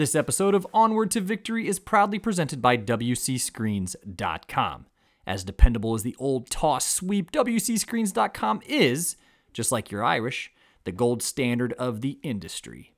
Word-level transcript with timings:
This 0.00 0.14
episode 0.14 0.54
of 0.54 0.66
Onward 0.72 1.10
to 1.10 1.20
Victory 1.20 1.68
is 1.68 1.78
proudly 1.78 2.18
presented 2.18 2.62
by 2.62 2.78
WCScreens.com. 2.78 4.86
As 5.26 5.44
dependable 5.44 5.94
as 5.94 6.02
the 6.02 6.16
old 6.18 6.48
toss 6.48 6.86
sweep, 6.86 7.30
WCScreens.com 7.30 8.62
is, 8.66 9.16
just 9.52 9.70
like 9.70 9.90
you're 9.90 10.02
Irish, 10.02 10.52
the 10.84 10.92
gold 10.92 11.22
standard 11.22 11.74
of 11.74 12.00
the 12.00 12.18
industry. 12.22 12.94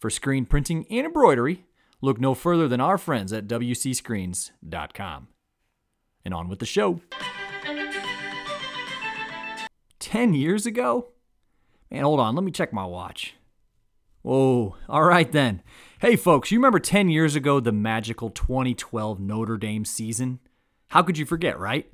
For 0.00 0.10
screen 0.10 0.44
printing 0.44 0.84
and 0.90 1.06
embroidery, 1.06 1.64
look 2.00 2.18
no 2.18 2.34
further 2.34 2.66
than 2.66 2.80
our 2.80 2.98
friends 2.98 3.32
at 3.32 3.46
WCScreens.com. 3.46 5.28
And 6.24 6.34
on 6.34 6.48
with 6.48 6.58
the 6.58 6.66
show. 6.66 7.00
10 10.00 10.34
years 10.34 10.66
ago? 10.66 11.10
Man, 11.88 12.02
hold 12.02 12.18
on, 12.18 12.34
let 12.34 12.42
me 12.42 12.50
check 12.50 12.72
my 12.72 12.84
watch. 12.84 13.36
Whoa, 14.22 14.74
all 14.88 15.04
right 15.04 15.30
then. 15.30 15.62
Hey 16.02 16.16
folks, 16.16 16.50
you 16.50 16.58
remember 16.58 16.80
10 16.80 17.10
years 17.10 17.36
ago 17.36 17.60
the 17.60 17.70
magical 17.70 18.28
2012 18.28 19.20
Notre 19.20 19.56
Dame 19.56 19.84
season? 19.84 20.40
How 20.88 21.00
could 21.00 21.16
you 21.16 21.24
forget, 21.24 21.56
right? 21.60 21.88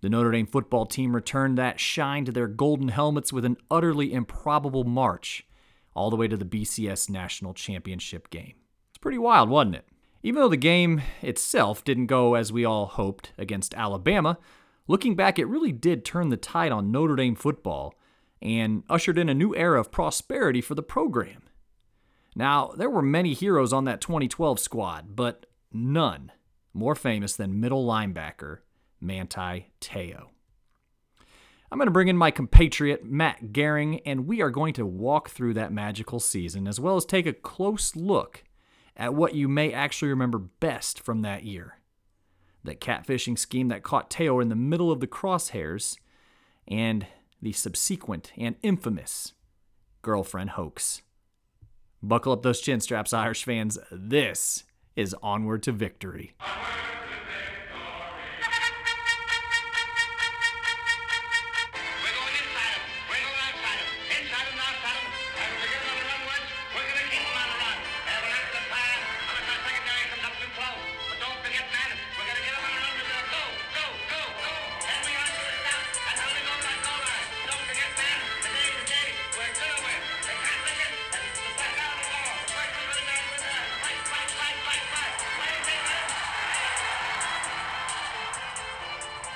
The 0.00 0.08
Notre 0.08 0.32
Dame 0.32 0.48
football 0.48 0.86
team 0.86 1.14
returned 1.14 1.56
that 1.56 1.78
shine 1.78 2.24
to 2.24 2.32
their 2.32 2.48
golden 2.48 2.88
helmets 2.88 3.32
with 3.32 3.44
an 3.44 3.56
utterly 3.70 4.12
improbable 4.12 4.82
march 4.82 5.46
all 5.94 6.10
the 6.10 6.16
way 6.16 6.26
to 6.26 6.36
the 6.36 6.44
BCS 6.44 7.08
National 7.08 7.54
Championship 7.54 8.28
game. 8.28 8.54
It's 8.88 8.98
pretty 8.98 9.18
wild, 9.18 9.48
wasn't 9.48 9.76
it? 9.76 9.86
Even 10.24 10.42
though 10.42 10.48
the 10.48 10.56
game 10.56 11.02
itself 11.22 11.84
didn't 11.84 12.06
go 12.06 12.34
as 12.34 12.52
we 12.52 12.64
all 12.64 12.86
hoped 12.86 13.32
against 13.38 13.72
Alabama, 13.74 14.36
looking 14.88 15.14
back, 15.14 15.38
it 15.38 15.46
really 15.46 15.70
did 15.70 16.04
turn 16.04 16.30
the 16.30 16.36
tide 16.36 16.72
on 16.72 16.90
Notre 16.90 17.14
Dame 17.14 17.36
football 17.36 17.94
and 18.42 18.82
ushered 18.90 19.16
in 19.16 19.28
a 19.28 19.32
new 19.32 19.54
era 19.54 19.78
of 19.78 19.92
prosperity 19.92 20.60
for 20.60 20.74
the 20.74 20.82
program. 20.82 21.44
Now, 22.34 22.72
there 22.76 22.90
were 22.90 23.02
many 23.02 23.32
heroes 23.34 23.72
on 23.72 23.84
that 23.84 24.00
2012 24.00 24.58
squad, 24.58 25.14
but 25.14 25.46
none 25.72 26.32
more 26.72 26.94
famous 26.94 27.34
than 27.34 27.60
middle 27.60 27.86
linebacker 27.86 28.58
Manti 29.00 29.70
Te'o. 29.80 30.28
I'm 31.70 31.78
going 31.78 31.86
to 31.86 31.92
bring 31.92 32.08
in 32.08 32.16
my 32.16 32.30
compatriot, 32.30 33.04
Matt 33.04 33.52
Gehring, 33.52 34.00
and 34.06 34.26
we 34.26 34.40
are 34.42 34.50
going 34.50 34.74
to 34.74 34.86
walk 34.86 35.30
through 35.30 35.54
that 35.54 35.72
magical 35.72 36.20
season 36.20 36.68
as 36.68 36.78
well 36.78 36.96
as 36.96 37.04
take 37.04 37.26
a 37.26 37.32
close 37.32 37.96
look 37.96 38.44
at 38.96 39.14
what 39.14 39.34
you 39.34 39.48
may 39.48 39.72
actually 39.72 40.08
remember 40.08 40.38
best 40.38 41.00
from 41.00 41.22
that 41.22 41.44
year. 41.44 41.78
That 42.62 42.80
catfishing 42.80 43.38
scheme 43.38 43.68
that 43.68 43.82
caught 43.82 44.10
Te'o 44.10 44.40
in 44.40 44.48
the 44.48 44.54
middle 44.54 44.92
of 44.92 45.00
the 45.00 45.06
crosshairs, 45.06 45.98
and 46.66 47.06
the 47.42 47.52
subsequent 47.52 48.32
and 48.36 48.56
infamous 48.62 49.34
girlfriend 50.02 50.50
hoax. 50.50 51.02
Buckle 52.06 52.34
up 52.34 52.42
those 52.42 52.60
chin 52.60 52.80
straps, 52.80 53.14
Irish 53.14 53.44
fans. 53.44 53.78
This 53.90 54.64
is 54.94 55.16
Onward 55.22 55.62
to 55.62 55.72
Victory. 55.72 56.34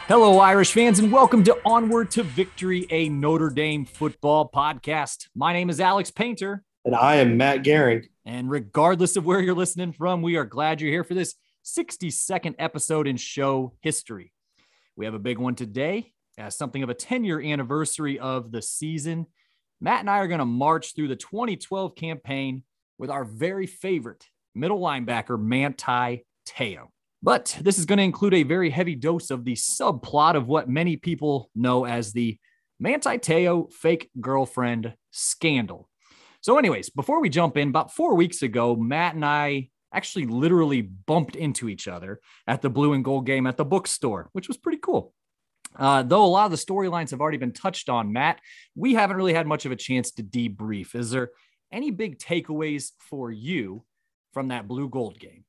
Hello, 0.08 0.38
Irish 0.38 0.72
fans, 0.72 0.98
and 0.98 1.12
welcome 1.12 1.44
to 1.44 1.58
Onward 1.66 2.10
to 2.12 2.22
Victory, 2.22 2.86
a 2.90 3.10
Notre 3.10 3.50
Dame 3.50 3.84
football 3.84 4.50
podcast. 4.50 5.28
My 5.34 5.52
name 5.52 5.68
is 5.68 5.80
Alex 5.80 6.10
Painter, 6.10 6.64
And 6.86 6.94
I 6.94 7.16
am 7.16 7.36
Matt 7.36 7.62
Gehring. 7.62 8.06
and 8.24 8.50
regardless 8.50 9.16
of 9.16 9.26
where 9.26 9.40
you're 9.40 9.54
listening 9.54 9.92
from, 9.92 10.22
we 10.22 10.36
are 10.36 10.46
glad 10.46 10.80
you're 10.80 10.90
here 10.90 11.04
for 11.04 11.12
this 11.12 11.34
62nd 11.64 12.54
episode 12.58 13.06
in 13.06 13.18
show 13.18 13.74
history. 13.82 14.32
We 14.96 15.04
have 15.04 15.12
a 15.12 15.18
big 15.18 15.36
one 15.38 15.54
today, 15.54 16.14
as 16.38 16.56
something 16.56 16.82
of 16.82 16.88
a 16.88 16.94
10 16.94 17.24
year 17.24 17.40
anniversary 17.42 18.18
of 18.18 18.50
the 18.50 18.62
season. 18.62 19.26
Matt 19.78 20.00
and 20.00 20.10
I 20.10 20.18
are 20.18 20.28
going 20.28 20.38
to 20.38 20.46
march 20.46 20.94
through 20.94 21.08
the 21.08 21.16
2012 21.16 21.94
campaign 21.94 22.62
with 22.96 23.10
our 23.10 23.24
very 23.24 23.66
favorite 23.66 24.26
middle 24.54 24.80
linebacker, 24.80 25.38
Manti 25.38 26.24
Te'o. 26.46 26.88
But 27.22 27.56
this 27.60 27.78
is 27.78 27.84
going 27.84 27.98
to 27.98 28.04
include 28.04 28.34
a 28.34 28.42
very 28.44 28.70
heavy 28.70 28.94
dose 28.94 29.30
of 29.30 29.44
the 29.44 29.54
subplot 29.54 30.36
of 30.36 30.46
what 30.46 30.68
many 30.68 30.96
people 30.96 31.50
know 31.54 31.84
as 31.84 32.12
the 32.12 32.38
Manti 32.78 33.18
Te'o 33.18 33.72
fake 33.72 34.10
girlfriend 34.20 34.94
scandal. 35.10 35.88
So, 36.40 36.58
anyways, 36.58 36.90
before 36.90 37.20
we 37.20 37.28
jump 37.28 37.56
in, 37.56 37.68
about 37.68 37.92
four 37.92 38.14
weeks 38.14 38.42
ago, 38.42 38.76
Matt 38.76 39.16
and 39.16 39.24
I 39.24 39.70
actually 39.92 40.26
literally 40.26 40.82
bumped 40.82 41.34
into 41.34 41.68
each 41.68 41.88
other 41.88 42.20
at 42.46 42.62
the 42.62 42.70
blue 42.70 42.92
and 42.92 43.04
gold 43.04 43.26
game 43.26 43.46
at 43.46 43.56
the 43.56 43.64
bookstore, 43.64 44.28
which 44.32 44.46
was 44.46 44.56
pretty 44.56 44.78
cool. 44.78 45.12
Uh, 45.76 46.02
though 46.02 46.24
a 46.24 46.26
lot 46.26 46.44
of 46.44 46.50
the 46.50 46.56
storylines 46.56 47.10
have 47.10 47.20
already 47.20 47.38
been 47.38 47.52
touched 47.52 47.88
on, 47.88 48.12
Matt, 48.12 48.40
we 48.76 48.94
haven't 48.94 49.16
really 49.16 49.34
had 49.34 49.46
much 49.46 49.66
of 49.66 49.72
a 49.72 49.76
chance 49.76 50.12
to 50.12 50.22
debrief. 50.22 50.94
Is 50.94 51.10
there 51.10 51.30
any 51.72 51.90
big 51.90 52.18
takeaways 52.18 52.92
for 52.98 53.30
you 53.30 53.84
from 54.32 54.48
that 54.48 54.68
blue 54.68 54.88
gold 54.88 55.18
game? 55.18 55.44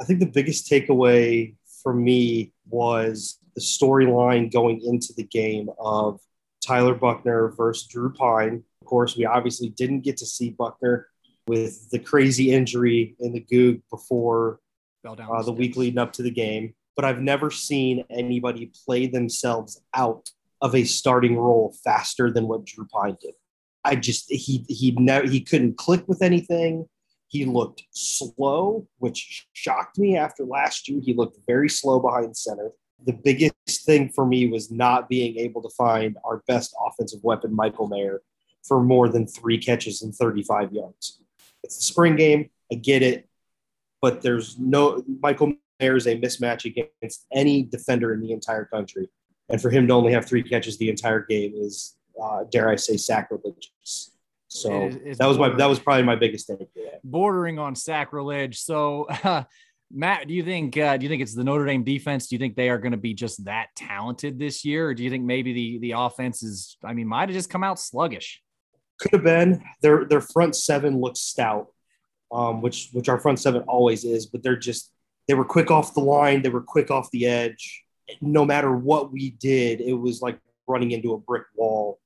I 0.00 0.04
think 0.04 0.20
the 0.20 0.26
biggest 0.26 0.70
takeaway 0.70 1.54
for 1.82 1.92
me 1.92 2.52
was 2.68 3.38
the 3.54 3.60
storyline 3.60 4.52
going 4.52 4.80
into 4.84 5.12
the 5.16 5.24
game 5.24 5.68
of 5.78 6.20
Tyler 6.64 6.94
Buchner 6.94 7.52
versus 7.56 7.86
Drew 7.88 8.12
Pyne. 8.12 8.62
Of 8.82 8.86
course, 8.86 9.16
we 9.16 9.24
obviously 9.24 9.70
didn't 9.70 10.00
get 10.00 10.16
to 10.18 10.26
see 10.26 10.50
Buckner 10.50 11.08
with 11.46 11.90
the 11.90 11.98
crazy 11.98 12.52
injury 12.52 13.16
in 13.20 13.32
the 13.32 13.40
goog 13.40 13.80
before 13.90 14.60
uh, 15.06 15.42
the 15.42 15.52
week 15.52 15.76
leading 15.76 15.98
up 15.98 16.12
to 16.12 16.22
the 16.22 16.30
game, 16.30 16.74
but 16.94 17.04
I've 17.04 17.20
never 17.20 17.50
seen 17.50 18.04
anybody 18.10 18.70
play 18.84 19.06
themselves 19.06 19.80
out 19.94 20.30
of 20.60 20.74
a 20.74 20.84
starting 20.84 21.36
role 21.36 21.74
faster 21.84 22.30
than 22.30 22.48
what 22.48 22.66
Drew 22.66 22.86
Pyne 22.86 23.16
did. 23.20 23.34
I 23.84 23.96
just 23.96 24.26
he 24.28 24.66
he 24.68 24.90
never 24.98 25.26
he 25.26 25.40
couldn't 25.40 25.78
click 25.78 26.06
with 26.06 26.20
anything. 26.20 26.86
He 27.28 27.44
looked 27.44 27.84
slow, 27.90 28.88
which 28.98 29.46
shocked 29.52 29.98
me 29.98 30.16
after 30.16 30.44
last 30.44 30.88
year. 30.88 31.00
He 31.02 31.14
looked 31.14 31.38
very 31.46 31.68
slow 31.68 32.00
behind 32.00 32.36
center. 32.36 32.72
The 33.06 33.12
biggest 33.12 33.84
thing 33.84 34.10
for 34.10 34.26
me 34.26 34.48
was 34.48 34.70
not 34.70 35.08
being 35.08 35.36
able 35.38 35.62
to 35.62 35.70
find 35.76 36.16
our 36.24 36.42
best 36.48 36.74
offensive 36.84 37.20
weapon, 37.22 37.54
Michael 37.54 37.86
Mayer, 37.86 38.22
for 38.66 38.82
more 38.82 39.08
than 39.08 39.26
three 39.26 39.58
catches 39.58 40.02
and 40.02 40.14
35 40.14 40.72
yards. 40.72 41.20
It's 41.62 41.76
the 41.76 41.82
spring 41.82 42.16
game. 42.16 42.50
I 42.72 42.76
get 42.76 43.02
it 43.02 43.28
but 44.00 44.22
there's 44.22 44.58
no 44.58 45.02
Michael 45.20 45.54
Mayer 45.80 45.96
is 45.96 46.06
a 46.06 46.18
mismatch 46.18 46.64
against 46.64 47.26
any 47.32 47.62
defender 47.62 48.12
in 48.12 48.20
the 48.20 48.32
entire 48.32 48.64
country, 48.64 49.08
and 49.48 49.60
for 49.60 49.70
him 49.70 49.86
to 49.88 49.94
only 49.94 50.12
have 50.12 50.26
three 50.26 50.42
catches 50.42 50.78
the 50.78 50.90
entire 50.90 51.20
game 51.20 51.52
is, 51.54 51.96
uh, 52.22 52.44
dare 52.50 52.68
I 52.68 52.76
say, 52.76 52.96
sacrilegious. 52.96 54.12
So 54.48 54.84
It 54.86 55.02
is- 55.04 55.18
that 55.18 55.26
was 55.26 55.38
my 55.38 55.50
that 55.56 55.66
was 55.66 55.78
probably 55.78 56.04
my 56.04 56.16
biggest 56.16 56.48
takeaway. 56.48 56.68
bordering 57.04 57.58
on 57.58 57.74
sacrilege. 57.74 58.58
So, 58.58 59.06
Matt, 59.90 60.28
do 60.28 60.34
you 60.34 60.42
think 60.44 60.76
uh, 60.76 60.96
do 60.96 61.04
you 61.04 61.08
think 61.10 61.22
it's 61.22 61.34
the 61.34 61.44
Notre 61.44 61.64
Dame 61.66 61.84
defense? 61.84 62.28
Do 62.28 62.34
you 62.34 62.38
think 62.38 62.56
they 62.56 62.68
are 62.68 62.78
going 62.78 62.92
to 62.92 62.98
be 62.98 63.14
just 63.14 63.44
that 63.46 63.68
talented 63.76 64.38
this 64.38 64.64
year, 64.64 64.88
or 64.88 64.94
do 64.94 65.02
you 65.02 65.10
think 65.10 65.24
maybe 65.24 65.52
the 65.52 65.78
the 65.78 65.92
offense 65.92 66.42
is? 66.42 66.76
I 66.84 66.92
mean, 66.92 67.06
might 67.06 67.28
have 67.28 67.36
just 67.36 67.50
come 67.50 67.64
out 67.64 67.78
sluggish. 67.78 68.42
Could 69.00 69.12
have 69.12 69.22
been 69.24 69.62
their 69.80 70.04
their 70.04 70.20
front 70.20 70.56
seven 70.56 71.00
looks 71.00 71.20
stout, 71.20 71.68
um, 72.32 72.60
which 72.60 72.90
which 72.92 73.08
our 73.08 73.18
front 73.18 73.38
seven 73.38 73.62
always 73.62 74.04
is, 74.04 74.26
but 74.26 74.42
they're 74.42 74.56
just 74.56 74.92
they 75.26 75.34
were 75.34 75.44
quick 75.44 75.70
off 75.70 75.94
the 75.94 76.00
line, 76.00 76.42
they 76.42 76.48
were 76.48 76.62
quick 76.62 76.90
off 76.90 77.10
the 77.10 77.26
edge. 77.26 77.82
No 78.20 78.44
matter 78.44 78.74
what 78.74 79.12
we 79.12 79.30
did, 79.30 79.80
it 79.82 79.92
was 79.94 80.20
like 80.22 80.38
running 80.66 80.90
into 80.90 81.12
a 81.12 81.18
brick 81.18 81.44
wall. 81.54 81.98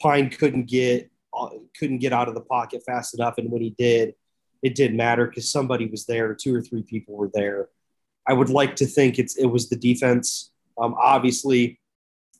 Pyne 0.00 0.30
couldn't 0.30 0.66
get 0.66 1.04
uh, 1.04 1.11
couldn't 1.78 1.98
get 1.98 2.12
out 2.12 2.28
of 2.28 2.34
the 2.34 2.40
pocket 2.40 2.82
fast 2.84 3.14
enough, 3.14 3.38
and 3.38 3.50
when 3.50 3.62
he 3.62 3.70
did, 3.70 4.14
it 4.62 4.74
didn't 4.74 4.96
matter 4.96 5.26
because 5.26 5.50
somebody 5.50 5.86
was 5.86 6.06
there. 6.06 6.34
Two 6.34 6.54
or 6.54 6.62
three 6.62 6.82
people 6.82 7.16
were 7.16 7.30
there. 7.32 7.68
I 8.26 8.32
would 8.32 8.50
like 8.50 8.76
to 8.76 8.86
think 8.86 9.18
it's 9.18 9.36
it 9.36 9.46
was 9.46 9.68
the 9.68 9.76
defense. 9.76 10.50
Um, 10.78 10.94
obviously, 11.00 11.80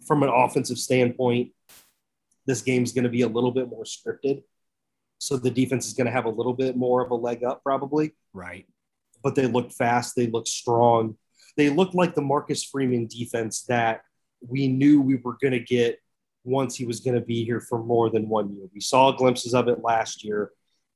from 0.07 0.23
an 0.23 0.29
offensive 0.29 0.79
standpoint, 0.79 1.53
this 2.47 2.63
game's 2.63 2.93
going 2.93 3.05
to 3.05 3.11
be 3.11 3.23
a 3.23 3.29
little 3.29 3.51
bit 3.51 3.69
more 3.69 3.85
scripted, 3.85 4.43
so 5.19 5.37
the 5.37 5.51
defense 5.51 5.87
is 5.87 5.95
going 5.95 6.07
to 6.07 6.13
have 6.13 6.25
a 6.25 6.31
little 6.31 6.55
bit 6.55 6.77
more 6.77 7.05
of 7.05 7.11
a 7.11 7.15
leg 7.15 7.45
up 7.45 7.63
probably. 7.63 8.15
Right. 8.33 8.67
But 9.23 9.35
they 9.35 9.47
look 9.47 9.73
fast. 9.73 10.17
They 10.17 10.27
look 10.27 10.47
strong. 10.47 11.17
They 11.57 11.71
look 11.71 11.95
like 11.95 12.15
the 12.15 12.23
Marcus 12.23 12.65
Freeman 12.65 13.07
defense 13.07 13.63
that 13.65 14.03
we 14.41 14.69
knew 14.69 15.01
we 15.01 15.17
were 15.17 15.37
going 15.41 15.53
to 15.53 15.61
get 15.61 16.01
once 16.45 16.77
he 16.77 16.85
was 16.85 17.01
going 17.01 17.15
to 17.15 17.21
be 17.25 17.45
here 17.45 17.61
for 17.61 17.83
more 17.83 18.11
than 18.11 18.29
one 18.29 18.55
year. 18.55 18.67
We 18.75 18.81
saw 18.81 19.13
glimpses 19.13 19.55
of 19.55 19.69
it 19.69 19.83
last 19.83 20.25
year, 20.25 20.51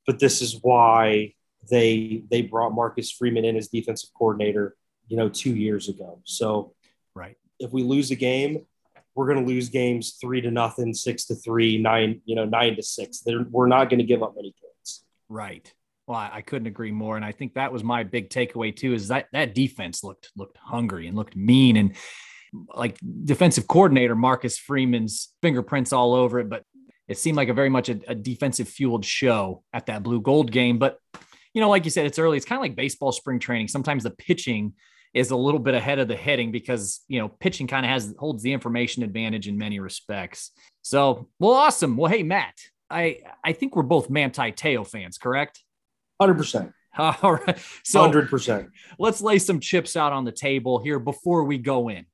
but 0.06 0.18
this 0.18 0.42
is 0.42 0.58
why 0.62 1.34
they 1.70 2.22
they 2.30 2.42
brought 2.42 2.74
Marcus 2.74 3.10
Freeman 3.10 3.44
in 3.44 3.56
as 3.56 3.68
defensive 3.68 4.10
coordinator, 4.16 4.76
you 5.08 5.16
know, 5.16 5.28
two 5.28 5.54
years 5.54 5.88
ago. 5.88 6.20
So 6.24 6.74
Right. 7.14 7.36
if 7.58 7.72
we 7.72 7.82
lose 7.82 8.10
a 8.10 8.16
game, 8.16 8.66
we're 9.14 9.26
going 9.26 9.44
to 9.44 9.50
lose 9.50 9.70
games 9.70 10.18
three 10.20 10.40
to 10.42 10.50
nothing, 10.50 10.92
six 10.92 11.24
to 11.26 11.34
three, 11.34 11.78
nine, 11.78 12.20
you 12.26 12.36
know, 12.36 12.44
nine 12.44 12.76
to 12.76 12.82
six. 12.82 13.20
They're, 13.20 13.46
we're 13.50 13.66
not 13.66 13.88
going 13.88 13.98
to 13.98 14.04
give 14.04 14.22
up 14.22 14.34
many 14.36 14.54
points. 14.60 15.04
Right. 15.28 15.72
Well, 16.06 16.18
I, 16.18 16.30
I 16.34 16.40
couldn't 16.42 16.68
agree 16.68 16.92
more, 16.92 17.16
and 17.16 17.24
I 17.24 17.32
think 17.32 17.54
that 17.54 17.72
was 17.72 17.82
my 17.82 18.04
big 18.04 18.30
takeaway 18.30 18.76
too. 18.76 18.92
Is 18.92 19.08
that 19.08 19.26
that 19.32 19.54
defense 19.54 20.04
looked 20.04 20.30
looked 20.36 20.58
hungry 20.58 21.08
and 21.08 21.16
looked 21.16 21.34
mean, 21.34 21.76
and 21.76 21.96
like 22.74 22.98
defensive 23.24 23.66
coordinator 23.66 24.14
Marcus 24.14 24.58
Freeman's 24.58 25.32
fingerprints 25.42 25.92
all 25.92 26.14
over 26.14 26.40
it. 26.40 26.48
But 26.48 26.62
it 27.08 27.18
seemed 27.18 27.36
like 27.36 27.48
a 27.48 27.54
very 27.54 27.68
much 27.68 27.88
a, 27.88 28.00
a 28.08 28.14
defensive 28.14 28.68
fueled 28.68 29.04
show 29.04 29.62
at 29.72 29.86
that 29.86 30.02
blue 30.02 30.20
gold 30.20 30.50
game. 30.50 30.78
But 30.78 30.98
you 31.54 31.60
know, 31.60 31.70
like 31.70 31.84
you 31.84 31.90
said, 31.90 32.06
it's 32.06 32.18
early. 32.18 32.36
It's 32.36 32.46
kind 32.46 32.58
of 32.58 32.62
like 32.62 32.76
baseball 32.76 33.12
spring 33.12 33.38
training. 33.38 33.68
Sometimes 33.68 34.02
the 34.02 34.10
pitching 34.10 34.74
is 35.14 35.30
a 35.30 35.36
little 35.36 35.60
bit 35.60 35.74
ahead 35.74 35.98
of 35.98 36.08
the 36.08 36.16
hitting 36.16 36.52
because 36.52 37.00
you 37.08 37.18
know 37.18 37.28
pitching 37.28 37.66
kind 37.66 37.86
of 37.86 37.90
has 37.90 38.14
holds 38.18 38.42
the 38.42 38.52
information 38.52 39.02
advantage 39.02 39.48
in 39.48 39.56
many 39.56 39.80
respects. 39.80 40.50
So, 40.82 41.28
well, 41.38 41.52
awesome. 41.52 41.96
Well, 41.96 42.10
hey 42.10 42.22
Matt, 42.22 42.54
I 42.90 43.20
I 43.42 43.52
think 43.52 43.74
we're 43.74 43.82
both 43.82 44.10
Manti 44.10 44.52
Teo 44.52 44.84
fans, 44.84 45.18
correct? 45.18 45.62
100%. 46.20 46.72
All 46.98 47.34
right. 47.34 47.58
So 47.84 48.00
100%. 48.00 48.68
let's 48.98 49.20
lay 49.20 49.38
some 49.38 49.60
chips 49.60 49.96
out 49.96 50.12
on 50.12 50.24
the 50.24 50.32
table 50.32 50.78
here 50.78 50.98
before 50.98 51.44
we 51.44 51.58
go 51.58 51.88
in. 51.88 52.06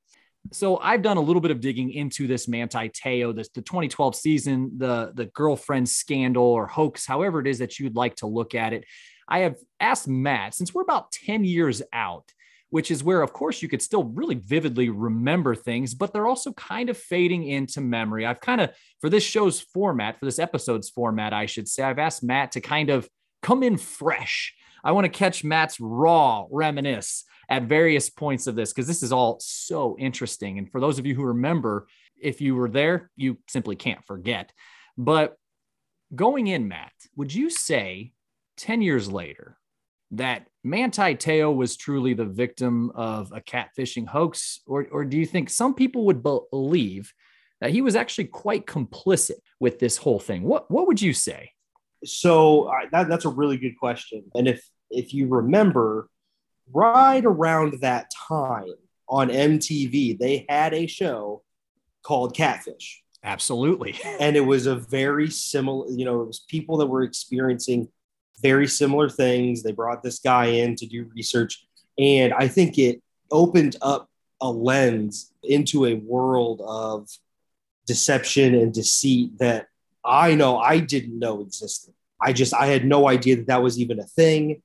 So 0.51 0.77
I've 0.77 1.01
done 1.01 1.17
a 1.17 1.21
little 1.21 1.41
bit 1.41 1.51
of 1.51 1.61
digging 1.61 1.91
into 1.91 2.27
this 2.27 2.47
Manti 2.47 2.89
Teo, 2.89 3.31
this 3.31 3.49
the 3.49 3.61
2012 3.61 4.15
season, 4.15 4.71
the 4.77 5.11
the 5.15 5.25
girlfriend 5.27 5.87
scandal 5.87 6.43
or 6.43 6.67
hoax, 6.67 7.05
however 7.05 7.39
it 7.39 7.47
is 7.47 7.59
that 7.59 7.79
you'd 7.79 7.95
like 7.95 8.15
to 8.17 8.27
look 8.27 8.53
at 8.53 8.73
it. 8.73 8.85
I 9.27 9.39
have 9.39 9.55
asked 9.79 10.07
Matt, 10.07 10.53
since 10.53 10.73
we're 10.73 10.81
about 10.81 11.11
10 11.11 11.45
years 11.45 11.81
out, 11.93 12.29
which 12.69 12.91
is 12.91 13.03
where, 13.03 13.21
of 13.21 13.33
course, 13.33 13.61
you 13.61 13.69
could 13.69 13.81
still 13.81 14.03
really 14.03 14.35
vividly 14.35 14.89
remember 14.89 15.55
things, 15.55 15.93
but 15.93 16.11
they're 16.11 16.27
also 16.27 16.51
kind 16.53 16.89
of 16.89 16.97
fading 16.97 17.47
into 17.47 17.81
memory. 17.81 18.25
I've 18.25 18.41
kind 18.41 18.59
of, 18.59 18.71
for 18.99 19.09
this 19.09 19.23
show's 19.23 19.61
format, 19.61 20.19
for 20.19 20.25
this 20.25 20.39
episode's 20.39 20.89
format, 20.89 21.33
I 21.33 21.45
should 21.45 21.67
say, 21.67 21.83
I've 21.83 21.99
asked 21.99 22.23
Matt 22.23 22.51
to 22.53 22.61
kind 22.61 22.89
of 22.89 23.07
come 23.41 23.63
in 23.63 23.77
fresh. 23.77 24.53
I 24.83 24.91
want 24.91 25.05
to 25.05 25.09
catch 25.09 25.43
Matt's 25.43 25.79
raw 25.79 26.45
reminisce 26.51 27.23
at 27.49 27.63
various 27.63 28.09
points 28.09 28.47
of 28.47 28.55
this 28.55 28.71
because 28.71 28.87
this 28.87 29.03
is 29.03 29.11
all 29.11 29.37
so 29.39 29.95
interesting. 29.99 30.57
And 30.57 30.71
for 30.71 30.79
those 30.79 30.99
of 30.99 31.05
you 31.05 31.15
who 31.15 31.23
remember, 31.23 31.87
if 32.21 32.41
you 32.41 32.55
were 32.55 32.69
there, 32.69 33.11
you 33.15 33.37
simply 33.47 33.75
can't 33.75 34.03
forget. 34.05 34.51
But 34.97 35.37
going 36.15 36.47
in, 36.47 36.67
Matt, 36.67 36.93
would 37.15 37.33
you 37.33 37.49
say 37.49 38.13
10 38.57 38.81
years 38.81 39.11
later 39.11 39.57
that 40.11 40.47
Manti 40.63 41.15
Teo 41.15 41.51
was 41.51 41.75
truly 41.75 42.13
the 42.13 42.25
victim 42.25 42.91
of 42.95 43.31
a 43.31 43.41
catfishing 43.41 44.07
hoax? 44.07 44.61
Or, 44.65 44.87
or 44.91 45.05
do 45.05 45.17
you 45.17 45.25
think 45.25 45.49
some 45.49 45.73
people 45.73 46.05
would 46.05 46.23
believe 46.23 47.13
that 47.61 47.71
he 47.71 47.81
was 47.81 47.95
actually 47.95 48.25
quite 48.25 48.65
complicit 48.65 49.39
with 49.59 49.79
this 49.79 49.97
whole 49.97 50.19
thing? 50.19 50.43
What, 50.43 50.69
what 50.69 50.87
would 50.87 51.01
you 51.01 51.13
say? 51.13 51.51
So 52.05 52.65
uh, 52.65 52.87
that, 52.91 53.07
that's 53.07 53.25
a 53.25 53.29
really 53.29 53.57
good 53.57 53.77
question. 53.79 54.23
And 54.35 54.47
if 54.47 54.63
if 54.93 55.13
you 55.13 55.27
remember, 55.27 56.07
right 56.71 57.23
around 57.25 57.81
that 57.81 58.11
time 58.11 58.73
on 59.09 59.29
MTV, 59.29 60.17
they 60.17 60.45
had 60.49 60.73
a 60.73 60.87
show 60.87 61.43
called 62.03 62.35
Catfish. 62.35 63.03
Absolutely. 63.23 63.95
and 64.19 64.35
it 64.35 64.41
was 64.41 64.67
a 64.67 64.75
very 64.75 65.29
similar 65.29 65.89
you 65.89 66.05
know 66.05 66.21
it 66.21 66.27
was 66.27 66.39
people 66.41 66.77
that 66.77 66.87
were 66.87 67.03
experiencing 67.03 67.87
very 68.41 68.67
similar 68.67 69.09
things 69.09 69.63
they 69.63 69.71
brought 69.71 70.03
this 70.03 70.19
guy 70.19 70.45
in 70.45 70.75
to 70.75 70.85
do 70.85 71.09
research 71.15 71.65
and 71.97 72.33
i 72.33 72.47
think 72.47 72.77
it 72.77 73.01
opened 73.31 73.77
up 73.81 74.09
a 74.41 74.49
lens 74.49 75.31
into 75.43 75.85
a 75.85 75.93
world 75.93 76.61
of 76.65 77.07
deception 77.85 78.55
and 78.55 78.73
deceit 78.73 79.37
that 79.37 79.67
i 80.03 80.35
know 80.35 80.57
i 80.57 80.79
didn't 80.79 81.17
know 81.17 81.41
existed 81.41 81.93
i 82.21 82.33
just 82.33 82.53
i 82.53 82.65
had 82.65 82.83
no 82.85 83.07
idea 83.07 83.35
that 83.35 83.47
that 83.47 83.63
was 83.63 83.79
even 83.79 83.99
a 83.99 84.05
thing 84.05 84.61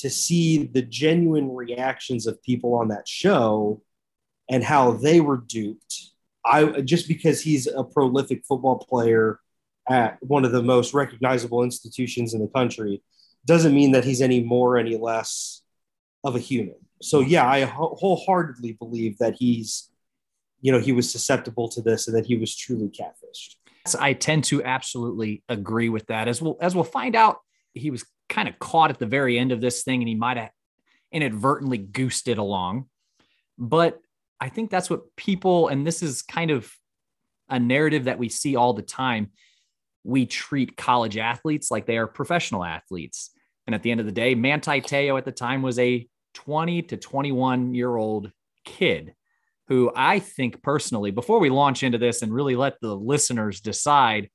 to 0.00 0.10
see 0.10 0.66
the 0.66 0.82
genuine 0.82 1.54
reactions 1.54 2.26
of 2.26 2.42
people 2.42 2.74
on 2.74 2.88
that 2.88 3.08
show 3.08 3.82
and 4.48 4.64
how 4.64 4.92
they 4.92 5.20
were 5.20 5.38
duped 5.38 6.10
I 6.44 6.80
just 6.80 7.08
because 7.08 7.40
he's 7.40 7.66
a 7.66 7.84
prolific 7.84 8.44
football 8.46 8.78
player 8.78 9.40
at 9.88 10.18
one 10.22 10.44
of 10.44 10.52
the 10.52 10.62
most 10.62 10.94
recognizable 10.94 11.62
institutions 11.62 12.34
in 12.34 12.40
the 12.40 12.48
country 12.48 13.02
doesn't 13.46 13.74
mean 13.74 13.92
that 13.92 14.04
he's 14.04 14.22
any 14.22 14.42
more 14.42 14.78
any 14.78 14.96
less 14.96 15.62
of 16.24 16.36
a 16.36 16.38
human. 16.38 16.76
So 17.02 17.20
yeah, 17.20 17.48
I 17.48 17.62
wholeheartedly 17.62 18.72
believe 18.72 19.18
that 19.18 19.36
he's 19.38 19.90
you 20.60 20.72
know 20.72 20.78
he 20.78 20.92
was 20.92 21.10
susceptible 21.10 21.68
to 21.70 21.82
this 21.82 22.08
and 22.08 22.16
that 22.16 22.26
he 22.26 22.36
was 22.36 22.54
truly 22.54 22.88
catfished. 22.88 23.56
I 23.98 24.12
tend 24.12 24.44
to 24.44 24.62
absolutely 24.62 25.42
agree 25.48 25.88
with 25.88 26.06
that. 26.06 26.28
As 26.28 26.40
we'll 26.40 26.56
as 26.60 26.74
we'll 26.74 26.84
find 26.84 27.16
out, 27.16 27.38
he 27.74 27.90
was 27.90 28.04
kind 28.30 28.48
of 28.48 28.58
caught 28.58 28.90
at 28.90 28.98
the 28.98 29.06
very 29.06 29.38
end 29.38 29.52
of 29.52 29.60
this 29.60 29.82
thing 29.82 30.00
and 30.00 30.08
he 30.08 30.14
might 30.14 30.38
have 30.38 30.50
inadvertently 31.12 31.76
goosed 31.76 32.28
it 32.28 32.38
along. 32.38 32.86
But 33.58 34.00
I 34.40 34.48
think 34.48 34.70
that's 34.70 34.88
what 34.88 35.14
people, 35.16 35.68
and 35.68 35.86
this 35.86 36.02
is 36.02 36.22
kind 36.22 36.50
of 36.50 36.72
a 37.50 37.58
narrative 37.58 38.04
that 38.04 38.18
we 38.18 38.30
see 38.30 38.56
all 38.56 38.72
the 38.72 38.82
time. 38.82 39.32
We 40.04 40.24
treat 40.24 40.78
college 40.78 41.18
athletes 41.18 41.70
like 41.70 41.84
they 41.84 41.98
are 41.98 42.06
professional 42.06 42.64
athletes. 42.64 43.30
And 43.66 43.74
at 43.74 43.82
the 43.82 43.90
end 43.90 44.00
of 44.00 44.06
the 44.06 44.12
day, 44.12 44.34
Manti 44.34 44.80
Teo 44.80 45.16
at 45.18 45.26
the 45.26 45.32
time 45.32 45.60
was 45.60 45.78
a 45.78 46.08
20 46.34 46.82
to 46.82 46.96
21 46.96 47.74
year 47.74 47.94
old 47.94 48.30
kid 48.64 49.14
who 49.68 49.92
I 49.94 50.18
think 50.18 50.62
personally, 50.62 51.10
before 51.10 51.38
we 51.38 51.50
launch 51.50 51.82
into 51.82 51.98
this 51.98 52.22
and 52.22 52.32
really 52.32 52.56
let 52.56 52.80
the 52.80 52.94
listeners 52.94 53.60
decide, 53.60 54.28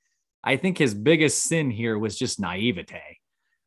I 0.43 0.55
think 0.55 0.77
his 0.77 0.93
biggest 0.93 1.43
sin 1.43 1.71
here 1.71 1.97
was 1.97 2.17
just 2.17 2.39
naivete. 2.39 3.19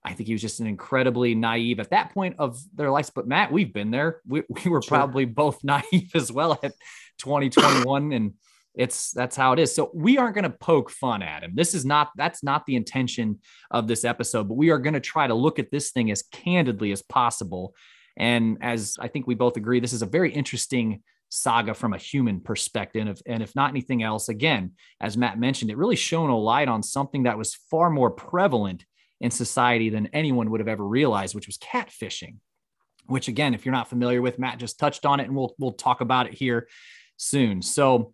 I 0.09 0.15
think 0.15 0.27
he 0.27 0.35
was 0.35 0.43
just 0.43 0.61
an 0.61 0.67
incredibly 0.67 1.35
naive 1.35 1.81
at 1.81 1.91
that 1.91 2.15
point 2.15 2.37
of 2.39 2.59
their 2.75 2.91
lives. 2.91 3.11
But 3.11 3.29
Matt, 3.29 3.53
we've 3.53 3.73
been 3.73 3.91
there. 3.91 4.21
We, 4.27 4.43
we 4.49 4.71
were 4.71 4.83
sure. 4.83 4.97
probably 4.97 5.25
both 5.25 5.63
naive 5.65 6.11
as 6.15 6.33
well 6.33 6.59
at 6.63 6.73
2021. 7.19 8.13
and 8.13 8.33
it's 8.75 9.11
that's 9.11 9.37
how 9.37 9.53
it 9.53 9.59
is. 9.59 9.75
So 9.75 9.91
we 9.93 10.19
aren't 10.19 10.35
going 10.35 10.45
to 10.45 10.51
poke 10.51 10.91
fun 10.91 11.21
at 11.21 11.43
him. 11.43 11.53
This 11.55 11.75
is 11.75 11.85
not 11.85 12.11
that's 12.17 12.45
not 12.45 12.65
the 12.65 12.77
intention 12.77 13.41
of 13.71 13.89
this 13.89 14.05
episode, 14.05 14.49
but 14.49 14.55
we 14.55 14.71
are 14.71 14.79
going 14.79 14.95
to 14.95 15.01
try 15.01 15.27
to 15.27 15.35
look 15.35 15.59
at 15.59 15.71
this 15.73 15.91
thing 15.91 16.11
as 16.13 16.23
candidly 16.23 16.93
as 16.93 17.03
possible. 17.03 17.75
And 18.17 18.59
as 18.61 18.97
I 19.01 19.09
think 19.09 19.27
we 19.27 19.35
both 19.35 19.57
agree, 19.57 19.81
this 19.81 19.93
is 19.93 20.03
a 20.03 20.07
very 20.07 20.33
interesting 20.33 21.03
saga 21.29 21.75
from 21.75 21.93
a 21.93 21.99
human 21.99 22.41
perspective. 22.41 23.21
And 23.27 23.43
if 23.43 23.55
not 23.55 23.71
anything 23.71 24.03
else, 24.03 24.29
again, 24.29 24.73
as 25.01 25.17
Matt 25.17 25.41
mentioned, 25.41 25.71
it 25.71 25.77
really 25.77 25.97
shone 25.97 26.31
a 26.31 26.39
light 26.39 26.69
on 26.69 26.83
something 26.83 27.25
that 27.25 27.37
was 27.37 27.55
far 27.55 27.91
more 27.91 28.11
prevalent 28.11 28.85
in 29.21 29.31
society 29.31 29.91
than 29.91 30.09
anyone 30.09 30.51
would 30.51 30.61
have 30.61 30.69
ever 30.69 30.87
realized, 30.87 31.35
which 31.35 31.47
was 31.47 31.59
catfishing. 31.59 32.37
Which 33.07 33.29
again, 33.29 33.55
if 33.55 33.65
you're 33.65 33.73
not 33.73 33.89
familiar 33.89 34.21
with, 34.21 34.39
Matt 34.39 34.59
just 34.59 34.79
touched 34.79 35.07
on 35.07 35.21
it, 35.21 35.25
and 35.25 35.35
we'll 35.35 35.55
we'll 35.59 35.73
talk 35.73 36.01
about 36.01 36.27
it 36.27 36.35
here 36.35 36.69
soon. 37.17 37.63
So, 37.63 38.13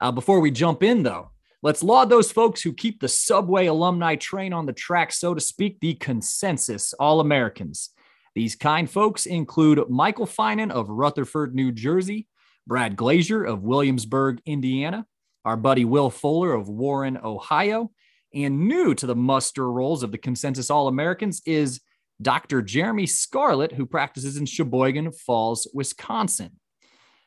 uh, 0.00 0.10
before 0.10 0.40
we 0.40 0.50
jump 0.50 0.82
in, 0.82 1.04
though, 1.04 1.30
let's 1.62 1.82
laud 1.82 2.10
those 2.10 2.32
folks 2.32 2.60
who 2.60 2.72
keep 2.72 3.00
the 3.00 3.08
Subway 3.08 3.66
alumni 3.66 4.16
train 4.16 4.52
on 4.52 4.66
the 4.66 4.72
track, 4.72 5.12
so 5.12 5.32
to 5.32 5.40
speak, 5.40 5.78
the 5.80 5.94
consensus 5.94 6.92
All 6.94 7.20
Americans. 7.20 7.90
These 8.34 8.56
kind 8.56 8.90
folks 8.90 9.26
include 9.26 9.88
Michael 9.88 10.26
Finan 10.26 10.70
of 10.70 10.88
Rutherford, 10.88 11.54
New 11.54 11.70
Jersey, 11.70 12.26
Brad 12.66 12.96
Glazier 12.96 13.44
of 13.44 13.62
Williamsburg, 13.62 14.40
Indiana, 14.46 15.06
our 15.44 15.56
buddy 15.56 15.84
Will 15.84 16.10
Fuller 16.10 16.52
of 16.52 16.68
Warren, 16.68 17.18
Ohio, 17.22 17.90
and 18.34 18.68
new 18.68 18.94
to 18.94 19.06
the 19.06 19.16
muster 19.16 19.70
rolls 19.70 20.02
of 20.02 20.12
the 20.12 20.18
consensus 20.18 20.70
All 20.70 20.88
Americans 20.88 21.42
is 21.46 21.80
Dr. 22.20 22.62
Jeremy 22.62 23.06
Scarlett, 23.06 23.72
who 23.72 23.86
practices 23.86 24.36
in 24.36 24.46
Sheboygan 24.46 25.12
Falls, 25.12 25.68
Wisconsin. 25.74 26.52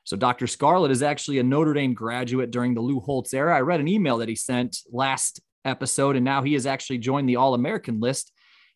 So, 0.03 0.15
Dr. 0.15 0.47
Scarlett 0.47 0.91
is 0.91 1.01
actually 1.01 1.39
a 1.39 1.43
Notre 1.43 1.73
Dame 1.73 1.93
graduate 1.93 2.51
during 2.51 2.75
the 2.75 2.81
Lou 2.81 2.99
Holtz 2.99 3.33
era. 3.33 3.55
I 3.55 3.61
read 3.61 3.79
an 3.79 3.87
email 3.87 4.17
that 4.17 4.29
he 4.29 4.35
sent 4.35 4.77
last 4.91 5.41
episode, 5.65 6.15
and 6.15 6.23
now 6.23 6.43
he 6.43 6.53
has 6.53 6.65
actually 6.65 6.99
joined 6.99 7.27
the 7.27 7.37
All 7.37 7.55
American 7.55 7.99
list. 7.99 8.31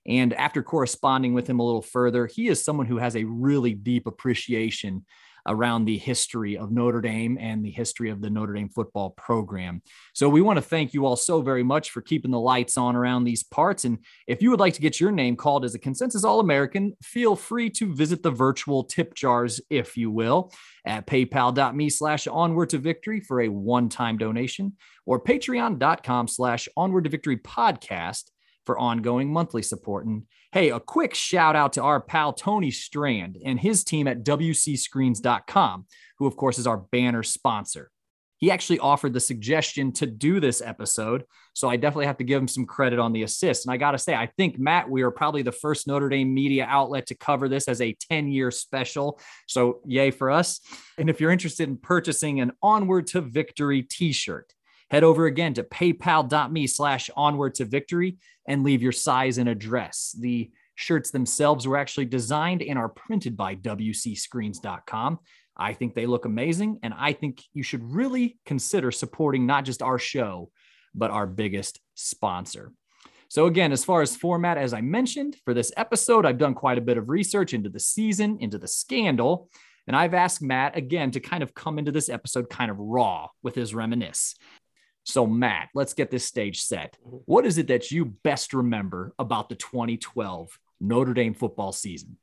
And 0.08 0.34
after 0.34 0.64
corresponding 0.64 1.34
with 1.34 1.48
him 1.48 1.60
a 1.60 1.66
little 1.66 1.84
further, 1.84 2.26
he 2.26 2.48
is 2.48 2.64
someone 2.64 2.88
who 2.88 2.98
has 2.98 3.16
a 3.16 3.26
really 3.26 3.74
deep 3.74 4.08
appreciation 4.08 5.06
around 5.48 5.86
the 5.86 5.98
history 5.98 6.58
of 6.58 6.72
Notre 6.72 7.02
Dame 7.02 7.38
and 7.40 7.64
the 7.64 7.72
history 7.72 8.10
of 8.10 8.22
the 8.22 8.30
Notre 8.30 8.54
Dame 8.54 8.70
football 8.70 9.12
program. 9.12 9.82
So 10.14 10.30
we 10.30 10.42
want 10.42 10.58
to 10.58 10.62
thank 10.62 10.94
you 10.94 11.06
all 11.06 11.16
so 11.16 11.42
very 11.42 11.64
much 11.64 11.92
for 11.92 12.02
keeping 12.02 12.32
the 12.32 12.40
lights 12.40 12.78
on 12.78 12.96
around 12.96 13.24
these 13.24 13.44
parts. 13.44 13.86
And 13.86 14.00
if 14.28 14.42
you 14.42 14.50
would 14.52 14.60
like 14.60 14.74
to 14.76 14.82
get 14.82 15.00
your 15.00 15.12
name 15.12 15.36
called 15.36 15.66
as 15.66 15.76
a 15.76 15.80
consensus 15.80 16.24
All 16.24 16.40
American, 16.40 16.94
feel 17.02 17.36
free 17.36 17.70
to 17.72 17.94
visit 17.94 18.24
the 18.24 18.32
virtual 18.32 18.84
tip 18.84 19.14
jars, 19.14 19.62
if 19.70 19.98
you 19.98 20.12
will, 20.12 20.52
at 20.86 21.08
paypal.me 21.08 21.90
slash 21.90 22.28
onward 22.28 22.70
to 22.70 22.78
victory 22.78 23.20
for 23.20 23.42
a 23.42 23.50
one 23.50 23.90
time 23.90 24.18
donation 24.18 24.74
or 25.06 25.20
patreon.com 25.20 26.28
slash 26.28 26.68
onward 26.78 27.04
to 27.06 27.10
victory 27.10 27.38
podcast 27.38 28.26
for 28.70 28.78
ongoing 28.78 29.34
monthly 29.34 29.64
support. 29.64 30.06
And 30.06 30.28
hey, 30.52 30.70
a 30.70 30.80
quick 30.80 31.16
shout 31.16 31.56
out 31.56 31.74
to 31.74 31.82
our 31.82 32.00
pal 32.00 32.34
Tony 32.34 32.70
Strand 32.70 33.36
and 33.44 33.60
his 33.60 33.84
team 33.84 34.08
at 34.08 34.24
WCScreens.com, 34.24 35.88
who, 36.20 36.28
of 36.28 36.38
course, 36.38 36.60
is 36.60 36.68
our 36.68 36.78
banner 36.78 37.24
sponsor. 37.24 37.90
He 38.38 38.52
actually 38.52 38.78
offered 38.78 39.14
the 39.14 39.20
suggestion 39.20 39.92
to 39.94 40.06
do 40.06 40.40
this 40.40 40.62
episode. 40.62 41.24
So 41.56 41.68
I 41.68 41.78
definitely 41.78 42.06
have 42.06 42.18
to 42.18 42.24
give 42.24 42.40
him 42.40 42.48
some 42.48 42.68
credit 42.68 43.00
on 43.00 43.12
the 43.12 43.24
assist. 43.24 43.66
And 43.66 43.74
I 43.74 43.78
got 43.78 43.94
to 43.94 43.98
say, 43.98 44.14
I 44.14 44.28
think, 44.38 44.60
Matt, 44.60 44.88
we 44.88 45.02
are 45.02 45.10
probably 45.10 45.42
the 45.42 45.52
first 45.52 45.88
Notre 45.88 46.08
Dame 46.08 46.32
media 46.32 46.68
outlet 46.70 47.08
to 47.08 47.16
cover 47.16 47.50
this 47.50 47.68
as 47.68 47.82
a 47.82 47.98
10 48.12 48.28
year 48.28 48.52
special. 48.52 49.20
So 49.48 49.82
yay 49.84 50.12
for 50.12 50.30
us. 50.30 50.62
And 51.00 51.10
if 51.10 51.20
you're 51.20 51.32
interested 51.32 51.68
in 51.68 51.78
purchasing 51.78 52.40
an 52.40 52.52
Onward 52.62 53.08
to 53.08 53.22
Victory 53.22 53.82
t 53.82 54.12
shirt, 54.12 54.54
head 54.90 55.04
over 55.04 55.26
again 55.26 55.54
to 55.56 55.64
paypal.me 55.64 56.68
slash 56.68 57.10
onward 57.16 57.56
to 57.56 57.66
victory 57.66 58.18
and 58.48 58.64
leave 58.64 58.82
your 58.82 58.92
size 58.92 59.38
and 59.38 59.48
address. 59.48 60.16
The 60.20 60.52
shirts 60.76 61.12
themselves 61.12 61.68
were 61.68 61.78
actually 61.78 62.06
designed 62.06 62.62
and 62.62 62.80
are 62.80 62.90
printed 62.90 63.36
by 63.36 63.56
WCScreens.com. 63.56 65.20
I 65.58 65.74
think 65.74 65.94
they 65.94 66.06
look 66.06 66.26
amazing. 66.26 66.80
And 66.84 66.94
I 66.98 67.14
think 67.14 67.44
you 67.54 67.64
should 67.64 67.84
really 67.84 68.40
consider 68.46 68.92
supporting 68.92 69.46
not 69.46 69.66
just 69.66 69.82
our 69.82 70.00
show, 70.00 70.52
but 70.96 71.12
our 71.12 71.28
biggest 71.28 71.80
sponsor. 71.96 72.72
So, 73.28 73.46
again, 73.46 73.72
as 73.72 73.86
far 73.86 74.02
as 74.02 74.16
format, 74.16 74.58
as 74.58 74.74
I 74.74 74.82
mentioned 74.82 75.36
for 75.46 75.54
this 75.54 75.72
episode, 75.78 76.26
I've 76.26 76.40
done 76.40 76.56
quite 76.56 76.80
a 76.80 76.82
bit 76.82 76.98
of 76.98 77.10
research 77.10 77.54
into 77.54 77.70
the 77.70 77.80
season, 77.80 78.38
into 78.40 78.58
the 78.58 78.68
scandal. 78.68 79.50
And 79.86 79.96
I've 79.96 80.14
asked 80.14 80.42
Matt 80.42 80.78
again 80.78 81.12
to 81.12 81.20
kind 81.20 81.44
of 81.44 81.54
come 81.54 81.78
into 81.78 81.92
this 81.92 82.10
episode 82.10 82.50
kind 82.50 82.72
of 82.72 82.80
raw 82.80 83.28
with 83.44 83.54
his 83.54 83.76
reminisce. 83.76 84.36
So, 85.10 85.26
Matt, 85.26 85.70
let's 85.74 85.94
get 85.94 86.12
this 86.12 86.26
stage 86.26 86.62
set. 86.62 86.98
Mm-hmm. 87.06 87.18
What 87.26 87.46
is 87.46 87.58
it 87.58 87.68
that 87.68 87.92
you 87.92 88.06
best 88.06 88.54
remember 88.54 89.14
about 89.18 89.50
the 89.50 89.56
2012 89.56 90.60
Notre 90.80 91.14
Dame 91.14 91.34
football 91.34 91.72
season? 91.72 92.18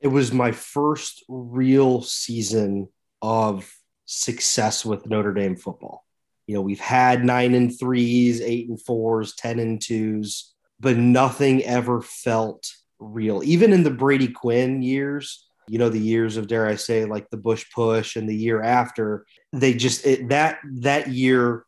It 0.00 0.08
was 0.08 0.32
my 0.32 0.52
first 0.52 1.22
real 1.28 2.00
season 2.00 2.88
of 3.20 3.70
success 4.06 4.84
with 4.84 5.06
Notre 5.06 5.34
Dame 5.34 5.56
football. 5.56 6.04
You 6.46 6.54
know, 6.54 6.62
we've 6.62 6.80
had 6.80 7.24
nine 7.24 7.54
and 7.54 7.78
threes, 7.78 8.40
eight 8.40 8.68
and 8.68 8.80
fours, 8.80 9.34
10 9.34 9.58
and 9.58 9.80
twos, 9.80 10.54
but 10.80 10.96
nothing 10.96 11.62
ever 11.64 12.00
felt 12.00 12.72
real. 12.98 13.42
Even 13.44 13.72
in 13.72 13.82
the 13.82 13.90
Brady 13.90 14.28
Quinn 14.28 14.82
years, 14.82 15.46
you 15.68 15.78
know, 15.78 15.90
the 15.90 16.00
years 16.00 16.38
of, 16.38 16.48
dare 16.48 16.66
I 16.66 16.74
say, 16.74 17.04
like 17.04 17.28
the 17.30 17.36
Bush 17.36 17.66
push 17.72 18.16
and 18.16 18.28
the 18.28 18.34
year 18.34 18.62
after, 18.62 19.26
they 19.52 19.74
just, 19.74 20.04
it, 20.06 20.30
that, 20.30 20.58
that 20.80 21.08
year 21.08 21.66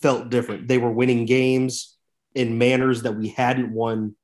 felt 0.00 0.30
different. 0.30 0.68
They 0.68 0.78
were 0.78 0.90
winning 0.90 1.26
games 1.26 1.96
in 2.34 2.58
manners 2.58 3.02
that 3.02 3.16
we 3.16 3.28
hadn't 3.28 3.72
won 3.72 4.16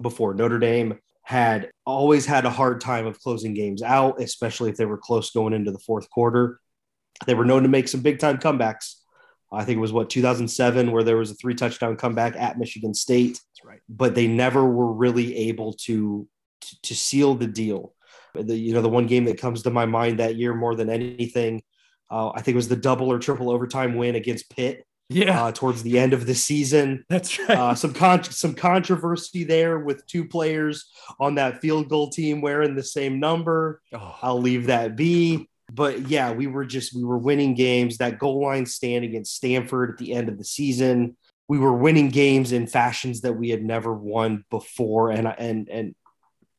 before. 0.00 0.34
Notre 0.34 0.58
Dame 0.58 0.98
had 1.22 1.70
always 1.86 2.26
had 2.26 2.44
a 2.44 2.50
hard 2.50 2.80
time 2.80 3.06
of 3.06 3.20
closing 3.20 3.54
games 3.54 3.82
out, 3.82 4.20
especially 4.20 4.70
if 4.70 4.76
they 4.76 4.86
were 4.86 4.98
close 4.98 5.30
going 5.30 5.52
into 5.52 5.70
the 5.70 5.78
fourth 5.78 6.10
quarter. 6.10 6.58
They 7.26 7.34
were 7.34 7.44
known 7.44 7.62
to 7.62 7.68
make 7.68 7.88
some 7.88 8.00
big 8.00 8.18
time 8.18 8.38
comebacks. 8.38 8.96
I 9.52 9.64
think 9.64 9.76
it 9.76 9.80
was 9.80 9.92
what 9.92 10.08
2007 10.08 10.90
where 10.90 11.04
there 11.04 11.18
was 11.18 11.30
a 11.30 11.34
three 11.34 11.54
touchdown 11.54 11.96
comeback 11.96 12.34
at 12.36 12.58
Michigan 12.58 12.94
State. 12.94 13.32
That's 13.32 13.64
right. 13.64 13.80
But 13.88 14.14
they 14.14 14.26
never 14.26 14.64
were 14.64 14.92
really 14.92 15.36
able 15.48 15.74
to 15.84 16.26
to, 16.62 16.82
to 16.82 16.94
seal 16.94 17.34
the 17.34 17.46
deal. 17.46 17.94
The, 18.34 18.56
you 18.56 18.72
know, 18.72 18.82
the 18.82 18.88
one 18.88 19.06
game 19.06 19.24
that 19.26 19.38
comes 19.38 19.62
to 19.62 19.70
my 19.70 19.84
mind 19.84 20.20
that 20.20 20.36
year 20.36 20.54
more 20.54 20.74
than 20.74 20.88
anything, 20.88 21.62
uh, 22.10 22.30
I 22.30 22.40
think 22.40 22.54
it 22.54 22.56
was 22.56 22.68
the 22.68 22.76
double 22.76 23.12
or 23.12 23.18
triple 23.18 23.50
overtime 23.50 23.94
win 23.94 24.14
against 24.14 24.48
Pitt 24.48 24.86
Yeah, 25.12 25.44
uh, 25.44 25.52
towards 25.52 25.82
the 25.82 25.98
end 25.98 26.12
of 26.12 26.26
the 26.26 26.34
season. 26.34 27.04
that's 27.08 27.38
right. 27.38 27.50
Uh, 27.50 27.74
some 27.76 27.92
con- 27.92 28.24
some 28.24 28.54
controversy 28.54 29.44
there 29.44 29.78
with 29.78 30.06
two 30.06 30.26
players 30.26 30.90
on 31.20 31.36
that 31.36 31.60
field 31.60 31.88
goal 31.88 32.10
team 32.10 32.40
wearing 32.40 32.74
the 32.74 32.82
same 32.82 33.20
number. 33.20 33.80
oh, 33.92 34.16
I'll 34.22 34.40
leave 34.40 34.66
that 34.66 34.96
be. 34.96 35.48
But 35.72 36.08
yeah, 36.08 36.32
we 36.32 36.46
were 36.46 36.66
just 36.66 36.94
we 36.94 37.04
were 37.04 37.18
winning 37.18 37.54
games. 37.54 37.98
That 37.98 38.18
goal 38.18 38.42
line 38.42 38.66
stand 38.66 39.04
against 39.04 39.34
Stanford 39.34 39.90
at 39.90 39.98
the 39.98 40.12
end 40.12 40.28
of 40.28 40.36
the 40.36 40.44
season, 40.44 41.16
we 41.48 41.58
were 41.58 41.72
winning 41.72 42.08
games 42.08 42.52
in 42.52 42.66
fashions 42.66 43.20
that 43.22 43.34
we 43.34 43.50
had 43.50 43.62
never 43.62 43.92
won 43.92 44.44
before, 44.50 45.10
and 45.10 45.26
and 45.26 45.68
and 45.68 45.94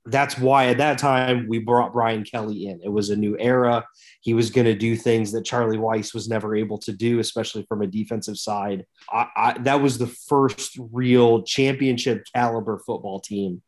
that's 0.05 0.37
why 0.37 0.67
at 0.67 0.77
that 0.79 0.97
time 0.97 1.47
we 1.47 1.59
brought 1.59 1.93
Brian 1.93 2.23
Kelly 2.23 2.67
in. 2.67 2.81
It 2.83 2.89
was 2.89 3.09
a 3.09 3.15
new 3.15 3.37
era. 3.39 3.85
He 4.21 4.33
was 4.33 4.49
going 4.49 4.65
to 4.65 4.75
do 4.75 4.97
things 4.97 5.31
that 5.31 5.45
Charlie 5.45 5.77
Weis 5.77 6.13
was 6.13 6.27
never 6.27 6.55
able 6.55 6.77
to 6.79 6.91
do, 6.91 7.19
especially 7.19 7.65
from 7.69 7.81
a 7.81 7.87
defensive 7.87 8.37
side. 8.37 8.85
I, 9.09 9.27
I, 9.35 9.57
that 9.59 9.81
was 9.81 9.97
the 9.97 10.07
first 10.07 10.77
real 10.91 11.43
championship 11.43 12.23
caliber 12.35 12.79
football 12.85 13.21
team 13.21 13.61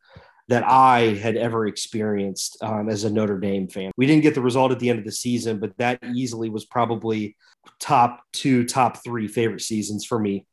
that 0.48 0.62
I 0.64 1.14
had 1.14 1.36
ever 1.36 1.66
experienced 1.66 2.58
um, 2.62 2.88
as 2.88 3.04
a 3.04 3.10
Notre 3.10 3.38
Dame 3.38 3.66
fan. 3.68 3.92
We 3.96 4.06
didn't 4.06 4.22
get 4.22 4.34
the 4.34 4.42
result 4.42 4.72
at 4.72 4.78
the 4.78 4.90
end 4.90 4.98
of 4.98 5.04
the 5.04 5.12
season, 5.12 5.58
but 5.58 5.76
that 5.78 5.98
easily 6.14 6.50
was 6.50 6.64
probably 6.64 7.36
top 7.80 8.22
two, 8.32 8.64
top 8.64 9.02
three 9.02 9.26
favorite 9.26 9.62
seasons 9.62 10.04
for 10.04 10.18
me 10.18 10.46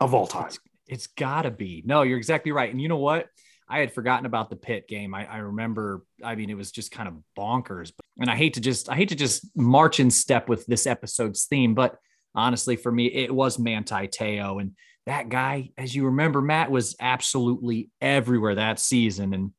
of 0.00 0.14
all 0.14 0.26
time. 0.26 0.46
It's, 0.46 0.58
it's 0.88 1.06
gotta 1.06 1.50
be. 1.50 1.82
No, 1.86 2.02
you're 2.02 2.18
exactly 2.18 2.52
right. 2.52 2.70
And 2.70 2.80
you 2.80 2.88
know 2.88 2.96
what? 2.96 3.26
I 3.68 3.80
had 3.80 3.92
forgotten 3.92 4.26
about 4.26 4.48
the 4.48 4.56
Pitt 4.56 4.86
game. 4.88 5.14
I, 5.14 5.26
I 5.26 5.38
remember, 5.38 6.04
I 6.22 6.34
mean, 6.36 6.50
it 6.50 6.56
was 6.56 6.70
just 6.70 6.92
kind 6.92 7.08
of 7.08 7.14
bonkers. 7.36 7.92
And 8.20 8.30
I 8.30 8.36
hate 8.36 8.54
to 8.54 8.60
just, 8.60 8.88
I 8.88 8.94
hate 8.94 9.08
to 9.08 9.16
just 9.16 9.46
march 9.56 9.98
in 9.98 10.10
step 10.10 10.48
with 10.48 10.64
this 10.66 10.86
episode's 10.86 11.46
theme, 11.46 11.74
but 11.74 11.96
honestly, 12.34 12.76
for 12.76 12.92
me, 12.92 13.06
it 13.06 13.34
was 13.34 13.58
Manti 13.58 14.06
Teo. 14.06 14.58
And 14.58 14.72
that 15.06 15.28
guy, 15.28 15.70
as 15.76 15.94
you 15.94 16.06
remember, 16.06 16.40
Matt 16.40 16.70
was 16.70 16.94
absolutely 17.00 17.90
everywhere 18.00 18.54
that 18.54 18.78
season. 18.78 19.34
And 19.34 19.50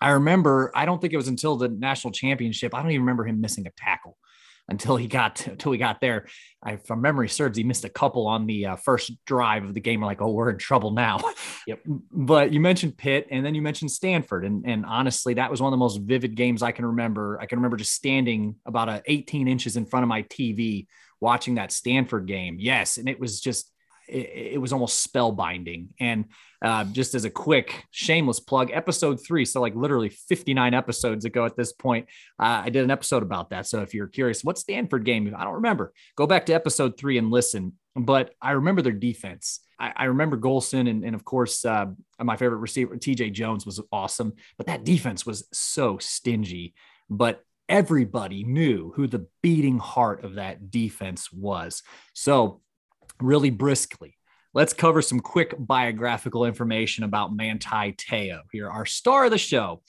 I 0.00 0.10
remember, 0.10 0.72
I 0.74 0.84
don't 0.84 1.00
think 1.00 1.12
it 1.12 1.16
was 1.18 1.28
until 1.28 1.56
the 1.56 1.68
national 1.68 2.12
championship. 2.12 2.74
I 2.74 2.82
don't 2.82 2.90
even 2.90 3.02
remember 3.02 3.24
him 3.24 3.40
missing 3.40 3.66
a 3.66 3.70
tackle 3.76 4.16
until 4.68 4.96
he 4.96 5.06
got 5.06 5.36
to, 5.36 5.52
until 5.52 5.72
he 5.72 5.78
got 5.78 6.00
there. 6.00 6.26
I, 6.62 6.72
if 6.72 6.88
my 6.90 6.96
memory 6.96 7.28
serves, 7.28 7.56
he 7.56 7.64
missed 7.64 7.84
a 7.84 7.88
couple 7.88 8.26
on 8.26 8.46
the 8.46 8.66
uh, 8.66 8.76
first 8.76 9.12
drive 9.24 9.64
of 9.64 9.74
the 9.74 9.80
game. 9.80 10.00
We're 10.00 10.06
like, 10.06 10.20
oh, 10.20 10.30
we're 10.30 10.50
in 10.50 10.58
trouble 10.58 10.90
now. 10.90 11.20
Yep. 11.66 11.80
But 12.10 12.50
you 12.50 12.60
mentioned 12.60 12.96
Pitt, 12.96 13.26
and 13.30 13.44
then 13.44 13.54
you 13.54 13.60
mentioned 13.60 13.90
Stanford, 13.90 14.46
and 14.46 14.64
and 14.66 14.86
honestly, 14.86 15.34
that 15.34 15.50
was 15.50 15.60
one 15.60 15.70
of 15.70 15.76
the 15.76 15.84
most 15.84 16.00
vivid 16.00 16.34
games 16.34 16.62
I 16.62 16.72
can 16.72 16.86
remember. 16.86 17.38
I 17.38 17.44
can 17.44 17.58
remember 17.58 17.76
just 17.76 17.92
standing 17.92 18.54
about 18.64 18.88
a 18.88 19.02
18 19.04 19.46
inches 19.48 19.76
in 19.76 19.84
front 19.84 20.02
of 20.02 20.08
my 20.08 20.22
TV 20.22 20.86
watching 21.20 21.56
that 21.56 21.70
Stanford 21.70 22.26
game. 22.26 22.56
Yes, 22.58 22.96
and 22.96 23.06
it 23.06 23.20
was 23.20 23.42
just 23.42 23.70
it, 24.08 24.52
it 24.54 24.60
was 24.60 24.72
almost 24.72 25.06
spellbinding. 25.12 25.88
And 26.00 26.26
uh, 26.62 26.84
just 26.84 27.14
as 27.14 27.24
a 27.24 27.30
quick 27.30 27.84
shameless 27.90 28.40
plug, 28.40 28.70
episode 28.72 29.24
three, 29.24 29.44
so 29.44 29.60
like 29.60 29.74
literally 29.74 30.08
59 30.08 30.74
episodes 30.74 31.24
ago 31.24 31.44
at 31.44 31.56
this 31.56 31.72
point, 31.72 32.06
uh, 32.38 32.62
I 32.64 32.70
did 32.70 32.84
an 32.84 32.90
episode 32.90 33.22
about 33.22 33.50
that. 33.50 33.66
So 33.66 33.82
if 33.82 33.94
you're 33.94 34.08
curious, 34.08 34.42
what 34.42 34.58
Stanford 34.58 35.04
game? 35.04 35.34
I 35.36 35.44
don't 35.44 35.54
remember. 35.54 35.92
Go 36.16 36.26
back 36.26 36.46
to 36.46 36.52
episode 36.52 36.98
three 36.98 37.18
and 37.18 37.30
listen. 37.30 37.74
But 37.94 38.34
I 38.40 38.52
remember 38.52 38.82
their 38.82 38.92
defense. 38.92 39.60
I, 39.78 39.92
I 39.94 40.04
remember 40.04 40.36
Golson 40.36 40.88
and, 40.88 41.04
and 41.04 41.14
of 41.14 41.24
course 41.24 41.64
uh, 41.64 41.86
my 42.20 42.36
favorite 42.36 42.58
receiver 42.58 42.96
TJ 42.96 43.32
Jones 43.32 43.66
was 43.66 43.80
awesome. 43.92 44.34
But 44.56 44.66
that 44.66 44.84
defense 44.84 45.24
was 45.24 45.46
so 45.52 45.98
stingy. 45.98 46.74
But 47.08 47.44
everybody 47.68 48.44
knew 48.44 48.92
who 48.96 49.06
the 49.06 49.26
beating 49.42 49.78
heart 49.78 50.24
of 50.24 50.34
that 50.34 50.70
defense 50.70 51.32
was. 51.32 51.82
So 52.14 52.60
really 53.20 53.50
briskly. 53.50 54.16
Let's 54.54 54.72
cover 54.72 55.02
some 55.02 55.20
quick 55.20 55.54
biographical 55.58 56.44
information 56.44 57.04
about 57.04 57.34
Manti 57.34 57.92
Teo 57.92 58.42
here, 58.50 58.68
our 58.68 58.86
star 58.86 59.26
of 59.26 59.30
the 59.30 59.38
show. 59.38 59.82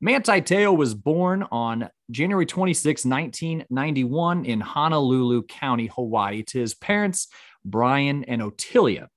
Manti 0.00 0.40
Teo 0.42 0.72
was 0.72 0.94
born 0.94 1.44
on 1.50 1.88
January 2.10 2.46
26, 2.46 3.04
1991, 3.04 4.44
in 4.44 4.60
Honolulu 4.60 5.42
County, 5.44 5.86
Hawaii, 5.86 6.42
to 6.44 6.60
his 6.60 6.74
parents, 6.74 7.28
Brian 7.64 8.24
and 8.24 8.42
Otilia. 8.42 9.08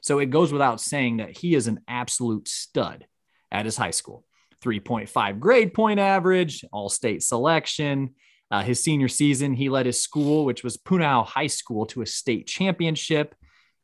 So 0.00 0.18
it 0.18 0.26
goes 0.26 0.52
without 0.52 0.80
saying 0.80 1.16
that 1.18 1.36
he 1.36 1.54
is 1.54 1.66
an 1.66 1.80
absolute 1.88 2.48
stud 2.48 3.06
at 3.50 3.64
his 3.64 3.76
high 3.76 3.90
school. 3.90 4.24
3.5 4.62 5.38
grade 5.38 5.74
point 5.74 6.00
average, 6.00 6.64
all 6.72 6.88
state 6.88 7.22
selection. 7.22 8.14
Uh, 8.50 8.62
his 8.62 8.82
senior 8.82 9.08
season, 9.08 9.54
he 9.54 9.68
led 9.68 9.86
his 9.86 10.00
school, 10.00 10.44
which 10.44 10.62
was 10.62 10.76
Punahou 10.76 11.26
High 11.26 11.48
School, 11.48 11.86
to 11.86 12.02
a 12.02 12.06
state 12.06 12.46
championship. 12.46 13.34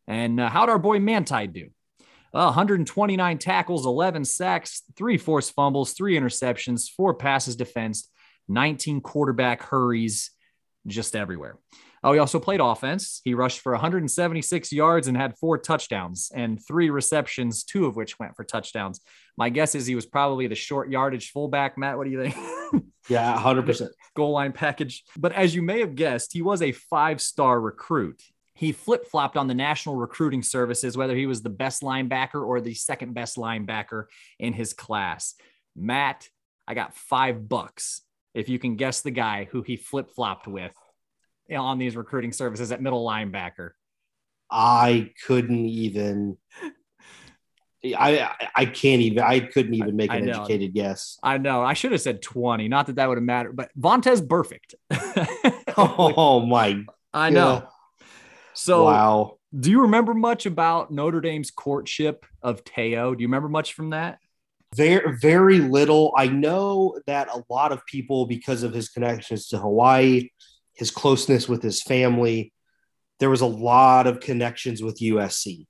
And 0.07 0.41
uh, 0.41 0.49
how'd 0.49 0.69
our 0.69 0.79
boy 0.79 1.01
Manti 1.01 1.47
do? 1.47 1.71
Uh, 2.35 2.47
129 2.47 3.39
tackles, 3.39 3.85
11 3.85 4.25
sacks, 4.25 4.83
three 4.97 5.19
forced 5.19 5.53
fumbles, 5.53 5.93
three 5.93 6.19
interceptions, 6.19 6.89
four 6.91 7.13
passes 7.15 7.57
defensed, 7.57 8.09
19 8.49 9.03
quarterback 9.03 9.63
hurries, 9.63 10.31
just 10.87 11.15
everywhere. 11.15 11.59
Oh, 12.05 12.13
he 12.13 12.19
also 12.19 12.41
played 12.41 12.61
offense. 12.61 13.21
He 13.25 13.35
rushed 13.35 13.61
for 13.61 13.73
176 13.73 14.73
yards 14.73 15.07
and 15.07 15.17
had 15.17 15.39
four 15.39 15.57
touchdowns 15.59 16.33
and 16.35 16.59
three 16.67 16.91
receptions, 16.91 17.63
two 17.63 17.87
of 17.87 17.95
which 17.95 18.19
went 18.19 18.35
for 18.35 18.43
touchdowns. 18.45 19.01
My 19.37 19.51
guess 19.51 19.75
is 19.75 19.87
he 19.87 19.95
was 19.95 20.07
probably 20.07 20.49
the 20.49 20.57
short 20.57 20.91
yardage 20.91 21.31
fullback. 21.31 21.79
Matt, 21.79 21.97
what 21.97 22.05
do 22.05 22.11
you 22.11 22.23
think? 22.23 22.37
Yeah, 23.09 23.37
100%. 23.37 23.89
Goal 24.15 24.31
line 24.31 24.53
package. 24.53 25.03
But 25.19 25.33
as 25.33 25.57
you 25.57 25.61
may 25.61 25.81
have 25.81 25.97
guessed, 25.97 26.33
he 26.33 26.41
was 26.41 26.63
a 26.63 26.71
five 26.71 27.21
star 27.21 27.61
recruit. 27.61 28.23
he 28.55 28.71
flip 28.71 29.09
flopped 29.09 29.37
on 29.37 29.49
the 29.49 29.55
national 29.55 29.97
recruiting 29.97 30.43
services, 30.43 30.97
whether 30.97 31.17
he 31.17 31.27
was 31.27 31.43
the 31.43 31.51
best 31.51 31.83
linebacker 31.83 32.47
or 32.47 32.61
the 32.61 32.75
second 32.75 33.13
best 33.13 33.37
linebacker 33.37 34.05
in 34.39 34.53
his 34.53 34.73
class. 34.73 35.35
Matt, 35.75 36.29
I 36.69 36.75
got 36.75 36.97
five 36.97 37.49
bucks 37.49 38.03
if 38.35 38.49
you 38.49 38.59
can 38.61 38.77
guess 38.77 39.01
the 39.01 39.11
guy 39.11 39.49
who 39.51 39.63
he 39.63 39.77
flip 39.77 40.09
flopped 40.09 40.47
with 40.47 40.73
on 41.51 41.79
these 41.79 41.97
recruiting 41.97 42.33
services 42.33 42.73
at 42.73 42.81
middle 42.81 43.07
linebacker. 43.07 43.71
I 44.51 45.11
couldn't 45.27 45.67
even. 45.67 46.37
I 47.85 48.31
I 48.55 48.67
can't 48.67 49.03
even. 49.03 49.23
I 49.23 49.41
couldn't 49.41 49.75
even 49.75 49.97
make 49.97 50.13
an 50.13 50.29
educated 50.29 50.75
guess. 50.75 51.19
I 51.23 51.39
know 51.39 51.63
I 51.63 51.73
should 51.73 51.93
have 51.93 52.01
said 52.01 52.23
20, 52.23 52.69
not 52.69 52.87
that 52.87 52.97
that 52.97 53.09
would 53.09 53.19
have 53.19 53.25
mattered, 53.25 53.57
but 53.57 53.71
Vontaze 53.79 54.27
Burfict. 54.27 54.75
Oh 55.77 56.45
my! 56.45 56.85
I 57.15 57.31
know. 57.31 57.67
So, 58.55 58.85
wow. 58.85 59.39
do 59.59 59.71
you 59.71 59.83
remember 59.83 60.13
much 60.13 60.45
about 60.45 60.91
Notre 60.91 61.23
Dame's 61.23 61.51
courtship 61.51 62.27
of 62.43 62.63
Teo? 62.65 63.15
Do 63.15 63.23
you 63.23 63.29
remember 63.29 63.49
much 63.49 63.73
from 63.73 63.91
that? 63.91 64.19
Very 64.75 65.17
very 65.19 65.59
little. 65.59 66.13
I 66.17 66.27
know 66.27 66.99
that 67.07 67.29
a 67.29 67.43
lot 67.49 67.73
of 67.73 67.85
people, 67.87 68.27
because 68.27 68.63
of 68.63 68.75
his 68.75 68.91
connections 68.91 69.49
to 69.49 69.59
Hawaii, 69.59 70.29
his 70.83 70.91
closeness 70.91 71.49
with 71.49 71.63
his 71.63 71.81
family, 71.81 72.53
there 73.21 73.31
was 73.31 73.41
a 73.41 73.47
lot 73.47 74.09
of 74.09 74.19
connections 74.19 74.83
with 74.83 74.99
USC. 74.99 75.67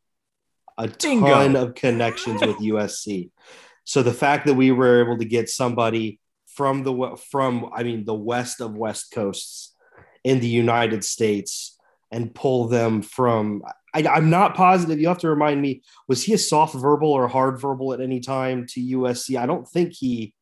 A 0.78 0.88
Bingo. 0.88 1.26
ton 1.26 1.54
of 1.54 1.74
connections 1.74 2.40
with 2.40 2.56
USC. 2.56 3.30
So 3.84 4.02
the 4.02 4.14
fact 4.14 4.46
that 4.46 4.54
we 4.54 4.72
were 4.72 5.04
able 5.04 5.18
to 5.18 5.26
get 5.26 5.50
somebody 5.50 6.18
from 6.46 6.82
the 6.82 7.16
from 7.30 7.70
I 7.74 7.82
mean 7.82 8.06
the 8.06 8.14
west 8.14 8.62
of 8.62 8.74
West 8.74 9.12
Coasts 9.12 9.74
in 10.24 10.40
the 10.40 10.48
United 10.48 11.04
States 11.04 11.78
and 12.10 12.34
pull 12.34 12.68
them 12.68 13.02
from 13.02 13.62
I, 13.92 14.06
I'm 14.06 14.30
not 14.30 14.54
positive. 14.54 14.98
You 14.98 15.08
have 15.08 15.18
to 15.18 15.28
remind 15.28 15.60
me. 15.60 15.82
Was 16.08 16.22
he 16.22 16.32
a 16.32 16.38
soft 16.38 16.74
verbal 16.74 17.10
or 17.10 17.24
a 17.24 17.28
hard 17.28 17.60
verbal 17.60 17.92
at 17.92 18.00
any 18.00 18.20
time 18.20 18.66
to 18.70 18.80
USC? 18.80 19.38
I 19.38 19.44
don't 19.44 19.68
think 19.68 19.92
he. 19.92 20.32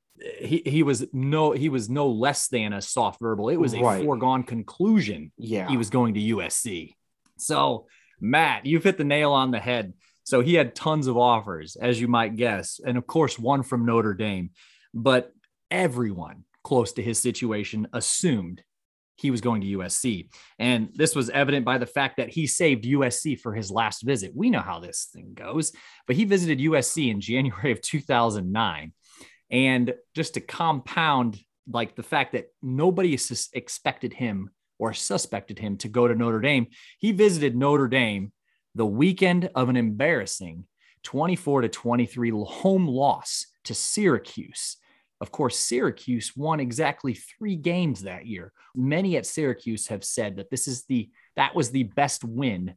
He 0.41 0.63
he 0.67 0.83
was 0.83 1.07
no 1.13 1.53
he 1.53 1.69
was 1.69 1.89
no 1.89 2.09
less 2.09 2.49
than 2.49 2.73
a 2.73 2.83
soft 2.83 3.21
verbal. 3.21 3.49
It 3.49 3.57
was 3.57 3.75
a 3.75 3.81
Right. 3.81 4.05
foregone 4.05 4.43
conclusion 4.43 5.33
Yeah, 5.39 5.69
he 5.69 5.77
was 5.77 5.91
going 5.91 6.15
to 6.15 6.21
USC. 6.21 6.95
So, 7.39 7.87
Matt, 8.21 8.67
you've 8.67 8.85
hit 8.85 8.99
the 8.99 9.05
nail 9.05 9.33
on 9.33 9.51
the 9.51 9.61
head. 9.61 9.95
So 10.25 10.43
he 10.43 10.55
had 10.55 10.75
tons 10.75 11.07
of 11.07 11.17
offers, 11.17 11.77
as 11.77 12.01
you 12.01 12.07
might 12.07 12.37
guess, 12.37 12.81
and 12.85 12.99
of 12.99 13.07
course, 13.07 13.39
one 13.39 13.63
from 13.63 13.87
Notre 13.87 14.15
Dame. 14.15 14.51
But 14.93 15.33
everyone 15.71 16.45
close 16.63 16.93
to 16.93 17.03
his 17.03 17.19
situation 17.19 17.89
assumed 17.93 18.63
he 19.17 19.31
was 19.31 19.41
going 19.41 19.61
to 19.63 19.67
USC. 19.79 20.29
And 20.59 20.91
this 20.95 21.15
was 21.15 21.31
evident 21.31 21.65
by 21.65 21.79
the 21.79 21.87
fact 21.87 22.17
that 22.17 22.31
he 22.31 22.47
saved 22.47 22.85
USC 22.85 23.39
for 23.39 23.55
his 23.55 23.71
last 23.71 24.03
visit. 24.03 24.33
We 24.35 24.51
know 24.51 24.61
how 24.61 24.81
this 24.81 25.09
thing 25.13 25.33
goes, 25.35 25.73
but 26.07 26.17
he 26.17 26.25
visited 26.25 26.59
USC 26.59 27.11
in 27.11 27.21
January 27.21 27.73
of 27.73 27.81
2009. 27.83 28.93
And 29.51 29.95
just 30.15 30.35
to 30.35 30.41
compound 30.41 31.39
like 31.71 31.97
the 31.97 32.03
fact 32.03 32.33
that 32.33 32.47
nobody 32.63 33.17
sus- 33.17 33.49
expected 33.53 34.13
him 34.13 34.51
or 34.79 34.93
suspected 34.93 35.59
him 35.59 35.77
to 35.79 35.89
go 35.89 36.09
to 36.09 36.15
Notre 36.15 36.41
Dame, 36.41 36.69
he 36.99 37.13
visited 37.13 37.57
Notre 37.57 37.89
Dame 37.89 38.33
the 38.75 38.87
weekend 38.87 39.51
of 39.55 39.69
an 39.69 39.77
embarrassing 39.77 40.65
24 41.03 41.63
to 41.63 41.69
23 41.69 42.31
home 42.31 42.87
loss 42.87 43.47
to 43.65 43.75
Syracuse. 43.75 44.77
Of 45.21 45.31
course, 45.31 45.59
Syracuse 45.59 46.35
won 46.35 46.61
exactly 46.61 47.15
three 47.15 47.57
games 47.57 48.03
that 48.03 48.27
year. 48.27 48.53
Many 48.75 49.17
at 49.17 49.27
Syracuse 49.27 49.89
have 49.89 50.05
said 50.05 50.37
that 50.37 50.51
this 50.51 50.67
is 50.67 50.85
the 50.85 51.11
that 51.37 51.55
was 51.55 51.71
the 51.71 51.83
best 51.85 52.25
win 52.25 52.75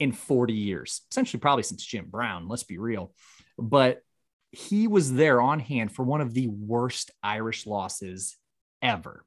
in 0.00 0.12
40 0.12 0.54
years, 0.54 1.02
essentially 1.10 1.40
probably 1.40 1.64
since 1.64 1.84
Jim 1.84 2.06
Brown. 2.08 2.48
Let's 2.48 2.62
be 2.62 2.78
real, 2.78 3.12
but 3.58 4.02
he 4.50 4.86
was 4.86 5.12
there 5.12 5.40
on 5.40 5.60
hand 5.60 5.92
for 5.92 6.04
one 6.04 6.20
of 6.20 6.34
the 6.34 6.48
worst 6.48 7.10
Irish 7.22 7.66
losses 7.66 8.36
ever. 8.82 9.24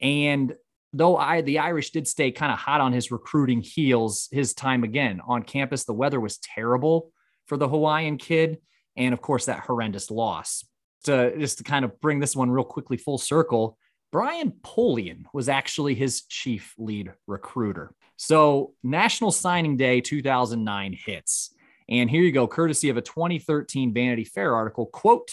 And 0.00 0.54
though 0.92 1.16
I 1.16 1.42
the 1.42 1.58
Irish 1.58 1.90
did 1.90 2.08
stay 2.08 2.30
kind 2.30 2.52
of 2.52 2.58
hot 2.58 2.80
on 2.80 2.92
his 2.92 3.10
recruiting 3.10 3.60
heels 3.60 4.28
his 4.30 4.54
time 4.54 4.84
again 4.84 5.20
on 5.26 5.42
campus, 5.42 5.84
the 5.84 5.92
weather 5.92 6.20
was 6.20 6.38
terrible 6.38 7.12
for 7.46 7.56
the 7.56 7.68
Hawaiian 7.68 8.16
kid, 8.16 8.58
and 8.96 9.12
of 9.12 9.20
course 9.20 9.46
that 9.46 9.60
horrendous 9.60 10.10
loss. 10.10 10.64
To 11.04 11.38
just 11.38 11.58
to 11.58 11.64
kind 11.64 11.84
of 11.84 12.00
bring 12.00 12.18
this 12.18 12.34
one 12.34 12.50
real 12.50 12.64
quickly 12.64 12.96
full 12.96 13.18
circle, 13.18 13.78
Brian 14.10 14.52
Polian 14.62 15.24
was 15.32 15.48
actually 15.48 15.94
his 15.94 16.22
chief 16.22 16.74
lead 16.78 17.12
recruiter. 17.26 17.94
So 18.16 18.74
National 18.82 19.30
Signing 19.30 19.76
Day 19.76 20.00
2009 20.00 20.92
hits. 21.04 21.54
And 21.88 22.10
here 22.10 22.22
you 22.22 22.32
go, 22.32 22.46
courtesy 22.46 22.90
of 22.90 22.96
a 22.96 23.02
2013 23.02 23.94
Vanity 23.94 24.24
Fair 24.24 24.54
article, 24.54 24.86
quote, 24.86 25.30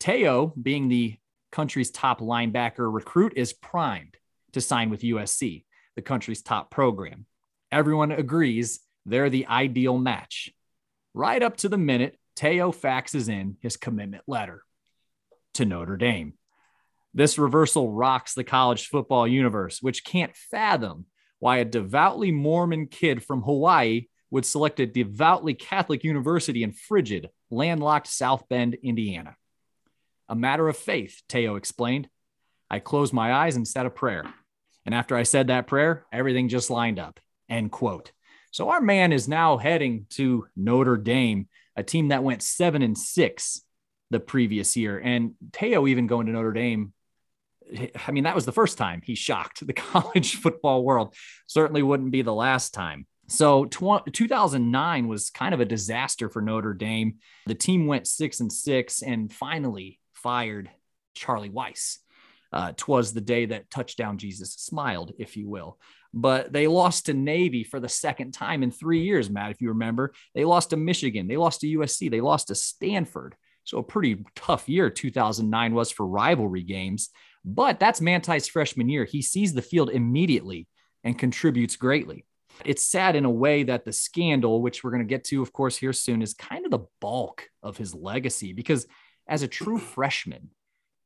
Teo, 0.00 0.52
being 0.60 0.88
the 0.88 1.16
country's 1.52 1.90
top 1.90 2.20
linebacker 2.20 2.92
recruit, 2.92 3.34
is 3.36 3.52
primed 3.52 4.16
to 4.52 4.60
sign 4.60 4.90
with 4.90 5.02
USC, 5.02 5.64
the 5.94 6.02
country's 6.02 6.42
top 6.42 6.70
program. 6.70 7.26
Everyone 7.70 8.10
agrees 8.10 8.80
they're 9.06 9.30
the 9.30 9.46
ideal 9.46 9.98
match. 9.98 10.50
Right 11.14 11.42
up 11.42 11.56
to 11.58 11.68
the 11.68 11.78
minute, 11.78 12.18
Teo 12.36 12.72
faxes 12.72 13.28
in 13.28 13.56
his 13.60 13.76
commitment 13.76 14.24
letter 14.26 14.62
to 15.54 15.64
Notre 15.64 15.96
Dame. 15.96 16.34
This 17.14 17.38
reversal 17.38 17.90
rocks 17.90 18.34
the 18.34 18.44
college 18.44 18.86
football 18.86 19.26
universe, 19.26 19.80
which 19.80 20.04
can't 20.04 20.36
fathom 20.36 21.06
why 21.38 21.58
a 21.58 21.64
devoutly 21.64 22.30
Mormon 22.30 22.86
kid 22.86 23.24
from 23.24 23.42
Hawaii 23.42 24.06
would 24.30 24.44
select 24.44 24.80
a 24.80 24.86
devoutly 24.86 25.54
Catholic 25.54 26.04
university 26.04 26.62
in 26.62 26.72
frigid, 26.72 27.30
landlocked 27.50 28.06
South 28.06 28.48
Bend, 28.48 28.74
Indiana. 28.82 29.36
A 30.28 30.34
matter 30.34 30.68
of 30.68 30.76
faith, 30.76 31.22
Teo 31.28 31.56
explained. 31.56 32.08
I 32.70 32.80
closed 32.80 33.14
my 33.14 33.32
eyes 33.32 33.56
and 33.56 33.66
said 33.66 33.86
a 33.86 33.90
prayer. 33.90 34.24
And 34.84 34.94
after 34.94 35.16
I 35.16 35.22
said 35.22 35.46
that 35.46 35.66
prayer, 35.66 36.06
everything 36.12 36.48
just 36.48 36.70
lined 36.70 36.98
up. 36.98 37.20
End 37.48 37.70
quote. 37.70 38.12
So 38.50 38.70
our 38.70 38.80
man 38.80 39.12
is 39.12 39.28
now 39.28 39.56
heading 39.56 40.06
to 40.10 40.46
Notre 40.56 40.96
Dame, 40.96 41.48
a 41.76 41.82
team 41.82 42.08
that 42.08 42.24
went 42.24 42.42
seven 42.42 42.82
and 42.82 42.96
six 42.96 43.62
the 44.10 44.20
previous 44.20 44.76
year. 44.76 44.98
And 44.98 45.34
Teo 45.52 45.86
even 45.86 46.06
going 46.06 46.26
to 46.26 46.32
Notre 46.32 46.52
Dame. 46.52 46.92
I 48.06 48.12
mean, 48.12 48.24
that 48.24 48.34
was 48.34 48.46
the 48.46 48.52
first 48.52 48.78
time 48.78 49.02
he 49.02 49.14
shocked 49.14 49.66
the 49.66 49.72
college 49.74 50.36
football 50.36 50.82
world. 50.82 51.14
Certainly 51.46 51.82
wouldn't 51.82 52.10
be 52.10 52.22
the 52.22 52.34
last 52.34 52.72
time. 52.72 53.06
So 53.28 53.66
tw- 53.66 54.12
2009 54.12 55.06
was 55.06 55.30
kind 55.30 55.54
of 55.54 55.60
a 55.60 55.66
disaster 55.66 56.28
for 56.28 56.40
Notre 56.40 56.74
Dame. 56.74 57.18
The 57.46 57.54
team 57.54 57.86
went 57.86 58.06
six 58.06 58.40
and 58.40 58.52
six 58.52 59.02
and 59.02 59.32
finally 59.32 60.00
fired 60.14 60.70
Charlie 61.14 61.50
Weis. 61.50 61.98
Uh, 62.50 62.72
twas 62.78 63.12
the 63.12 63.20
day 63.20 63.44
that 63.44 63.70
touchdown 63.70 64.16
Jesus 64.16 64.54
smiled, 64.54 65.12
if 65.18 65.36
you 65.36 65.46
will. 65.46 65.78
But 66.14 66.50
they 66.50 66.66
lost 66.66 67.06
to 67.06 67.14
Navy 67.14 67.62
for 67.62 67.78
the 67.78 67.90
second 67.90 68.32
time 68.32 68.62
in 68.62 68.70
three 68.70 69.02
years, 69.02 69.28
Matt, 69.28 69.50
if 69.50 69.60
you 69.60 69.68
remember. 69.68 70.14
They 70.34 70.46
lost 70.46 70.70
to 70.70 70.78
Michigan, 70.78 71.28
they 71.28 71.36
lost 71.36 71.60
to 71.60 71.66
USC, 71.66 72.10
they 72.10 72.22
lost 72.22 72.48
to 72.48 72.54
Stanford. 72.54 73.36
So 73.64 73.76
a 73.76 73.82
pretty 73.82 74.24
tough 74.34 74.66
year 74.66 74.88
2009 74.88 75.74
was 75.74 75.90
for 75.90 76.06
rivalry 76.06 76.62
games. 76.62 77.10
But 77.44 77.78
that's 77.78 78.00
Manti's 78.00 78.48
freshman 78.48 78.88
year. 78.88 79.04
He 79.04 79.20
sees 79.20 79.52
the 79.52 79.60
field 79.60 79.90
immediately 79.90 80.66
and 81.04 81.18
contributes 81.18 81.76
greatly. 81.76 82.24
It's 82.64 82.84
sad 82.84 83.16
in 83.16 83.24
a 83.24 83.30
way 83.30 83.62
that 83.64 83.84
the 83.84 83.92
scandal, 83.92 84.62
which 84.62 84.82
we're 84.82 84.90
going 84.90 85.02
to 85.02 85.08
get 85.08 85.24
to, 85.24 85.42
of 85.42 85.52
course, 85.52 85.76
here 85.76 85.92
soon, 85.92 86.22
is 86.22 86.34
kind 86.34 86.64
of 86.64 86.70
the 86.70 86.86
bulk 87.00 87.48
of 87.62 87.76
his 87.76 87.94
legacy 87.94 88.52
because 88.52 88.86
as 89.26 89.42
a 89.42 89.48
true 89.48 89.78
freshman, 89.94 90.50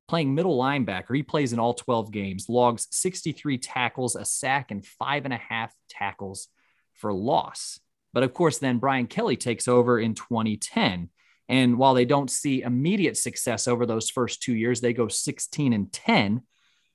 playing 0.08 0.34
middle 0.34 0.58
linebacker, 0.58 1.14
he 1.16 1.22
plays 1.22 1.52
in 1.52 1.58
all 1.58 1.74
12 1.74 2.10
games, 2.10 2.48
logs 2.48 2.86
63 2.90 3.58
tackles, 3.58 4.16
a 4.16 4.24
sack, 4.24 4.70
and 4.70 4.84
five 4.84 5.24
and 5.24 5.34
a 5.34 5.38
half 5.38 5.74
tackles 5.88 6.48
for 6.94 7.12
loss. 7.12 7.80
But 8.12 8.22
of 8.22 8.34
course, 8.34 8.58
then 8.58 8.78
Brian 8.78 9.06
Kelly 9.06 9.36
takes 9.36 9.68
over 9.68 9.98
in 9.98 10.14
2010. 10.14 11.08
And 11.48 11.78
while 11.78 11.94
they 11.94 12.04
don't 12.04 12.30
see 12.30 12.62
immediate 12.62 13.16
success 13.16 13.66
over 13.66 13.86
those 13.86 14.10
first 14.10 14.42
two 14.42 14.54
years, 14.54 14.80
they 14.80 14.92
go 14.92 15.08
16 15.08 15.72
and 15.72 15.92
10. 15.92 16.42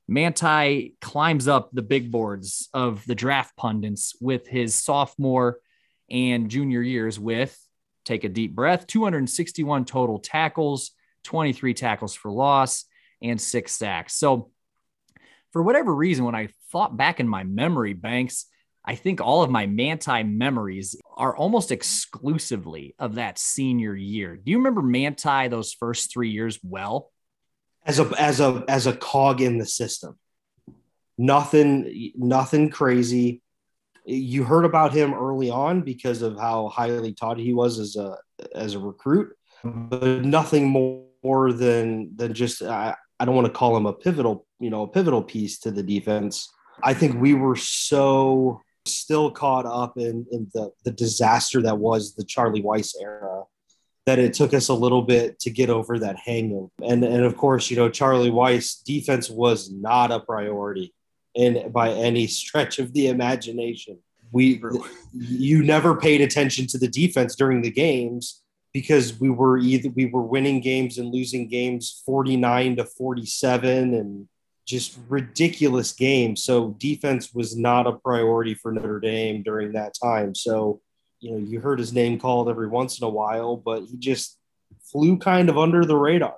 Manti 0.08 0.96
climbs 1.02 1.48
up 1.48 1.70
the 1.72 1.82
big 1.82 2.12
boards 2.12 2.70
of 2.74 3.06
the 3.06 3.16
draft 3.16 3.56
pundits 3.58 4.16
with 4.22 4.48
his 4.48 4.74
sophomore 4.74 5.60
and 6.10 6.50
junior 6.50 6.82
years 6.82 7.20
with, 7.20 7.58
take 8.06 8.24
a 8.24 8.30
deep 8.30 8.56
breath, 8.56 8.88
261 8.88 9.86
total 9.86 10.20
tackles, 10.20 10.92
23 11.24 11.74
tackles 11.74 12.16
for 12.16 12.32
loss, 12.32 12.86
and 13.22 13.40
six 13.40 13.74
sacks. 13.74 14.16
So, 14.16 14.52
for 15.52 15.62
whatever 15.64 15.94
reason, 15.94 16.24
when 16.24 16.36
I 16.36 16.50
thought 16.72 16.96
back 16.96 17.20
in 17.20 17.28
my 17.28 17.44
memory 17.44 17.94
banks, 17.94 18.46
I 18.86 18.96
think 18.96 19.20
all 19.20 19.44
of 19.44 19.50
my 19.50 19.66
Manti 19.66 20.24
memories 20.24 20.96
are 21.18 21.36
almost 21.36 21.74
exclusively 21.74 22.96
of 22.98 23.16
that 23.16 23.38
senior 23.38 23.94
year. 23.96 24.38
Do 24.38 24.52
you 24.52 24.58
remember 24.58 24.82
Manti 24.82 25.50
those 25.50 25.74
first 25.74 26.12
three 26.12 26.30
years 26.30 26.58
well? 26.64 27.12
As 27.88 28.00
a 28.00 28.12
as 28.20 28.40
a 28.40 28.64
as 28.68 28.86
a 28.86 28.94
cog 28.94 29.42
in 29.42 29.58
the 29.58 29.66
system. 29.66 30.18
Nothing 31.18 32.12
nothing 32.16 32.70
crazy. 32.70 33.42
You 34.06 34.44
heard 34.44 34.66
about 34.66 34.94
him 34.94 35.14
early 35.14 35.50
on 35.50 35.82
because 35.82 36.22
of 36.22 36.38
how 36.38 36.68
highly 36.68 37.14
taught 37.14 37.40
he 37.40 37.54
was 37.54 37.80
as 37.80 37.96
a 37.96 38.18
as 38.54 38.76
a 38.76 38.80
recruit, 38.80 39.36
but 39.64 40.24
nothing 40.26 40.68
more 40.68 41.52
than 41.54 42.16
than 42.16 42.34
just 42.34 42.62
I, 42.62 42.96
I 43.20 43.26
don't 43.26 43.36
want 43.36 43.48
to 43.48 43.54
call 43.54 43.76
him 43.76 43.86
a 43.86 43.94
pivotal, 43.94 44.46
you 44.60 44.70
know, 44.70 44.84
a 44.84 44.88
pivotal 44.88 45.24
piece 45.24 45.60
to 45.60 45.72
the 45.72 45.84
defense. 45.84 46.50
I 46.84 46.94
think 46.94 47.20
we 47.20 47.34
were 47.34 47.56
so 47.56 48.62
still 48.86 49.32
caught 49.32 49.66
up 49.66 49.98
in, 49.98 50.26
in 50.32 50.48
the, 50.54 50.72
the 50.86 50.92
disaster 50.92 51.62
that 51.62 51.78
was 51.78 52.16
the 52.16 52.24
Charlie 52.24 52.62
Weis 52.62 52.94
era 53.02 53.44
that 54.08 54.20
it 54.20 54.34
took 54.34 54.54
us 54.54 54.70
a 54.70 54.74
little 54.74 55.02
bit 55.02 55.38
to 55.38 55.50
get 55.50 55.70
over 55.70 56.00
that 56.00 56.18
hangover. 56.18 56.70
And 56.82 57.04
and 57.04 57.26
of 57.26 57.36
course, 57.36 57.70
you 57.70 57.76
know, 57.76 57.90
Charlie 57.90 58.32
Weis 58.32 58.82
defense 58.82 59.30
was 59.30 59.70
not 59.70 60.12
a 60.12 60.22
priority 60.22 60.94
in 61.36 61.72
by 61.74 61.92
any 61.92 62.26
stretch 62.26 62.80
of 62.80 62.94
the 62.94 63.10
imagination. 63.10 64.00
We 64.32 64.62
you 65.14 65.62
never 65.62 65.98
paid 65.98 66.22
attention 66.22 66.68
to 66.68 66.78
the 66.78 66.88
defense 66.88 67.36
during 67.36 67.62
the 67.62 67.70
games 67.70 68.42
because 68.74 69.20
we 69.20 69.30
were 69.30 69.58
either 69.58 69.90
we 69.90 70.06
were 70.06 70.24
winning 70.24 70.62
games 70.62 70.98
and 70.98 71.14
losing 71.14 71.50
games 71.50 72.02
49 72.06 72.78
to 72.78 72.86
47 72.86 73.94
and 73.94 74.30
just 74.66 74.98
ridiculous 75.10 75.92
games. 75.92 76.44
So 76.44 76.76
defense 76.78 77.34
was 77.34 77.58
not 77.58 77.88
a 77.88 77.94
priority 77.94 78.54
for 78.54 78.72
Notre 78.72 79.02
Dame 79.02 79.44
during 79.44 79.74
that 79.74 79.96
time. 80.02 80.34
So, 80.34 80.82
you 81.20 81.32
know, 81.32 81.38
you 81.38 81.60
heard 81.60 81.80
his 81.80 81.94
name 81.94 82.20
called 82.20 82.50
every 82.50 82.68
once 82.68 83.00
in 83.00 83.06
a 83.06 83.10
while, 83.10 83.58
but 83.58 83.84
he 83.84 83.98
just 83.98 84.38
flew 84.92 85.18
kind 85.18 85.50
of 85.50 85.58
under 85.58 85.86
the 85.86 85.96
radar. 85.96 86.36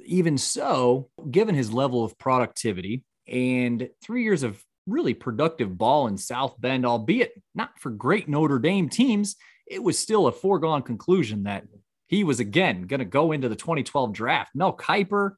Even 0.00 0.38
so, 0.38 1.08
given 1.30 1.54
his 1.54 1.72
level 1.72 2.04
of 2.04 2.18
productivity 2.18 3.04
and 3.26 3.88
three 4.02 4.22
years 4.22 4.42
of 4.42 4.62
really 4.86 5.14
productive 5.14 5.76
ball 5.76 6.06
in 6.06 6.16
South 6.16 6.60
Bend, 6.60 6.86
albeit 6.86 7.32
not 7.54 7.78
for 7.80 7.90
great 7.90 8.28
Notre 8.28 8.58
Dame 8.58 8.88
teams, 8.88 9.36
it 9.66 9.82
was 9.82 9.98
still 9.98 10.26
a 10.26 10.32
foregone 10.32 10.82
conclusion 10.82 11.44
that 11.44 11.64
he 12.06 12.22
was 12.22 12.38
again 12.38 12.82
going 12.82 13.00
to 13.00 13.04
go 13.04 13.32
into 13.32 13.48
the 13.48 13.56
2012 13.56 14.12
draft. 14.12 14.52
Mel 14.54 14.76
Kiper 14.76 15.32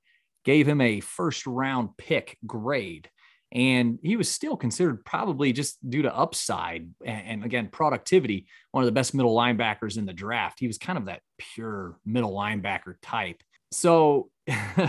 gave 0.44 0.68
him 0.68 0.80
a 0.80 1.00
first 1.00 1.46
round 1.46 1.96
pick 1.96 2.36
grade. 2.46 3.08
And 3.50 3.98
he 4.02 4.16
was 4.16 4.30
still 4.30 4.56
considered 4.56 5.04
probably 5.04 5.52
just 5.52 5.78
due 5.88 6.02
to 6.02 6.14
upside 6.14 6.90
and, 7.04 7.26
and, 7.26 7.44
again, 7.44 7.68
productivity, 7.68 8.46
one 8.72 8.82
of 8.82 8.86
the 8.86 8.92
best 8.92 9.14
middle 9.14 9.34
linebackers 9.34 9.96
in 9.96 10.04
the 10.04 10.12
draft. 10.12 10.60
He 10.60 10.66
was 10.66 10.76
kind 10.76 10.98
of 10.98 11.06
that 11.06 11.22
pure 11.38 11.98
middle 12.04 12.32
linebacker 12.32 12.96
type. 13.00 13.42
So 13.72 14.30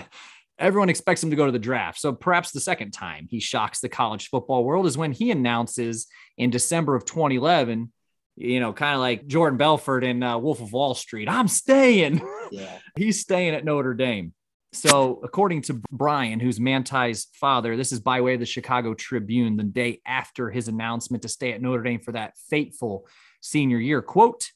everyone 0.60 0.90
expects 0.90 1.24
him 1.24 1.30
to 1.30 1.38
go 1.38 1.46
to 1.46 1.54
the 1.54 1.60
draft. 1.60 2.00
So 2.00 2.12
perhaps 2.12 2.52
the 2.52 2.60
second 2.60 2.92
time 2.92 3.28
he 3.30 3.40
shocks 3.40 3.80
the 3.80 3.90
college 3.90 4.28
football 4.28 4.66
world 4.66 4.88
is 4.88 4.98
when 4.98 5.14
he 5.14 5.32
announces 5.32 6.08
in 6.38 6.50
December 6.50 6.96
of 6.96 7.06
2011 7.06 7.92
you 8.40 8.62
know, 8.62 8.72
kind 8.72 8.96
of 8.96 9.02
like 9.02 9.28
Jordan 9.28 9.58
Belfort 9.58 10.04
in 10.04 10.24
uh, 10.24 10.38
Wolf 10.38 10.62
of 10.62 10.72
Wall 10.72 10.96
Street. 10.96 11.30
I'm 11.30 11.48
staying. 11.48 12.22
Yeah. 12.52 12.80
He's 12.98 13.20
staying 13.22 13.54
at 13.54 13.64
Notre 13.64 13.94
Dame. 13.94 14.34
So, 14.72 15.20
according 15.24 15.64
to 15.64 15.82
Brian, 15.92 16.40
who's 16.40 16.60
Manti's 16.60 17.28
father, 17.34 17.76
this 17.76 17.92
is 17.92 18.00
by 18.00 18.22
way 18.22 18.36
of 18.36 18.40
the 18.40 18.46
Chicago 18.46 18.94
Tribune, 18.94 19.58
the 19.58 19.64
day 19.64 20.00
after 20.06 20.52
his 20.52 20.68
announcement 20.68 21.24
to 21.24 21.30
stay 21.30 21.54
at 21.54 21.62
Notre 21.62 21.82
Dame 21.82 22.00
for 22.00 22.12
that 22.12 22.38
fateful 22.50 23.08
senior 23.42 23.80
year. 23.80 24.04
Quote, 24.04 24.52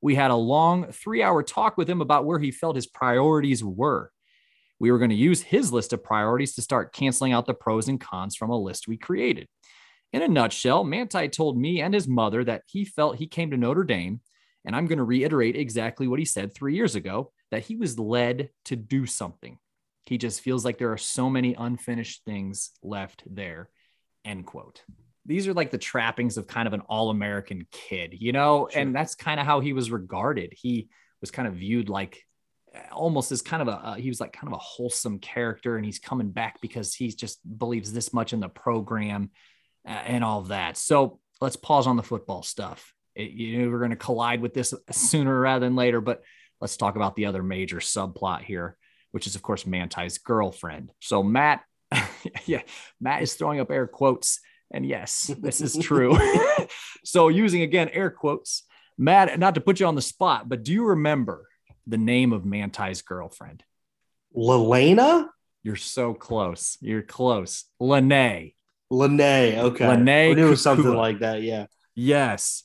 we 0.00 0.16
had 0.16 0.32
a 0.32 0.36
long 0.36 0.90
three 0.90 1.22
hour 1.22 1.44
talk 1.44 1.76
with 1.76 1.88
him 1.88 2.00
about 2.00 2.24
where 2.24 2.40
he 2.40 2.50
felt 2.50 2.74
his 2.74 2.88
priorities 2.88 3.62
were. 3.62 4.10
We 4.80 4.90
were 4.90 4.98
going 4.98 5.10
to 5.10 5.16
use 5.16 5.42
his 5.42 5.72
list 5.72 5.92
of 5.92 6.02
priorities 6.02 6.56
to 6.56 6.62
start 6.62 6.92
canceling 6.92 7.32
out 7.32 7.46
the 7.46 7.54
pros 7.54 7.86
and 7.86 8.00
cons 8.00 8.34
from 8.34 8.50
a 8.50 8.58
list 8.58 8.88
we 8.88 8.96
created. 8.96 9.46
In 10.12 10.22
a 10.22 10.28
nutshell, 10.28 10.82
Manti 10.82 11.28
told 11.28 11.56
me 11.56 11.80
and 11.80 11.94
his 11.94 12.08
mother 12.08 12.42
that 12.44 12.62
he 12.66 12.84
felt 12.84 13.16
he 13.16 13.28
came 13.28 13.52
to 13.52 13.56
Notre 13.56 13.84
Dame, 13.84 14.22
and 14.64 14.74
I'm 14.74 14.86
going 14.86 14.98
to 14.98 15.04
reiterate 15.04 15.54
exactly 15.54 16.08
what 16.08 16.18
he 16.18 16.24
said 16.24 16.52
three 16.52 16.74
years 16.74 16.96
ago 16.96 17.30
that 17.52 17.62
he 17.62 17.76
was 17.76 17.98
led 17.98 18.48
to 18.64 18.74
do 18.74 19.04
something. 19.06 19.58
He 20.06 20.18
just 20.18 20.40
feels 20.40 20.64
like 20.64 20.78
there 20.78 20.90
are 20.90 20.98
so 20.98 21.30
many 21.30 21.54
unfinished 21.54 22.24
things 22.24 22.70
left 22.82 23.22
there. 23.26 23.68
End 24.24 24.46
quote. 24.46 24.82
These 25.26 25.46
are 25.46 25.52
like 25.52 25.70
the 25.70 25.78
trappings 25.78 26.38
of 26.38 26.46
kind 26.48 26.66
of 26.66 26.72
an 26.72 26.80
all 26.88 27.10
American 27.10 27.66
kid, 27.70 28.16
you 28.18 28.32
know? 28.32 28.68
Sure. 28.70 28.80
And 28.80 28.96
that's 28.96 29.14
kind 29.14 29.38
of 29.38 29.46
how 29.46 29.60
he 29.60 29.74
was 29.74 29.90
regarded. 29.90 30.54
He 30.56 30.88
was 31.20 31.30
kind 31.30 31.46
of 31.46 31.54
viewed 31.54 31.90
like 31.90 32.24
almost 32.90 33.30
as 33.30 33.42
kind 33.42 33.60
of 33.60 33.68
a, 33.68 33.72
uh, 33.72 33.94
he 33.94 34.08
was 34.08 34.18
like 34.18 34.32
kind 34.32 34.48
of 34.48 34.54
a 34.54 34.62
wholesome 34.62 35.18
character 35.18 35.76
and 35.76 35.84
he's 35.84 35.98
coming 35.98 36.30
back 36.30 36.58
because 36.62 36.94
he 36.94 37.08
just 37.08 37.38
believes 37.58 37.92
this 37.92 38.14
much 38.14 38.32
in 38.32 38.40
the 38.40 38.48
program 38.48 39.30
uh, 39.86 39.90
and 39.90 40.24
all 40.24 40.40
of 40.40 40.48
that. 40.48 40.78
So 40.78 41.20
let's 41.42 41.56
pause 41.56 41.86
on 41.86 41.98
the 41.98 42.02
football 42.02 42.42
stuff. 42.42 42.94
It, 43.14 43.30
you 43.30 43.58
know, 43.58 43.70
we're 43.70 43.78
going 43.78 43.90
to 43.90 43.96
collide 43.96 44.40
with 44.40 44.54
this 44.54 44.72
sooner 44.90 45.38
rather 45.38 45.66
than 45.66 45.76
later, 45.76 46.00
but 46.00 46.22
let's 46.62 46.76
talk 46.76 46.94
about 46.94 47.16
the 47.16 47.26
other 47.26 47.42
major 47.42 47.78
subplot 47.78 48.42
here, 48.44 48.76
which 49.10 49.26
is, 49.26 49.34
of 49.34 49.42
course, 49.42 49.64
Manti's 49.64 50.18
girlfriend. 50.18 50.92
So, 51.00 51.22
Matt, 51.22 51.64
yeah, 52.46 52.62
Matt 53.00 53.22
is 53.22 53.34
throwing 53.34 53.58
up 53.58 53.70
air 53.70 53.88
quotes. 53.88 54.38
And 54.72 54.86
yes, 54.86 55.30
this 55.40 55.60
is 55.60 55.76
true. 55.76 56.16
so, 57.04 57.28
using 57.28 57.62
again 57.62 57.90
air 57.90 58.10
quotes, 58.10 58.62
Matt, 58.96 59.38
not 59.40 59.56
to 59.56 59.60
put 59.60 59.80
you 59.80 59.86
on 59.86 59.96
the 59.96 60.02
spot, 60.02 60.48
but 60.48 60.62
do 60.62 60.72
you 60.72 60.86
remember 60.86 61.48
the 61.86 61.98
name 61.98 62.32
of 62.32 62.44
Manti's 62.44 63.02
girlfriend? 63.02 63.64
Lelena? 64.34 65.28
You're 65.64 65.76
so 65.76 66.14
close. 66.14 66.78
You're 66.80 67.02
close. 67.02 67.64
Lene. 67.80 68.52
Lene. 68.88 69.58
Okay. 69.58 69.88
Lene. 69.88 70.38
It 70.38 70.44
was 70.44 70.62
something 70.62 70.94
like 70.94 71.18
that. 71.18 71.42
Yeah. 71.42 71.66
Yes. 71.96 72.62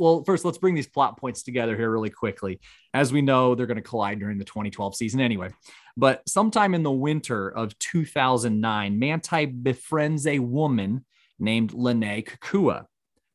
Well, 0.00 0.24
first, 0.24 0.46
let's 0.46 0.56
bring 0.56 0.74
these 0.74 0.86
plot 0.86 1.18
points 1.18 1.42
together 1.42 1.76
here 1.76 1.90
really 1.90 2.08
quickly. 2.08 2.58
As 2.94 3.12
we 3.12 3.20
know, 3.20 3.54
they're 3.54 3.66
going 3.66 3.76
to 3.76 3.82
collide 3.82 4.18
during 4.18 4.38
the 4.38 4.46
2012 4.46 4.96
season 4.96 5.20
anyway. 5.20 5.50
But 5.94 6.26
sometime 6.26 6.74
in 6.74 6.82
the 6.82 6.90
winter 6.90 7.50
of 7.50 7.78
2009, 7.78 8.98
Manti 8.98 9.44
befriends 9.44 10.26
a 10.26 10.38
woman 10.38 11.04
named 11.38 11.72
Lennay 11.72 12.26
Kekua, 12.26 12.86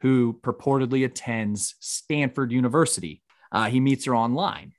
who 0.01 0.39
purportedly 0.41 1.05
attends 1.05 1.75
Stanford 1.81 2.51
University. 2.51 3.21
Uh, 3.51 3.65
he 3.65 3.79
meets 3.79 4.05
her 4.05 4.15
online. 4.15 4.73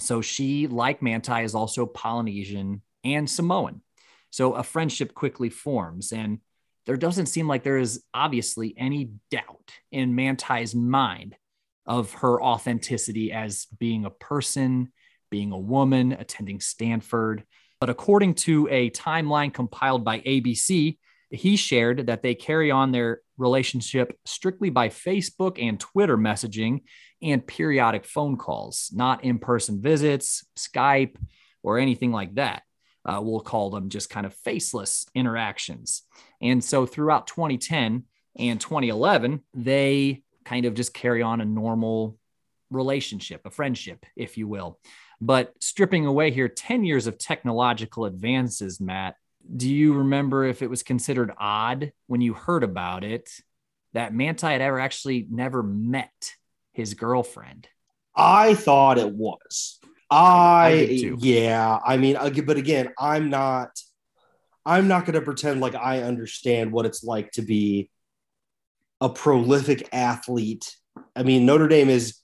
So 0.00 0.22
she, 0.22 0.66
like 0.66 1.02
Manti, 1.02 1.42
is 1.42 1.54
also 1.54 1.84
Polynesian 1.84 2.80
and 3.04 3.28
Samoan. 3.28 3.82
So 4.30 4.54
a 4.54 4.62
friendship 4.62 5.12
quickly 5.12 5.50
forms. 5.50 6.10
And 6.10 6.38
there 6.86 6.96
doesn't 6.96 7.26
seem 7.26 7.46
like 7.46 7.62
there 7.62 7.78
is 7.78 8.02
obviously 8.12 8.74
any 8.76 9.10
doubt 9.30 9.72
in 9.90 10.14
Manti's 10.14 10.74
mind 10.74 11.36
of 11.86 12.12
her 12.14 12.42
authenticity 12.42 13.32
as 13.32 13.66
being 13.78 14.04
a 14.04 14.10
person, 14.10 14.92
being 15.30 15.52
a 15.52 15.58
woman, 15.58 16.12
attending 16.12 16.60
Stanford. 16.60 17.44
But 17.80 17.90
according 17.90 18.34
to 18.34 18.68
a 18.68 18.90
timeline 18.90 19.52
compiled 19.52 20.04
by 20.04 20.20
ABC, 20.20 20.98
he 21.30 21.56
shared 21.56 22.06
that 22.06 22.22
they 22.22 22.34
carry 22.34 22.70
on 22.70 22.92
their 22.92 23.20
relationship 23.38 24.16
strictly 24.24 24.70
by 24.70 24.88
Facebook 24.88 25.60
and 25.60 25.80
Twitter 25.80 26.18
messaging 26.18 26.82
and 27.22 27.46
periodic 27.46 28.04
phone 28.04 28.36
calls, 28.36 28.90
not 28.92 29.24
in 29.24 29.38
person 29.38 29.80
visits, 29.80 30.44
Skype, 30.56 31.16
or 31.62 31.78
anything 31.78 32.12
like 32.12 32.34
that 32.34 32.62
uh, 33.04 33.20
we'll 33.22 33.40
call 33.40 33.70
them 33.70 33.88
just 33.88 34.10
kind 34.10 34.26
of 34.26 34.34
faceless 34.34 35.06
interactions. 35.14 36.02
And 36.42 36.62
so 36.62 36.86
throughout 36.86 37.26
2010 37.28 38.04
and 38.36 38.60
2011, 38.60 39.42
they 39.54 40.22
kind 40.44 40.66
of 40.66 40.74
just 40.74 40.92
carry 40.92 41.22
on 41.22 41.40
a 41.40 41.44
normal 41.44 42.18
relationship, 42.70 43.42
a 43.44 43.50
friendship, 43.50 44.04
if 44.16 44.36
you 44.36 44.48
will. 44.48 44.78
But 45.20 45.54
stripping 45.60 46.04
away 46.04 46.32
here 46.32 46.48
10 46.48 46.84
years 46.84 47.06
of 47.06 47.16
technological 47.16 48.06
advances, 48.06 48.80
Matt, 48.80 49.14
do 49.56 49.68
you 49.68 49.94
remember 49.94 50.44
if 50.44 50.62
it 50.62 50.70
was 50.70 50.82
considered 50.82 51.32
odd 51.38 51.92
when 52.06 52.20
you 52.20 52.34
heard 52.34 52.64
about 52.64 53.04
it 53.04 53.30
that 53.92 54.14
Manti 54.14 54.46
had 54.46 54.60
ever 54.60 54.80
actually 54.80 55.26
never 55.30 55.62
met 55.62 56.32
his 56.72 56.94
girlfriend? 56.94 57.68
I 58.16 58.54
thought 58.54 58.98
it 58.98 59.12
was. 59.12 59.78
I, 60.10 60.88
I 60.90 61.14
yeah, 61.18 61.78
I 61.84 61.96
mean, 61.96 62.16
but 62.44 62.56
again, 62.56 62.90
I'm 62.98 63.30
not. 63.30 63.70
I'm 64.64 64.88
not 64.88 65.04
going 65.04 65.14
to 65.14 65.22
pretend 65.22 65.60
like 65.60 65.74
I 65.74 66.02
understand 66.02 66.72
what 66.72 66.86
it's 66.86 67.02
like 67.02 67.32
to 67.32 67.42
be 67.42 67.90
a 69.00 69.08
prolific 69.08 69.88
athlete. 69.92 70.76
I 71.16 71.24
mean, 71.24 71.44
Notre 71.44 71.68
Dame 71.68 71.88
is 71.88 72.18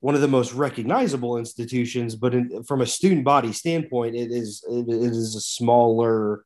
one 0.00 0.14
of 0.14 0.20
the 0.20 0.28
most 0.28 0.52
recognizable 0.52 1.36
institutions, 1.36 2.16
but 2.16 2.34
in, 2.34 2.64
from 2.64 2.80
a 2.80 2.86
student 2.86 3.24
body 3.24 3.52
standpoint, 3.52 4.16
it 4.16 4.32
is 4.32 4.64
it, 4.68 4.88
is 4.88 5.36
a 5.36 5.40
smaller 5.40 6.44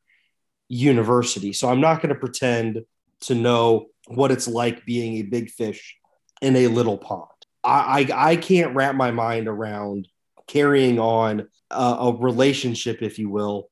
university. 0.67 1.53
So 1.53 1.69
I'm 1.69 1.81
not 1.81 2.01
going 2.01 2.13
to 2.13 2.19
pretend 2.19 2.81
to 3.21 3.35
know 3.35 3.87
what 4.07 4.31
it's 4.31 4.47
like 4.47 4.85
being 4.85 5.17
a 5.17 5.23
big 5.23 5.49
fish 5.49 5.97
in 6.41 6.55
a 6.55 6.67
little 6.67 6.97
pond. 6.97 7.29
I, 7.63 8.07
I, 8.11 8.31
I 8.31 8.35
can't 8.35 8.75
wrap 8.75 8.95
my 8.95 9.11
mind 9.11 9.47
around 9.47 10.07
carrying 10.47 10.99
on 10.99 11.47
a, 11.71 11.97
a 11.99 12.15
relationship, 12.15 13.01
if 13.01 13.17
you 13.17 13.29
will, 13.29 13.69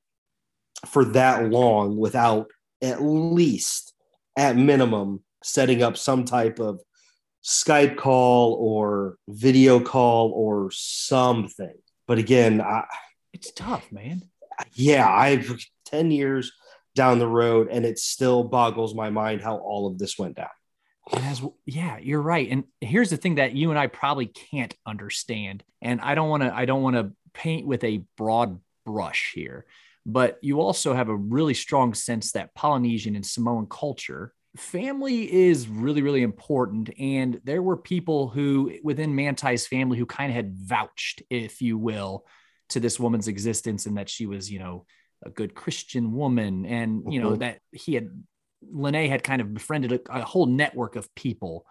for 0.86 1.06
that 1.06 1.50
long 1.50 1.98
without 1.98 2.48
at 2.82 3.02
least, 3.02 3.94
at 4.38 4.56
minimum, 4.56 5.24
setting 5.44 5.82
up 5.84 5.98
some 5.98 6.26
type 6.26 6.60
of 6.60 6.82
Skype 7.44 7.98
call 7.98 8.54
or 8.54 9.18
video 9.28 9.80
call 9.80 10.32
or 10.32 10.70
something. 10.72 11.74
But 12.08 12.18
again, 12.18 12.62
I, 12.62 12.86
It's 13.34 13.52
tough, 13.52 13.92
man. 13.92 14.24
yeah, 14.74 15.08
I've 15.10 15.54
10 15.86 16.12
years 16.12 16.52
down 16.96 17.20
the 17.20 17.28
road 17.28 17.70
and 17.70 17.86
it 17.86 18.00
still 18.00 18.44
boggles 18.44 18.94
my 18.96 19.10
mind 19.10 19.42
how 19.42 19.58
all 19.58 19.88
of 19.88 19.98
this 19.98 20.18
went 20.18 20.36
down. 20.36 20.48
As 21.12 21.42
yeah, 21.66 21.98
you're 21.98 22.22
right. 22.22 22.48
And 22.50 22.64
here's 22.80 23.10
the 23.10 23.18
thing 23.18 23.36
that 23.36 23.54
you 23.54 23.72
and 23.72 23.80
I 23.80 23.88
probably 23.88 24.28
can't 24.28 24.74
understand. 24.86 25.64
And 25.82 26.00
I 26.00 26.16
don't 26.16 26.30
want 26.30 26.44
to 26.44 26.56
I 26.56 26.64
don't 26.66 26.82
want 26.82 26.96
to 26.96 27.12
paint 27.34 27.68
with 27.68 27.84
a 27.84 28.04
broad 28.16 28.60
brush 28.86 29.34
here, 29.36 29.66
but 30.06 30.38
you 30.42 30.60
also 30.62 30.94
have 30.94 31.10
a 31.10 31.16
really 31.16 31.54
strong 31.54 31.94
sense 31.94 32.32
that 32.34 32.54
Polynesian 32.56 33.16
and 33.16 33.26
Samoan 33.26 33.68
culture 33.70 34.34
family 34.56 35.34
is 35.34 35.68
really 35.68 36.04
really 36.04 36.22
important 36.22 36.92
and 37.00 37.42
there 37.44 37.64
were 37.64 37.76
people 37.78 38.30
who 38.30 38.72
within 38.84 39.16
Mantai's 39.16 39.66
family 39.66 39.98
who 39.98 40.06
kind 40.06 40.32
of 40.32 40.36
had 40.36 40.56
vouched 40.56 41.24
if 41.32 41.62
you 41.62 41.78
will 41.78 42.26
to 42.70 42.80
this 42.80 43.00
woman's 43.00 43.28
existence 43.28 43.86
and 43.88 43.98
that 43.98 44.10
she 44.10 44.26
was, 44.26 44.52
you 44.52 44.60
know, 44.60 44.86
a 45.26 45.30
good 45.30 45.56
Christian 45.56 46.14
woman 46.14 46.66
and 46.66 47.04
you 47.12 47.20
know 47.20 47.32
Mhm. 47.32 47.40
that 47.40 47.60
he 47.72 47.96
had 47.96 48.10
Lennay 48.74 49.10
had 49.10 49.24
kind 49.24 49.42
of 49.42 49.54
befriended 49.54 49.92
a, 49.92 50.00
a 50.20 50.22
whole 50.24 50.46
network 50.46 50.96
of 50.96 51.14
people. 51.16 51.66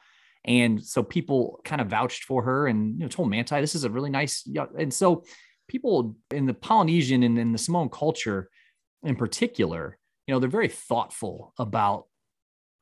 And 0.44 0.82
so 0.84 1.02
people 1.02 1.60
kind 1.64 1.80
of 1.80 1.86
vouched 1.88 2.24
for 2.24 2.42
her 2.42 2.66
and 2.66 2.94
you 2.98 3.04
know, 3.04 3.08
told 3.08 3.30
Manti, 3.30 3.60
this 3.60 3.74
is 3.74 3.84
a 3.84 3.90
really 3.90 4.10
nice. 4.10 4.44
young-" 4.46 4.74
And 4.78 4.92
so 4.92 5.24
people 5.72 6.16
in 6.30 6.44
the 6.44 6.54
Polynesian 6.54 7.22
and 7.22 7.38
in 7.38 7.52
the 7.52 7.58
Samoan 7.58 7.88
culture 7.88 8.50
in 9.02 9.16
particular, 9.16 9.98
you 10.26 10.34
know, 10.34 10.38
they're 10.38 10.50
very 10.50 10.68
thoughtful 10.68 11.54
about 11.58 12.04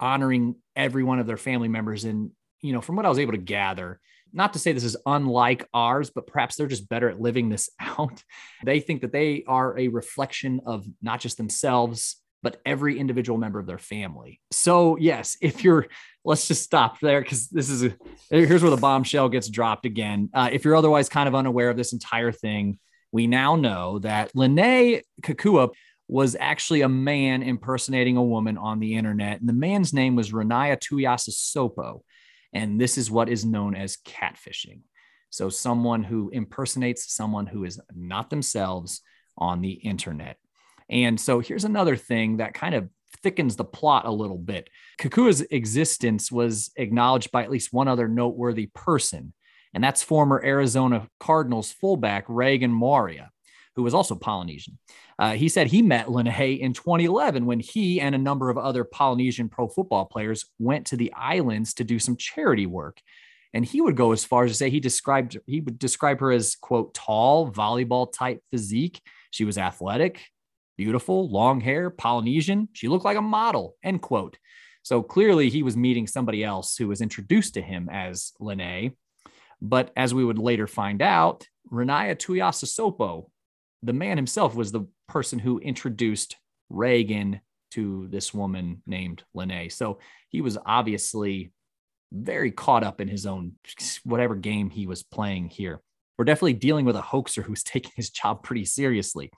honoring 0.01 0.57
every 0.75 1.05
one 1.05 1.21
of 1.21 1.27
their 1.27 1.37
family 1.37 1.69
members. 1.69 2.05
And, 2.05 2.33
you 2.61 2.73
know, 2.73 2.81
from 2.81 2.97
what 2.97 3.07
I 3.07 3.09
was 3.09 3.21
able 3.21 3.33
to 3.33 3.39
gather, 3.39 4.01
not 4.33 4.53
to 4.53 4.59
say 4.59 4.73
this 4.73 4.85
is 4.85 4.97
unlike 5.07 5.69
ours, 5.73 6.11
but 6.11 6.27
perhaps 6.27 6.57
they're 6.57 6.67
just 6.67 6.89
better 6.89 7.09
at 7.09 7.21
living 7.21 7.49
this 7.49 7.71
out. 7.81 8.25
They 8.65 8.81
think 8.81 9.03
that 9.03 9.13
they 9.13 9.45
are 9.47 9.79
a 9.79 9.89
reflection 9.89 10.61
of 10.67 10.85
not 11.01 11.21
just 11.21 11.37
themselves, 11.37 12.20
but 12.43 12.61
every 12.65 12.99
individual 12.99 13.39
member 13.39 13.59
of 13.59 13.67
their 13.67 13.79
family. 13.79 14.41
So, 14.51 14.97
yes, 14.97 15.37
if 15.43 15.65
you're, 15.65 15.87
let's 16.25 16.49
just 16.49 16.63
stop 16.63 17.01
there 17.01 17.21
because 17.21 17.49
this 17.49 17.71
is 17.71 17.85
a, 17.85 17.97
here's 18.31 18.63
where 18.63 18.71
the 18.71 18.77
bombshell 18.77 19.29
gets 19.29 19.49
dropped 19.49 19.87
again. 19.87 20.31
Uh, 20.33 20.51
if 20.53 20.65
you're 20.65 20.77
otherwise 20.77 21.09
kind 21.09 21.29
of 21.29 21.35
unaware 21.35 21.71
of 21.71 21.77
this 21.77 21.93
entire 21.93 22.33
thing, 22.33 22.79
we 23.13 23.27
now 23.27 23.57
know 23.57 23.99
that 24.01 24.33
Lennay 24.35 25.03
Kekua 25.23 25.71
was 26.07 26.37
actually 26.39 26.81
a 26.81 26.89
man 26.89 27.43
impersonating 27.43 28.17
a 28.17 28.23
woman 28.23 28.59
on 28.59 28.81
the 28.81 28.97
internet. 28.97 29.41
And 29.41 29.49
the 29.49 29.55
man's 29.55 29.93
name 29.93 30.17
was 30.17 30.33
Ronaiah 30.33 30.79
Tuiasosopo. 30.79 32.03
And 32.53 32.81
this 32.81 32.99
is 32.99 33.11
what 33.11 33.29
is 33.29 33.45
known 33.45 33.77
as 33.77 33.97
catfishing. 33.99 34.81
So, 35.31 35.49
someone 35.49 36.03
who 36.03 36.29
impersonates 36.31 37.15
someone 37.15 37.47
who 37.47 37.65
is 37.65 37.81
not 37.95 38.29
themselves 38.31 39.03
on 39.39 39.61
the 39.61 39.71
internet. 39.71 40.37
And 40.91 41.19
so, 41.21 41.41
here's 41.41 41.65
another 41.65 41.97
thing 41.97 42.39
that 42.39 42.55
kind 42.55 42.75
of 42.75 42.89
thickens 43.23 43.57
the 43.57 43.65
plot 43.65 44.07
a 44.07 44.11
little 44.11 44.39
bit. 44.39 44.69
Kekua's 44.99 45.43
existence 45.43 46.31
was 46.31 46.71
acknowledged 46.77 47.31
by 47.31 47.43
at 47.43 47.51
least 47.51 47.73
one 47.73 47.89
other 47.89 48.09
noteworthy 48.09 48.67
person, 48.75 49.33
and 49.75 49.83
that's 49.83 50.03
former 50.03 50.43
Arizona 50.45 51.09
Cardinals 51.19 51.73
fullback 51.73 52.25
Reagan 52.29 52.73
Mauia, 52.73 53.29
who 53.77 53.83
was 53.83 53.95
also 53.95 54.15
Polynesian. 54.15 54.79
Uh, 55.19 55.33
he 55.33 55.49
said 55.49 55.67
he 55.67 55.83
met 55.83 56.07
Lennay 56.07 56.59
in 56.59 56.73
2011 56.73 57.45
when 57.45 57.61
he 57.61 58.01
and 58.01 58.15
a 58.15 58.19
number 58.19 58.51
of 58.51 58.59
other 58.59 58.85
Polynesian 58.85 59.49
pro 59.49 59.69
football 59.69 60.07
players 60.07 60.47
went 60.59 60.87
to 60.87 60.97
the 60.97 61.13
islands 61.15 61.75
to 61.75 61.85
do 61.85 61.99
some 61.99 62.17
charity 62.17 62.67
work. 62.67 63.01
And 63.53 63.65
he 63.65 63.81
would 63.81 63.97
go 63.97 64.13
as 64.13 64.25
far 64.25 64.45
as 64.45 64.53
to 64.53 64.57
say 64.57 64.71
he 64.71 64.81
described 64.81 65.39
he 65.47 65.61
would 65.61 65.79
describe 65.79 66.21
her 66.21 66.31
as 66.31 66.57
quote 66.57 66.95
tall, 66.95 67.51
volleyball 67.51 68.11
type 68.13 68.43
physique. 68.51 69.01
She 69.31 69.45
was 69.45 69.59
athletic, 69.59 70.23
beautiful, 70.81 71.29
long 71.29 71.61
hair, 71.61 71.91
Polynesian. 71.91 72.67
She 72.73 72.89
looked 72.89 73.05
like 73.05 73.19
a 73.19 73.21
model. 73.21 73.77
End 73.85 74.01
quote. 74.01 74.39
So 74.83 75.03
clearly 75.03 75.51
he 75.51 75.63
was 75.63 75.77
meeting 75.77 76.07
somebody 76.07 76.43
else 76.43 76.75
who 76.75 76.89
was 76.89 77.03
introduced 77.03 77.53
to 77.53 77.61
him 77.61 77.91
as 77.93 78.33
Lennay. 78.41 78.97
But 79.61 79.93
as 79.95 80.15
we 80.15 80.25
would 80.25 80.39
later 80.39 80.67
find 80.67 81.03
out, 81.03 81.47
Ronaiah 81.71 82.17
Tuiasosopo, 82.17 83.27
the 83.83 83.93
man 83.93 84.17
himself, 84.17 84.55
was 84.55 84.73
the 84.73 84.87
person 85.07 85.39
who 85.39 85.59
introduced 85.59 86.37
Reagan 86.71 87.43
to 87.73 88.09
this 88.09 88.33
woman 88.33 88.81
named 88.87 89.23
Lennay. 89.37 89.71
So 89.71 89.99
he 90.31 90.41
was 90.41 90.57
obviously 90.65 91.53
very 92.11 92.53
caught 92.53 92.85
up 92.85 93.03
in 93.03 93.09
his 93.09 93.27
own 93.27 93.53
whatever 94.05 94.35
game 94.35 94.71
he 94.71 94.87
was 94.87 95.03
playing 95.03 95.51
here. 95.51 95.83
We're 96.17 96.25
definitely 96.25 96.55
dealing 96.55 96.87
with 96.87 96.97
a 96.97 97.03
hoaxer 97.03 97.43
who's 97.43 97.63
taking 97.65 97.93
his 97.97 98.09
job 98.09 98.43
pretty 98.43 98.65
seriously. 98.65 99.31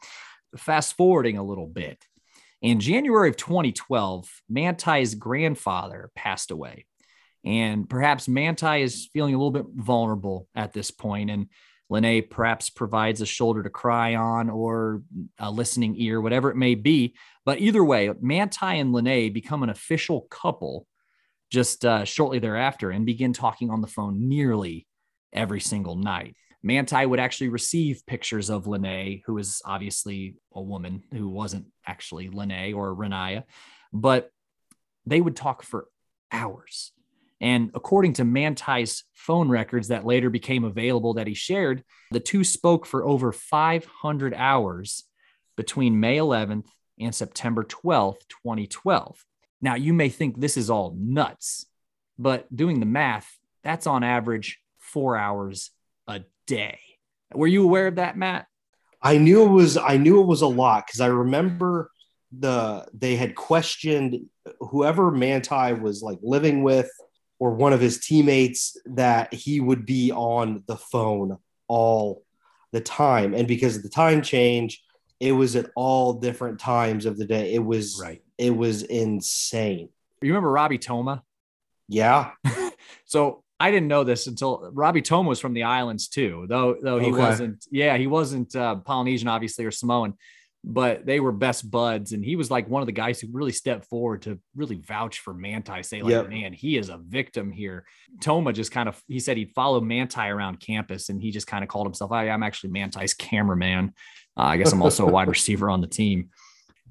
Fast 0.56 0.96
forwarding 0.96 1.38
a 1.38 1.42
little 1.42 1.66
bit, 1.66 2.04
in 2.62 2.78
January 2.78 3.28
of 3.28 3.36
2012, 3.36 4.30
Manti's 4.48 5.16
grandfather 5.16 6.10
passed 6.14 6.52
away. 6.52 6.86
And 7.44 7.90
perhaps 7.90 8.28
Manti 8.28 8.82
is 8.82 9.08
feeling 9.12 9.34
a 9.34 9.38
little 9.38 9.50
bit 9.50 9.66
vulnerable 9.74 10.46
at 10.54 10.72
this 10.72 10.92
point, 10.92 11.28
and 11.28 11.48
Lennay 11.90 12.30
perhaps 12.30 12.70
provides 12.70 13.20
a 13.20 13.26
shoulder 13.26 13.64
to 13.64 13.68
cry 13.68 14.14
on 14.14 14.48
or 14.48 15.02
a 15.38 15.50
listening 15.50 15.96
ear, 15.98 16.20
whatever 16.20 16.50
it 16.50 16.56
may 16.56 16.76
be. 16.76 17.16
But 17.44 17.58
either 17.58 17.84
way, 17.84 18.10
Manti 18.20 18.78
and 18.78 18.94
Lennay 18.94 19.32
become 19.32 19.64
an 19.64 19.70
official 19.70 20.22
couple 20.30 20.86
just 21.50 21.84
uh, 21.84 22.04
shortly 22.04 22.38
thereafter 22.38 22.90
and 22.90 23.04
begin 23.04 23.32
talking 23.32 23.70
on 23.70 23.80
the 23.80 23.88
phone 23.88 24.28
nearly 24.28 24.86
every 25.32 25.60
single 25.60 25.96
night. 25.96 26.36
Manti 26.62 27.04
would 27.04 27.20
actually 27.20 27.48
receive 27.48 28.06
pictures 28.06 28.48
of 28.48 28.66
Lennay, 28.66 29.22
who 29.26 29.38
is 29.38 29.60
obviously 29.64 30.36
a 30.54 30.62
woman 30.62 31.02
who 31.12 31.28
wasn't 31.28 31.66
actually 31.86 32.28
Lennay 32.28 32.74
or 32.74 32.94
Ronaiah, 32.94 33.44
but 33.92 34.30
they 35.04 35.20
would 35.20 35.34
talk 35.34 35.62
for 35.62 35.88
hours. 36.30 36.92
And 37.40 37.72
according 37.74 38.12
to 38.14 38.24
Manti's 38.24 39.02
phone 39.14 39.48
records 39.48 39.88
that 39.88 40.06
later 40.06 40.30
became 40.30 40.62
available 40.62 41.14
that 41.14 41.26
he 41.26 41.34
shared, 41.34 41.82
the 42.12 42.20
two 42.20 42.44
spoke 42.44 42.86
for 42.86 43.04
over 43.04 43.32
500 43.32 44.32
hours 44.32 45.02
between 45.56 45.98
May 45.98 46.18
11th 46.18 46.66
and 47.00 47.12
September 47.12 47.64
12th, 47.64 48.20
2012. 48.28 49.24
Now, 49.60 49.74
you 49.74 49.92
may 49.92 50.08
think 50.08 50.40
this 50.40 50.56
is 50.56 50.70
all 50.70 50.94
nuts, 50.96 51.66
but 52.16 52.54
doing 52.54 52.78
the 52.78 52.86
math, 52.86 53.36
that's 53.64 53.88
on 53.88 54.04
average 54.04 54.60
four 54.78 55.16
hours 55.16 55.70
day. 56.46 56.78
Were 57.34 57.46
you 57.46 57.64
aware 57.64 57.86
of 57.86 57.96
that, 57.96 58.16
Matt? 58.16 58.46
I 59.00 59.18
knew 59.18 59.44
it 59.44 59.48
was 59.48 59.76
I 59.76 59.96
knew 59.96 60.20
it 60.20 60.26
was 60.26 60.42
a 60.42 60.46
lot 60.46 60.86
because 60.86 61.00
I 61.00 61.06
remember 61.06 61.90
the 62.38 62.86
they 62.94 63.16
had 63.16 63.34
questioned 63.34 64.26
whoever 64.60 65.10
Manti 65.10 65.72
was 65.74 66.02
like 66.02 66.18
living 66.22 66.62
with 66.62 66.90
or 67.38 67.54
one 67.54 67.72
of 67.72 67.80
his 67.80 67.98
teammates 67.98 68.76
that 68.86 69.34
he 69.34 69.60
would 69.60 69.84
be 69.84 70.12
on 70.12 70.62
the 70.66 70.76
phone 70.76 71.38
all 71.68 72.22
the 72.70 72.80
time 72.80 73.34
and 73.34 73.46
because 73.48 73.76
of 73.76 73.82
the 73.82 73.88
time 73.88 74.22
change 74.22 74.82
it 75.20 75.32
was 75.32 75.56
at 75.56 75.66
all 75.76 76.14
different 76.14 76.58
times 76.58 77.04
of 77.04 77.18
the 77.18 77.26
day 77.26 77.52
it 77.52 77.62
was 77.64 78.00
Right. 78.00 78.22
it 78.38 78.56
was 78.56 78.82
insane 78.82 79.88
You 80.22 80.28
remember 80.30 80.50
Robby 80.50 80.78
Toma? 80.78 81.22
yeah 81.88 82.30
So 83.04 83.41
I 83.62 83.70
didn't 83.70 83.88
know 83.88 84.04
this 84.04 84.26
until 84.26 84.70
Robby 84.72 85.02
Toma 85.02 85.28
was 85.28 85.40
from 85.40 85.54
the 85.54 85.62
islands 85.64 86.08
too, 86.08 86.46
though 86.48 86.76
though 86.82 86.98
he 86.98 87.10
Okay. 87.10 87.18
wasn't. 87.18 87.64
Yeah, 87.70 87.96
he 87.96 88.06
wasn't 88.06 88.54
uh, 88.56 88.76
Polynesian, 88.76 89.28
obviously, 89.28 89.64
or 89.64 89.70
Samoan, 89.70 90.14
but 90.64 91.06
they 91.06 91.18
were 91.20 91.32
best 91.32 91.70
buds, 91.70 92.12
and 92.12 92.24
he 92.24 92.36
was 92.36 92.50
like 92.50 92.68
one 92.68 92.82
of 92.82 92.86
the 92.86 92.92
guys 93.04 93.20
who 93.20 93.28
really 93.32 93.52
stepped 93.52 93.84
forward 93.86 94.22
to 94.22 94.38
really 94.54 94.76
vouch 94.76 95.20
for 95.20 95.32
Manti. 95.34 95.82
Say 95.82 96.02
like, 96.02 96.10
Yep. 96.12 96.28
man, 96.28 96.52
he 96.52 96.76
is 96.76 96.88
a 96.88 96.98
victim 96.98 97.50
here. 97.52 97.84
Toma 98.20 98.52
just 98.52 98.72
kind 98.72 98.88
of 98.88 99.00
he 99.08 99.18
said 99.20 99.36
he'd 99.36 99.52
follow 99.54 99.80
Manti 99.80 100.20
around 100.28 100.60
campus, 100.60 101.08
and 101.08 101.20
he 101.22 101.30
just 101.30 101.46
kind 101.46 101.62
of 101.64 101.68
called 101.68 101.86
himself, 101.86 102.10
"I 102.12 102.28
I'm 102.30 102.42
actually 102.42 102.70
Manti's 102.70 103.14
cameraman. 103.14 103.92
Uh, 104.36 104.42
I 104.52 104.56
guess 104.56 104.72
I'm 104.72 104.82
also 104.82 105.06
a 105.06 105.10
wide 105.10 105.28
receiver 105.36 105.68
on 105.70 105.80
the 105.80 105.86
team." 105.86 106.30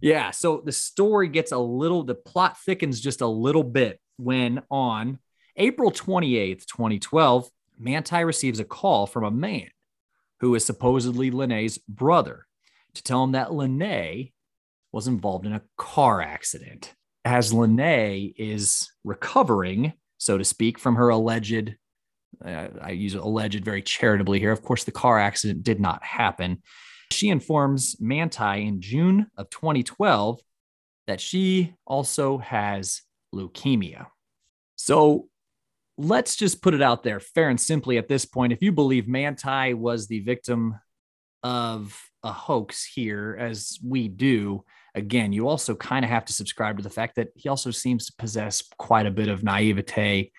Yeah, 0.02 0.32
so 0.32 0.62
the 0.66 0.72
story 0.72 1.28
gets 1.28 1.52
a 1.52 1.60
little, 1.60 2.04
the 2.04 2.16
plot 2.16 2.58
thickens 2.66 3.00
just 3.00 3.22
a 3.22 3.28
little 3.28 3.64
bit 3.64 4.00
when 4.18 4.64
on 4.72 5.20
April 5.58 5.92
28th, 5.92 6.66
2012, 6.66 7.50
Manti 7.78 8.24
receives 8.24 8.60
a 8.60 8.66
call 8.66 9.08
from 9.08 9.24
a 9.24 9.32
man 9.32 9.70
who 10.40 10.56
is 10.56 10.66
supposedly 10.66 11.32
Lennay's 11.32 11.78
brother 11.78 12.46
to 12.94 13.04
tell 13.04 13.24
him 13.24 13.34
that 13.34 13.50
Lennay 13.50 14.32
was 14.92 15.08
involved 15.08 15.46
in 15.46 15.54
a 15.54 15.62
car 15.78 16.22
accident. 16.22 16.94
As 17.24 17.54
Lennay 17.54 18.34
is 18.38 18.92
recovering, 19.04 19.94
so 20.18 20.38
to 20.38 20.44
speak, 20.44 20.78
from 20.80 20.96
her 20.96 21.10
alleged, 21.10 21.76
uh, 22.44 22.68
I 22.82 22.92
use 22.92 23.16
alleged 23.16 23.64
very 23.64 23.82
charitably 23.82 24.40
here. 24.40 24.52
Of 24.52 24.64
course, 24.64 24.84
the 24.84 24.92
car 24.92 25.20
accident 25.20 25.64
did 25.64 25.80
not 25.80 26.04
happen. 26.04 26.62
She 27.12 27.30
informs 27.30 27.98
Manti 28.00 28.66
in 28.66 28.82
June 28.82 29.28
of 29.38 29.50
2012 29.50 30.40
that 31.08 31.22
she 31.22 31.74
also 31.86 32.38
has 32.38 33.02
leukemia. 33.34 34.08
So 34.76 35.28
let's 36.04 36.36
just 36.36 36.62
put 36.62 36.74
it 36.74 36.82
out 36.82 37.04
there 37.04 37.20
fair 37.20 37.50
and 37.50 37.60
simply 37.60 37.98
at 37.98 38.08
this 38.08 38.26
point. 38.26 38.54
If 38.54 38.62
you 38.62 38.72
believe 38.72 39.08
Manti 39.08 39.74
was 39.74 40.08
the 40.08 40.20
victim 40.20 40.76
of 41.44 42.00
a 42.24 42.32
hoax 42.32 42.84
here, 42.86 43.38
as 43.40 43.80
we 43.86 44.08
do, 44.08 44.64
again, 44.96 45.34
you 45.34 45.48
also 45.48 45.76
kind 45.76 46.04
of 46.04 46.12
have 46.12 46.26
to 46.26 46.34
subscribe 46.34 46.78
to 46.78 46.84
the 46.84 46.90
fact 46.90 47.16
that 47.16 47.30
he 47.36 47.50
also 47.50 47.72
seems 47.72 48.08
to 48.08 48.14
possess 48.18 48.64
quite 48.78 49.06
a 49.06 49.12
bit 49.12 49.28
of 49.28 49.44
naivete 49.44 50.32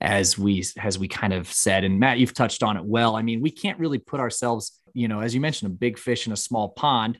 as 0.00 0.36
we 0.36 0.62
as 0.78 0.98
we 0.98 1.08
kind 1.08 1.32
of 1.32 1.50
said 1.50 1.84
and 1.84 1.98
Matt 1.98 2.18
you've 2.18 2.34
touched 2.34 2.62
on 2.62 2.76
it 2.76 2.84
well 2.84 3.16
I 3.16 3.22
mean 3.22 3.40
we 3.40 3.50
can't 3.50 3.78
really 3.78 3.98
put 3.98 4.20
ourselves 4.20 4.80
you 4.92 5.06
know 5.08 5.20
as 5.20 5.34
you 5.34 5.40
mentioned 5.40 5.70
a 5.70 5.74
big 5.74 5.98
fish 5.98 6.26
in 6.26 6.32
a 6.32 6.36
small 6.36 6.70
pond 6.70 7.18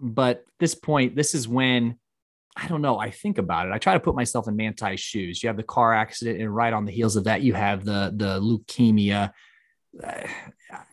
but 0.00 0.44
this 0.58 0.74
point 0.74 1.14
this 1.14 1.34
is 1.34 1.48
when 1.48 1.96
I 2.60 2.66
don't 2.66 2.82
know. 2.82 2.98
I 2.98 3.10
think 3.10 3.38
about 3.38 3.68
it. 3.68 3.72
I 3.72 3.78
try 3.78 3.94
to 3.94 4.00
put 4.00 4.16
myself 4.16 4.48
in 4.48 4.56
Manti's 4.56 5.00
shoes. 5.00 5.42
You 5.42 5.48
have 5.48 5.56
the 5.56 5.62
car 5.62 5.94
accident, 5.94 6.40
and 6.40 6.54
right 6.54 6.72
on 6.72 6.84
the 6.84 6.92
heels 6.92 7.14
of 7.14 7.24
that, 7.24 7.42
you 7.42 7.54
have 7.54 7.84
the 7.84 8.12
the 8.14 8.40
leukemia. 8.40 9.32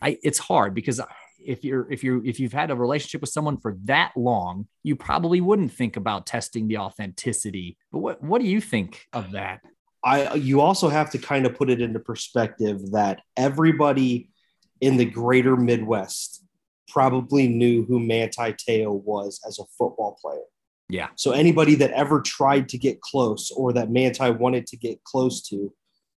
I, 0.00 0.16
it's 0.22 0.38
hard 0.38 0.74
because 0.74 1.00
if 1.44 1.64
you're 1.64 1.90
if 1.90 2.02
you're 2.04 2.24
if 2.24 2.40
you've 2.40 2.52
had 2.52 2.70
a 2.70 2.76
relationship 2.76 3.20
with 3.20 3.30
someone 3.30 3.56
for 3.58 3.76
that 3.84 4.12
long, 4.16 4.68
you 4.84 4.96
probably 4.96 5.40
wouldn't 5.40 5.72
think 5.72 5.96
about 5.96 6.26
testing 6.26 6.68
the 6.68 6.78
authenticity. 6.78 7.76
But 7.90 7.98
what 7.98 8.22
what 8.22 8.40
do 8.40 8.46
you 8.46 8.60
think 8.60 9.06
of 9.12 9.32
that? 9.32 9.60
I 10.04 10.34
you 10.34 10.60
also 10.60 10.88
have 10.88 11.10
to 11.10 11.18
kind 11.18 11.46
of 11.46 11.56
put 11.56 11.68
it 11.68 11.80
into 11.80 11.98
perspective 11.98 12.92
that 12.92 13.22
everybody 13.36 14.30
in 14.80 14.96
the 14.96 15.04
greater 15.04 15.56
Midwest 15.56 16.44
probably 16.88 17.48
knew 17.48 17.84
who 17.84 17.98
Manti 17.98 18.52
Te'o 18.52 18.92
was 18.92 19.40
as 19.46 19.58
a 19.58 19.64
football 19.76 20.16
player. 20.20 20.44
Yeah. 20.88 21.08
So 21.16 21.32
anybody 21.32 21.74
that 21.76 21.90
ever 21.90 22.20
tried 22.20 22.68
to 22.70 22.78
get 22.78 23.00
close 23.00 23.50
or 23.50 23.72
that 23.72 23.90
Manti 23.90 24.30
wanted 24.30 24.66
to 24.68 24.76
get 24.76 25.02
close 25.04 25.42
to 25.48 25.72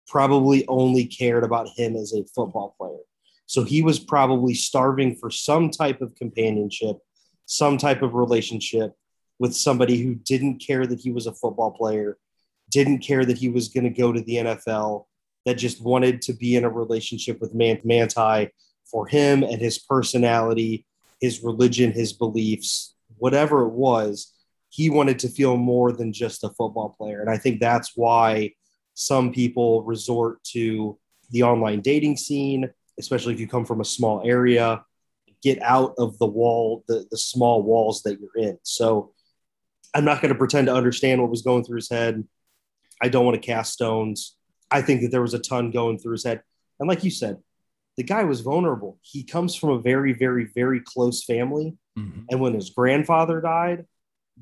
probably 0.07 0.67
only 0.67 1.05
cared 1.05 1.43
about 1.43 1.69
him 1.75 1.95
as 1.95 2.13
a 2.13 2.25
football 2.35 2.75
player. 2.77 2.99
So 3.45 3.63
he 3.63 3.81
was 3.81 3.99
probably 3.99 4.53
starving 4.53 5.15
for 5.15 5.31
some 5.31 5.71
type 5.71 6.01
of 6.01 6.15
companionship, 6.15 6.97
some 7.45 7.77
type 7.77 8.03
of 8.03 8.13
relationship 8.13 8.93
with 9.39 9.55
somebody 9.55 9.97
who 9.97 10.15
didn't 10.15 10.59
care 10.59 10.85
that 10.85 10.99
he 10.99 11.11
was 11.11 11.25
a 11.25 11.33
football 11.33 11.71
player, 11.71 12.17
didn't 12.69 12.99
care 12.99 13.25
that 13.25 13.37
he 13.37 13.49
was 13.49 13.69
going 13.69 13.85
to 13.85 13.89
go 13.89 14.11
to 14.11 14.21
the 14.21 14.35
NFL, 14.35 15.05
that 15.45 15.55
just 15.55 15.81
wanted 15.81 16.21
to 16.23 16.33
be 16.33 16.55
in 16.55 16.63
a 16.63 16.69
relationship 16.69 17.39
with 17.41 17.55
Manti 17.55 18.51
for 18.85 19.07
him 19.07 19.43
and 19.43 19.59
his 19.59 19.79
personality, 19.79 20.85
his 21.19 21.41
religion, 21.41 21.91
his 21.91 22.13
beliefs, 22.13 22.93
whatever 23.17 23.63
it 23.63 23.73
was 23.73 24.33
he 24.69 24.89
wanted 24.89 25.19
to 25.19 25.27
feel 25.27 25.57
more 25.57 25.91
than 25.91 26.13
just 26.13 26.43
a 26.43 26.49
football 26.49 26.95
player. 26.97 27.21
And 27.21 27.29
I 27.29 27.37
think 27.37 27.59
that's 27.59 27.93
why 27.95 28.53
some 28.93 29.31
people 29.31 29.83
resort 29.83 30.43
to 30.43 30.97
the 31.31 31.43
online 31.43 31.81
dating 31.81 32.17
scene, 32.17 32.69
especially 32.99 33.33
if 33.33 33.39
you 33.39 33.47
come 33.47 33.65
from 33.65 33.81
a 33.81 33.85
small 33.85 34.21
area, 34.25 34.83
get 35.41 35.61
out 35.61 35.93
of 35.97 36.17
the 36.19 36.27
wall, 36.27 36.83
the, 36.87 37.05
the 37.09 37.17
small 37.17 37.63
walls 37.63 38.03
that 38.03 38.19
you're 38.19 38.37
in. 38.37 38.57
So 38.63 39.13
I'm 39.93 40.05
not 40.05 40.21
going 40.21 40.33
to 40.33 40.37
pretend 40.37 40.67
to 40.67 40.73
understand 40.73 41.21
what 41.21 41.31
was 41.31 41.41
going 41.41 41.63
through 41.63 41.77
his 41.77 41.89
head. 41.89 42.23
I 43.01 43.09
don't 43.09 43.25
want 43.25 43.41
to 43.41 43.45
cast 43.45 43.73
stones. 43.73 44.35
I 44.69 44.81
think 44.81 45.01
that 45.01 45.11
there 45.11 45.21
was 45.21 45.33
a 45.33 45.39
ton 45.39 45.71
going 45.71 45.97
through 45.97 46.13
his 46.13 46.25
head. 46.25 46.41
And 46.79 46.87
like 46.87 47.03
you 47.03 47.11
said, 47.11 47.37
the 47.97 48.03
guy 48.03 48.23
was 48.23 48.41
vulnerable. 48.41 48.99
He 49.01 49.23
comes 49.23 49.55
from 49.55 49.71
a 49.71 49.81
very, 49.81 50.13
very, 50.13 50.45
very 50.53 50.79
close 50.79 51.23
family. 51.23 51.75
Mm-hmm. 51.97 52.21
And 52.29 52.39
when 52.39 52.53
his 52.53 52.69
grandfather 52.69 53.41
died, 53.41 53.85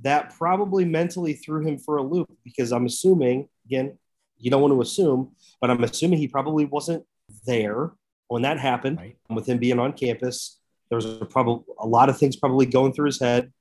that 0.02 0.36
probably 0.38 0.86
mentally 0.86 1.34
threw 1.34 1.66
him 1.66 1.78
for 1.78 1.98
a 1.98 2.04
loop 2.04 2.32
because 2.44 2.72
I'm 2.72 2.86
assuming, 2.86 3.48
again, 3.66 3.98
you 4.38 4.52
don't 4.52 4.62
want 4.62 4.74
to 4.74 4.82
assume, 4.82 5.32
but 5.60 5.70
I'm 5.70 5.84
assuming 5.84 6.20
he 6.20 6.28
probably 6.28 6.66
wasn't 6.66 7.04
there 7.46 7.92
when 8.28 8.44
that 8.44 8.60
happened 8.60 8.98
right. 8.98 9.18
with 9.30 9.48
him 9.48 9.58
being 9.58 9.80
on 9.80 9.94
campus. 9.94 10.60
There 10.90 10.96
was 10.96 11.06
a, 11.06 11.26
probably 11.26 11.64
a 11.80 11.88
lot 11.88 12.10
of 12.10 12.18
things 12.18 12.36
probably 12.36 12.66
going 12.66 12.94
through 12.94 13.08
his 13.08 13.20
head. 13.20 13.52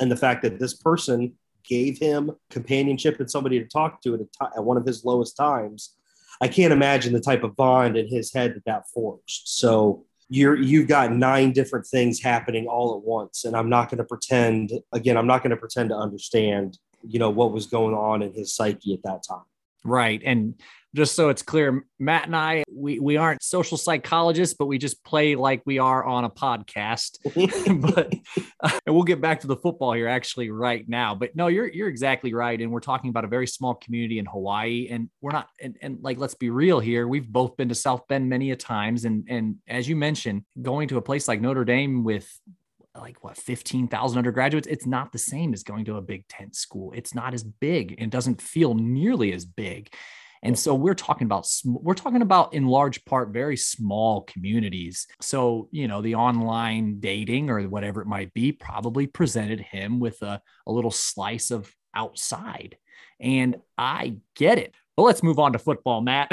And 0.00 0.10
the 0.10 0.16
fact 0.16 0.42
that 0.42 0.58
this 0.58 0.74
person 0.74 1.34
gave 1.64 1.98
him 1.98 2.32
companionship 2.50 3.20
and 3.20 3.30
somebody 3.30 3.58
to 3.60 3.66
talk 3.66 4.02
to 4.02 4.14
at, 4.14 4.20
t- 4.20 4.56
at 4.56 4.64
one 4.64 4.76
of 4.76 4.84
his 4.84 5.04
lowest 5.04 5.36
times, 5.36 5.94
I 6.40 6.48
can't 6.48 6.72
imagine 6.72 7.12
the 7.12 7.20
type 7.20 7.44
of 7.44 7.56
bond 7.56 7.96
in 7.96 8.08
his 8.08 8.32
head 8.32 8.54
that 8.54 8.64
that 8.64 8.88
forged. 8.88 9.42
So 9.44 10.04
you're 10.32 10.56
you've 10.56 10.88
got 10.88 11.12
nine 11.12 11.52
different 11.52 11.86
things 11.86 12.22
happening 12.22 12.66
all 12.66 12.96
at 12.96 13.04
once. 13.04 13.44
And 13.44 13.54
i'm 13.54 13.68
not 13.68 13.90
going 13.90 13.98
to 13.98 14.04
pretend 14.04 14.72
again 14.92 15.16
i'm 15.16 15.26
not 15.26 15.42
going 15.42 15.50
to 15.50 15.56
pretend 15.56 15.90
to 15.90 15.96
understand 15.96 16.78
you 17.06 17.18
know 17.18 17.30
what 17.30 17.52
was 17.52 17.66
going 17.66 17.94
on 17.94 18.22
in 18.22 18.32
his 18.32 18.54
psyche 18.54 18.94
at 18.94 19.02
that 19.04 19.22
time. 19.28 19.44
Right. 19.84 20.22
And 20.24 20.54
just 20.94 21.14
so 21.14 21.30
it's 21.30 21.42
clear, 21.42 21.84
Matt 21.98 22.26
and 22.26 22.36
I, 22.36 22.64
we, 22.70 22.98
we 22.98 23.16
aren't 23.16 23.42
social 23.42 23.78
psychologists, 23.78 24.54
but 24.58 24.66
we 24.66 24.76
just 24.76 25.02
play 25.04 25.34
like 25.36 25.62
we 25.64 25.78
are 25.78 26.04
on 26.04 26.24
a 26.24 26.30
podcast. 26.30 27.18
but 27.80 28.12
uh, 28.60 28.78
and 28.86 28.94
we'll 28.94 29.04
get 29.04 29.20
back 29.20 29.40
to 29.40 29.46
the 29.46 29.56
football 29.56 29.92
here 29.94 30.08
actually 30.08 30.50
right 30.50 30.86
now. 30.88 31.14
But 31.14 31.34
no, 31.34 31.46
you're 31.46 31.68
you're 31.68 31.88
exactly 31.88 32.34
right. 32.34 32.60
And 32.60 32.70
we're 32.70 32.80
talking 32.80 33.08
about 33.08 33.24
a 33.24 33.28
very 33.28 33.46
small 33.46 33.74
community 33.74 34.18
in 34.18 34.26
Hawaii. 34.26 34.88
And 34.90 35.08
we're 35.20 35.32
not 35.32 35.48
and, 35.60 35.76
and 35.80 35.98
like 36.02 36.18
let's 36.18 36.34
be 36.34 36.50
real 36.50 36.78
here. 36.78 37.08
We've 37.08 37.28
both 37.28 37.56
been 37.56 37.70
to 37.70 37.74
South 37.74 38.06
Bend 38.08 38.28
many 38.28 38.50
a 38.50 38.56
times. 38.56 39.04
And 39.04 39.24
and 39.28 39.56
as 39.66 39.88
you 39.88 39.96
mentioned, 39.96 40.44
going 40.60 40.88
to 40.88 40.98
a 40.98 41.02
place 41.02 41.26
like 41.26 41.40
Notre 41.40 41.64
Dame 41.64 42.04
with 42.04 42.28
like 43.00 43.24
what 43.24 43.38
15,000 43.38 44.18
undergraduates 44.18 44.66
it's 44.66 44.84
not 44.84 45.12
the 45.12 45.18
same 45.18 45.54
as 45.54 45.62
going 45.62 45.86
to 45.86 45.96
a 45.96 46.02
Big 46.02 46.28
Ten 46.28 46.52
school 46.52 46.92
it's 46.94 47.14
not 47.14 47.32
as 47.32 47.42
big 47.42 47.94
and 47.96 48.10
doesn't 48.10 48.42
feel 48.42 48.74
nearly 48.74 49.32
as 49.32 49.46
big 49.46 49.90
and 50.42 50.58
so 50.58 50.74
we're 50.74 50.94
talking 50.94 51.26
about 51.26 51.48
we're 51.64 51.94
talking 51.94 52.22
about 52.22 52.52
in 52.52 52.66
large 52.66 53.04
part 53.04 53.30
very 53.30 53.56
small 53.56 54.22
communities. 54.22 55.06
So, 55.20 55.68
you 55.70 55.86
know, 55.86 56.02
the 56.02 56.16
online 56.16 56.98
dating 56.98 57.48
or 57.48 57.62
whatever 57.62 58.02
it 58.02 58.08
might 58.08 58.34
be 58.34 58.50
probably 58.50 59.06
presented 59.06 59.60
him 59.60 60.00
with 60.00 60.20
a, 60.22 60.40
a 60.66 60.72
little 60.72 60.90
slice 60.90 61.52
of 61.52 61.72
outside. 61.94 62.76
And 63.20 63.60
I 63.78 64.16
get 64.34 64.58
it. 64.58 64.74
But 64.96 65.04
let's 65.04 65.22
move 65.22 65.38
on 65.38 65.52
to 65.52 65.60
football, 65.60 66.00
Matt. 66.00 66.30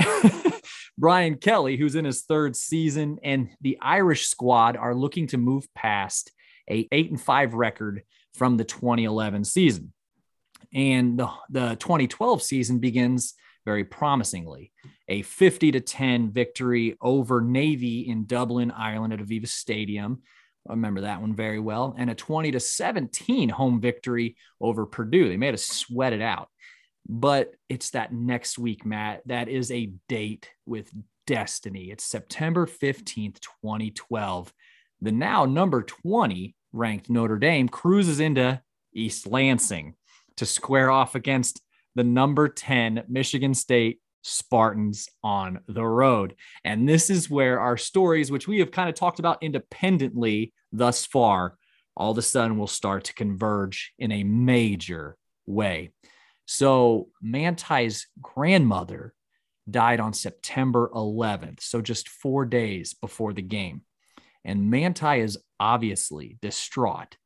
Brian 0.98 1.36
Kelly, 1.36 1.78
who's 1.78 1.96
in 1.96 2.04
his 2.04 2.24
third 2.24 2.56
season, 2.56 3.20
and 3.24 3.50
the 3.62 3.78
Irish 3.80 4.28
squad 4.28 4.76
are 4.76 4.96
looking 4.96 5.28
to 5.28 5.38
move 5.38 5.68
past 5.76 6.32
a 6.70 6.88
eight 6.92 7.10
and 7.10 7.22
five 7.22 7.54
record 7.54 8.02
from 8.34 8.58
the 8.58 8.66
2011 8.66 9.44
season. 9.46 9.94
And 10.74 11.20
the, 11.20 11.30
the 11.50 11.76
2012 11.76 12.42
season 12.42 12.80
begins 12.80 13.36
very 13.70 13.84
promisingly. 13.84 14.72
A 15.10 15.22
50 15.22 15.74
to 15.74 15.80
10 15.80 16.32
victory 16.32 16.98
over 17.00 17.40
Navy 17.40 18.00
in 18.10 18.26
Dublin, 18.26 18.72
Ireland 18.72 19.14
at 19.14 19.20
Aviva 19.20 19.48
Stadium. 19.48 20.24
I 20.68 20.74
remember 20.74 21.02
that 21.02 21.22
one 21.22 21.36
very 21.36 21.60
well. 21.60 21.94
And 21.96 22.10
a 22.10 22.16
20 22.16 22.50
to 22.54 22.60
17 22.60 23.48
home 23.50 23.80
victory 23.80 24.38
over 24.60 24.88
Purdue. 24.88 25.30
They 25.30 25.38
made 25.38 25.54
us 25.54 25.68
sweat 25.68 26.14
it 26.14 26.22
out. 26.24 26.50
But 27.08 27.54
it's 27.70 27.92
that 27.92 28.12
next 28.12 28.58
week, 28.58 28.88
Matt. 28.88 29.22
That 29.28 29.50
is 29.50 29.70
a 29.70 29.94
date 30.08 30.50
with 30.66 30.92
destiny. 31.28 31.92
It's 31.92 32.04
September 32.04 32.66
15th, 32.66 33.40
2012. 33.40 34.52
The 35.02 35.12
now 35.12 35.46
number 35.46 35.84
20 35.84 36.56
ranked 36.74 37.08
Notre 37.08 37.38
Dame 37.38 37.70
cruises 37.70 38.20
into 38.20 38.64
East 38.96 39.28
Lansing 39.28 39.94
to 40.38 40.48
square 40.48 40.90
off 40.90 41.14
against 41.14 41.62
the 41.96 42.04
number 42.04 42.48
10 42.48 43.06
Michigan 43.08 43.54
State 43.54 44.00
Spartans 44.22 45.08
on 45.24 45.60
the 45.68 45.86
road. 45.86 46.36
And 46.64 46.88
this 46.88 47.10
is 47.10 47.30
where 47.30 47.60
our 47.60 47.78
stories, 47.78 48.32
which 48.32 48.48
we 48.48 48.60
have 48.60 48.72
kind 48.72 48.90
of 48.90 48.96
talked 48.96 49.20
about 49.20 49.44
independently 49.44 50.54
thus 50.72 51.06
far, 51.06 51.58
all 51.96 52.12
of 52.12 52.18
a 52.18 52.22
sudden 52.22 52.58
will 52.58 52.68
start 52.68 53.06
to 53.06 53.14
converge 53.14 53.94
in 53.98 54.12
a 54.12 54.24
major 54.24 55.18
way. 55.46 55.92
So, 56.46 57.10
Manti's 57.22 58.08
grandmother 58.22 59.14
died 59.70 60.00
on 60.00 60.14
September 60.14 60.90
11th, 60.94 61.62
so 61.62 61.82
just 61.82 62.10
four 62.10 62.46
days 62.46 62.94
before 62.94 63.34
the 63.34 63.42
game. 63.42 63.82
And 64.44 64.72
Manti 64.72 65.20
is 65.20 65.38
obviously 65.60 66.38
distraught, 66.42 67.18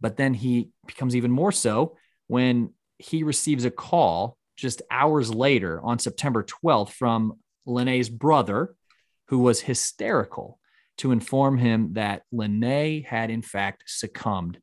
but 0.00 0.16
then 0.16 0.32
he 0.32 0.70
becomes 0.86 1.14
even 1.14 1.30
more 1.30 1.52
so 1.52 1.96
when 2.28 2.72
he 3.02 3.22
receives 3.22 3.64
a 3.64 3.70
call 3.70 4.36
just 4.56 4.82
hours 4.90 5.34
later 5.34 5.80
on 5.82 5.98
September 5.98 6.44
12th 6.44 6.90
from 6.90 7.38
Lennay's 7.66 8.08
brother, 8.08 8.74
who 9.28 9.38
was 9.38 9.60
hysterical, 9.60 10.58
to 10.98 11.10
inform 11.10 11.58
him 11.58 11.94
that 11.94 12.22
Lennay 12.32 13.04
had 13.04 13.30
in 13.30 13.42
fact 13.42 13.84
succumbed 13.86 14.58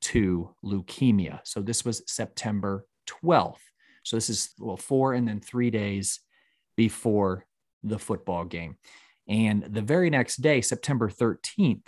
to 0.00 0.54
leukemia. 0.64 1.40
So 1.44 1.60
this 1.60 1.84
was 1.84 2.02
September 2.06 2.84
12th. 3.08 3.56
So 4.02 4.16
this 4.16 4.28
is 4.28 4.50
well 4.58 4.76
four 4.76 5.14
and 5.14 5.26
then 5.26 5.40
three 5.40 5.70
days 5.70 6.20
before 6.76 7.46
the 7.82 7.98
football 7.98 8.44
game. 8.44 8.76
And 9.28 9.62
the 9.62 9.82
very 9.82 10.10
next 10.10 10.36
day, 10.36 10.60
September 10.60 11.08
13th, 11.08 11.86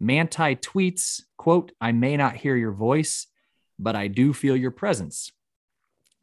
Manti 0.00 0.56
tweets, 0.56 1.22
quote, 1.36 1.72
I 1.80 1.92
may 1.92 2.16
not 2.16 2.36
hear 2.36 2.56
your 2.56 2.72
voice, 2.72 3.26
but 3.78 3.96
I 3.96 4.08
do 4.08 4.32
feel 4.32 4.56
your 4.56 4.70
presence. 4.70 5.30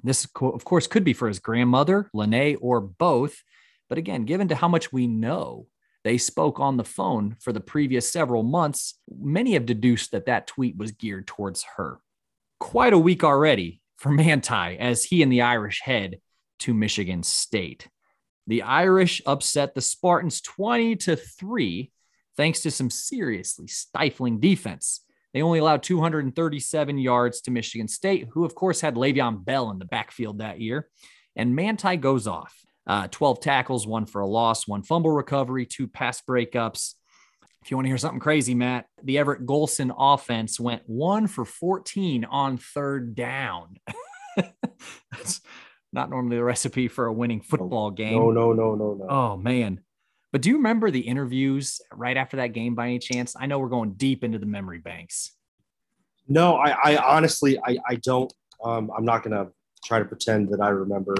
This, 0.05 0.27
of 0.39 0.63
course, 0.63 0.85
could 0.87 1.03
be 1.03 1.13
for 1.13 1.27
his 1.27 1.39
grandmother, 1.39 2.09
Lennay, 2.13 2.57
or 2.61 2.79
both. 2.79 3.41
But 3.89 3.97
again, 3.97 4.25
given 4.25 4.47
to 4.49 4.55
how 4.55 4.67
much 4.67 4.93
we 4.93 5.07
know 5.07 5.67
they 6.03 6.19
spoke 6.19 6.59
on 6.59 6.77
the 6.77 6.83
phone 6.83 7.35
for 7.41 7.51
the 7.51 7.59
previous 7.59 8.11
several 8.11 8.43
months, 8.43 8.99
many 9.09 9.53
have 9.53 9.65
deduced 9.65 10.11
that 10.11 10.27
that 10.27 10.45
tweet 10.45 10.77
was 10.77 10.91
geared 10.91 11.25
towards 11.25 11.65
her. 11.77 11.99
Quite 12.59 12.93
a 12.93 12.99
week 12.99 13.23
already 13.23 13.81
for 13.97 14.09
Manti 14.11 14.77
as 14.77 15.03
he 15.03 15.23
and 15.23 15.31
the 15.31 15.41
Irish 15.41 15.81
head 15.81 16.19
to 16.59 16.73
Michigan 16.75 17.23
State. 17.23 17.87
The 18.45 18.61
Irish 18.61 19.23
upset 19.25 19.73
the 19.73 19.81
Spartans 19.81 20.39
20 20.41 20.97
to 20.97 21.15
3 21.15 21.91
thanks 22.37 22.61
to 22.61 22.71
some 22.71 22.89
seriously 22.89 23.67
stifling 23.67 24.39
defense. 24.39 25.04
They 25.35 25.41
only 25.41 25.59
allowed 25.59 25.83
237 25.83 26.97
yards 26.97 27.41
to 27.41 27.51
Michigan 27.51 27.89
State, 27.89 28.29
who, 28.31 28.45
of 28.45 28.55
course, 28.55 28.79
had 28.79 28.95
Le'Veon 28.95 29.43
Bell 29.43 29.69
in 29.69 29.79
the 29.79 29.85
backfield 29.85 30.39
that 30.39 30.61
year. 30.61 30.87
And 31.35 31.53
Manti 31.53 31.97
goes 31.97 32.25
off 32.25 32.55
uh, 32.87 33.09
12 33.09 33.41
tackles, 33.41 33.85
one 33.85 34.05
for 34.05 34.21
a 34.21 34.27
loss, 34.27 34.65
one 34.65 34.81
fumble 34.81 35.11
recovery, 35.11 35.65
two 35.65 35.89
pass 35.89 36.21
breakups. 36.21 36.93
If 37.61 37.69
you 37.69 37.75
want 37.75 37.83
to 37.83 37.89
hear 37.89 37.97
something 37.97 38.21
crazy, 38.21 38.55
Matt, 38.55 38.85
the 39.03 39.17
Everett 39.17 39.45
Golson 39.45 39.93
offense 39.97 40.57
went 40.57 40.83
one 40.85 41.27
for 41.27 41.43
14 41.43 42.23
on 42.23 42.57
third 42.57 43.13
down. 43.13 43.75
That's 45.11 45.41
not 45.91 46.09
normally 46.09 46.37
the 46.37 46.45
recipe 46.45 46.87
for 46.87 47.07
a 47.07 47.13
winning 47.13 47.41
football 47.41 47.91
game. 47.91 48.19
No, 48.19 48.31
no, 48.31 48.53
no, 48.53 48.75
no, 48.75 48.93
no. 48.93 49.07
Oh, 49.09 49.35
man. 49.35 49.81
But 50.35 50.41
do 50.41 50.49
you 50.49 50.57
remember 50.57 50.91
the 50.91 50.99
interviews 50.99 51.79
right 51.93 52.17
after 52.17 52.35
that 52.35 52.47
game 52.47 52.75
by 52.75 52.87
any 52.87 52.99
chance? 52.99 53.37
I 53.39 53.45
know 53.45 53.57
we're 53.57 53.69
going 53.69 53.93
deep 53.93 54.21
into 54.21 54.37
the 54.37 54.45
memory 54.45 54.79
banks. 54.79 55.31
No, 56.27 56.57
I, 56.57 56.71
I 56.71 56.97
honestly, 56.97 57.57
I, 57.57 57.77
I 57.87 57.95
don't. 57.95 58.33
Um, 58.61 58.91
I'm 58.93 59.05
not 59.05 59.23
going 59.23 59.31
to 59.31 59.53
try 59.85 59.99
to 59.99 60.03
pretend 60.03 60.49
that 60.49 60.59
I 60.59 60.71
remember 60.71 61.15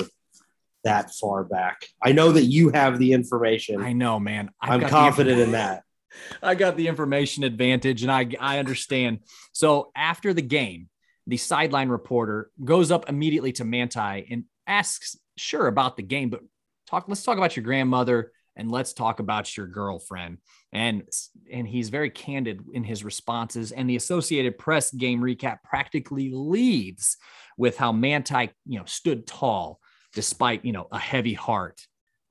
that 0.84 1.11
far 1.13 1.45
back. 1.45 1.88
I 2.03 2.11
know 2.11 2.34
that 2.34 2.43
you 2.43 2.72
have 2.72 2.99
the 2.99 3.13
information. 3.13 3.82
I 3.82 3.93
know, 3.93 4.20
man. 4.20 4.49
I've 4.59 4.84
I'm 4.84 4.89
confident 4.89 5.39
in 5.39 5.53
that. 5.53 5.84
I 6.43 6.55
got 6.55 6.76
the 6.76 6.89
information 6.89 7.45
advantage 7.45 8.03
and 8.03 8.11
I 8.11 8.28
I 8.38 8.59
understand. 8.59 9.20
So 9.53 9.93
after 9.95 10.34
the 10.34 10.41
game, 10.41 10.89
the 11.26 11.38
sideline 11.38 11.88
reporter 11.88 12.51
goes 12.61 12.91
up 12.91 13.07
immediately 13.07 13.53
to 13.53 13.63
Manti 13.63 14.28
and 14.30 14.43
asks, 14.68 15.16
sure, 15.38 15.68
about 15.68 15.95
the 15.95 16.03
game, 16.03 16.30
but 16.30 16.41
talk, 16.86 17.05
let's 17.07 17.24
talk 17.24 17.38
about 17.38 17.55
your 17.55 17.63
grandmother 17.63 18.34
and 18.56 18.72
let's 18.72 18.93
talk 18.93 19.20
about 19.20 19.56
your 19.58 19.68
girlfriend. 19.68 20.38
And 20.72 21.03
and 21.51 21.68
he's 21.68 21.89
very 21.89 22.10
candid 22.10 22.62
in 22.74 22.84
his 22.84 23.03
responses. 23.03 23.72
And 23.72 23.89
the 23.89 23.95
Associated 23.95 24.58
Press 24.58 24.91
game 24.91 25.22
recap 25.22 25.64
practically 25.64 26.32
leads 26.34 27.18
with 27.58 27.78
how 27.78 27.91
Manti, 27.91 28.51
you 28.66 28.80
know, 28.80 28.86
stood 28.86 29.28
tall 29.28 29.80
despite, 30.14 30.64
you 30.64 30.72
know, 30.72 30.88
a 30.91 30.99
heavy 30.99 31.34
heart 31.34 31.82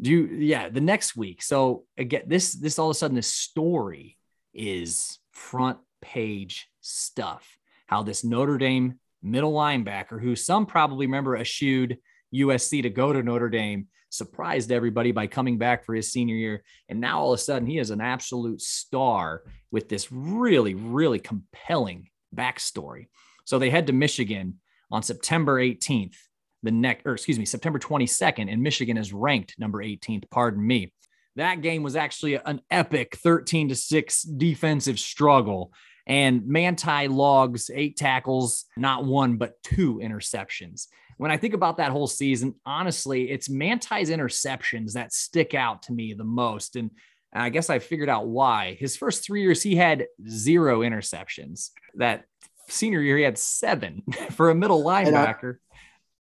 do 0.01 0.11
you 0.11 0.27
yeah 0.27 0.69
the 0.69 0.81
next 0.81 1.17
week 1.17 1.43
so 1.43 1.85
again 1.97 2.23
this 2.27 2.55
this 2.55 2.79
all 2.79 2.91
of 2.91 2.97
a 2.97 2.99
sudden 2.99 3.15
this 3.15 3.33
story 3.33 4.19
is 4.53 5.19
front 5.33 5.79
page 6.03 6.69
stuff 6.81 7.57
how 7.87 8.03
this 8.03 8.25
notre 8.25 8.59
dame 8.59 8.99
middle 9.23 9.53
linebacker 9.53 10.21
who 10.21 10.35
some 10.35 10.67
probably 10.67 11.07
remember 11.07 11.37
eschewed 11.37 11.97
usc 12.35 12.83
to 12.83 12.91
go 12.91 13.13
to 13.13 13.23
notre 13.23 13.49
dame 13.49 13.87
surprised 14.15 14.73
everybody 14.73 15.13
by 15.13 15.27
coming 15.27 15.59
back 15.59 15.85
for 15.85 15.95
his 15.95 16.13
senior 16.13 16.37
year 16.37 16.63
and 16.89 17.01
now 17.01 17.21
all 17.21 17.33
of 17.33 17.39
a 17.39 17.43
sudden 17.43 17.67
he 17.67 17.79
is 17.79 17.91
an 17.91 18.01
absolute 18.01 18.61
star 18.61 19.43
with 19.71 19.89
this 19.89 20.11
really 20.11 20.75
really 20.75 21.19
compelling 21.19 22.09
backstory 22.35 23.07
so 23.45 23.59
they 23.59 23.71
head 23.71 23.87
to 23.87 23.93
michigan 23.93 24.59
on 24.91 25.03
september 25.03 25.61
18th 25.61 26.17
the 26.65 26.71
next, 26.71 27.07
or 27.07 27.13
excuse 27.13 27.39
me, 27.39 27.45
September 27.45 27.79
22nd, 27.79 28.51
and 28.51 28.63
Michigan 28.63 28.97
is 28.97 29.13
ranked 29.13 29.55
number 29.59 29.85
18th. 29.85 30.25
Pardon 30.31 30.67
me. 30.67 30.93
That 31.37 31.61
game 31.61 31.83
was 31.83 31.95
actually 31.95 32.37
an 32.37 32.63
epic 32.71 33.17
13 33.17 33.69
to 33.69 33.75
6 33.75 34.23
defensive 34.23 34.99
struggle. 34.99 35.73
And 36.07 36.47
Manti 36.47 37.09
logs 37.09 37.71
eight 37.73 37.97
tackles, 37.97 38.67
not 38.77 39.05
one, 39.05 39.37
but 39.37 39.63
two 39.63 39.97
interceptions. 39.97 40.89
When 41.17 41.31
I 41.31 41.37
think 41.37 41.55
about 41.55 41.79
that 41.79 41.93
whole 41.93 42.07
season, 42.07 42.55
honestly, 42.67 43.31
it's 43.31 43.49
Manti's 43.49 44.11
interceptions 44.11 44.93
that 44.93 45.13
stick 45.13 45.55
out 45.55 45.83
to 45.83 45.93
me 45.93 46.13
the 46.13 46.25
most. 46.25 46.77
And 46.77 46.91
I 47.33 47.49
guess 47.49 47.71
I 47.71 47.79
figured 47.79 48.09
out 48.09 48.27
why. 48.27 48.77
His 48.79 48.97
first 48.97 49.25
three 49.25 49.43
years, 49.43 49.63
he 49.63 49.77
had 49.77 50.07
zero 50.29 50.81
interceptions. 50.81 51.71
That 51.95 52.25
senior 52.69 53.01
year, 53.01 53.17
he 53.17 53.23
had 53.23 53.39
seven 53.39 54.03
for 54.33 54.51
a 54.51 54.55
middle 54.55 54.85
linebacker 54.85 55.59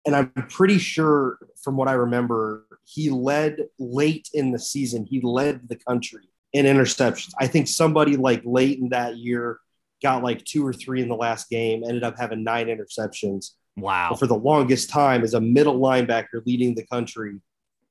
and 0.05 0.15
I'm 0.15 0.29
pretty 0.49 0.77
sure 0.77 1.37
from 1.63 1.77
what 1.77 1.87
I 1.87 1.93
remember, 1.93 2.65
he 2.83 3.09
led 3.09 3.57
late 3.77 4.29
in 4.33 4.51
the 4.51 4.59
season. 4.59 5.05
He 5.05 5.21
led 5.21 5.69
the 5.69 5.75
country 5.75 6.27
in 6.53 6.65
interceptions. 6.65 7.31
I 7.39 7.47
think 7.47 7.67
somebody 7.67 8.17
like 8.17 8.41
late 8.43 8.79
in 8.79 8.89
that 8.89 9.17
year 9.17 9.59
got 10.01 10.23
like 10.23 10.43
two 10.45 10.65
or 10.65 10.73
three 10.73 11.01
in 11.01 11.09
the 11.09 11.15
last 11.15 11.49
game, 11.49 11.83
ended 11.83 12.03
up 12.03 12.17
having 12.17 12.43
nine 12.43 12.67
interceptions. 12.67 13.51
Wow. 13.77 14.09
But 14.11 14.19
for 14.19 14.27
the 14.27 14.35
longest 14.35 14.89
time, 14.89 15.23
as 15.23 15.33
a 15.33 15.41
middle 15.41 15.79
linebacker 15.79 16.45
leading 16.45 16.75
the 16.75 16.85
country 16.87 17.39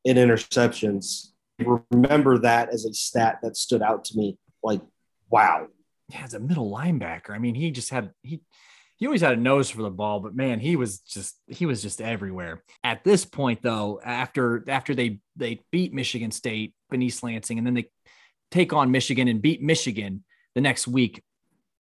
in 0.04 0.16
interceptions, 0.16 1.28
remember 1.58 2.38
that 2.38 2.70
as 2.70 2.84
a 2.84 2.92
stat 2.92 3.38
that 3.42 3.56
stood 3.56 3.82
out 3.82 4.04
to 4.06 4.16
me. 4.16 4.38
Like, 4.62 4.80
wow. 5.30 5.68
Yeah, 6.08 6.22
as 6.24 6.34
a 6.34 6.40
middle 6.40 6.70
linebacker. 6.70 7.30
I 7.30 7.38
mean, 7.38 7.54
he 7.54 7.70
just 7.70 7.90
had 7.90 8.10
he 8.22 8.40
he 8.96 9.06
always 9.06 9.22
had 9.22 9.32
a 9.32 9.40
nose 9.40 9.70
for 9.70 9.82
the 9.82 9.90
ball, 9.90 10.20
but 10.20 10.34
man, 10.34 10.60
he 10.60 10.76
was 10.76 10.98
just 10.98 11.38
he 11.46 11.64
was 11.64 11.82
just 11.82 12.02
everywhere. 12.02 12.62
At 12.84 13.02
this 13.02 13.24
point, 13.24 13.62
though, 13.62 14.00
after 14.04 14.62
after 14.68 14.94
they 14.94 15.20
they 15.36 15.60
beat 15.70 15.94
Michigan 15.94 16.30
State, 16.30 16.74
East 16.94 17.22
Lansing, 17.22 17.56
and 17.56 17.66
then 17.66 17.74
they 17.74 17.86
take 18.50 18.72
on 18.72 18.90
Michigan 18.90 19.28
and 19.28 19.40
beat 19.40 19.62
Michigan 19.62 20.24
the 20.54 20.60
next 20.60 20.86
week. 20.88 21.22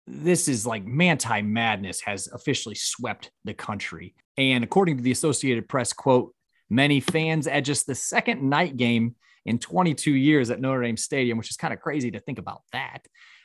This 0.05 0.47
is 0.47 0.65
like 0.65 0.85
Manti 0.85 1.41
madness 1.41 2.01
has 2.01 2.27
officially 2.27 2.75
swept 2.75 3.31
the 3.45 3.53
country. 3.53 4.15
And 4.37 4.63
according 4.63 4.97
to 4.97 5.03
the 5.03 5.11
Associated 5.11 5.69
Press, 5.69 5.93
quote, 5.93 6.33
many 6.69 6.99
fans 6.99 7.47
at 7.47 7.61
just 7.61 7.87
the 7.87 7.95
second 7.95 8.41
night 8.41 8.77
game 8.77 9.15
in 9.45 9.59
22 9.59 10.11
years 10.11 10.49
at 10.49 10.59
Notre 10.59 10.83
Dame 10.83 10.97
Stadium, 10.97 11.37
which 11.37 11.49
is 11.49 11.57
kind 11.57 11.73
of 11.73 11.79
crazy 11.79 12.11
to 12.11 12.19
think 12.19 12.39
about 12.39 12.61
that, 12.71 12.99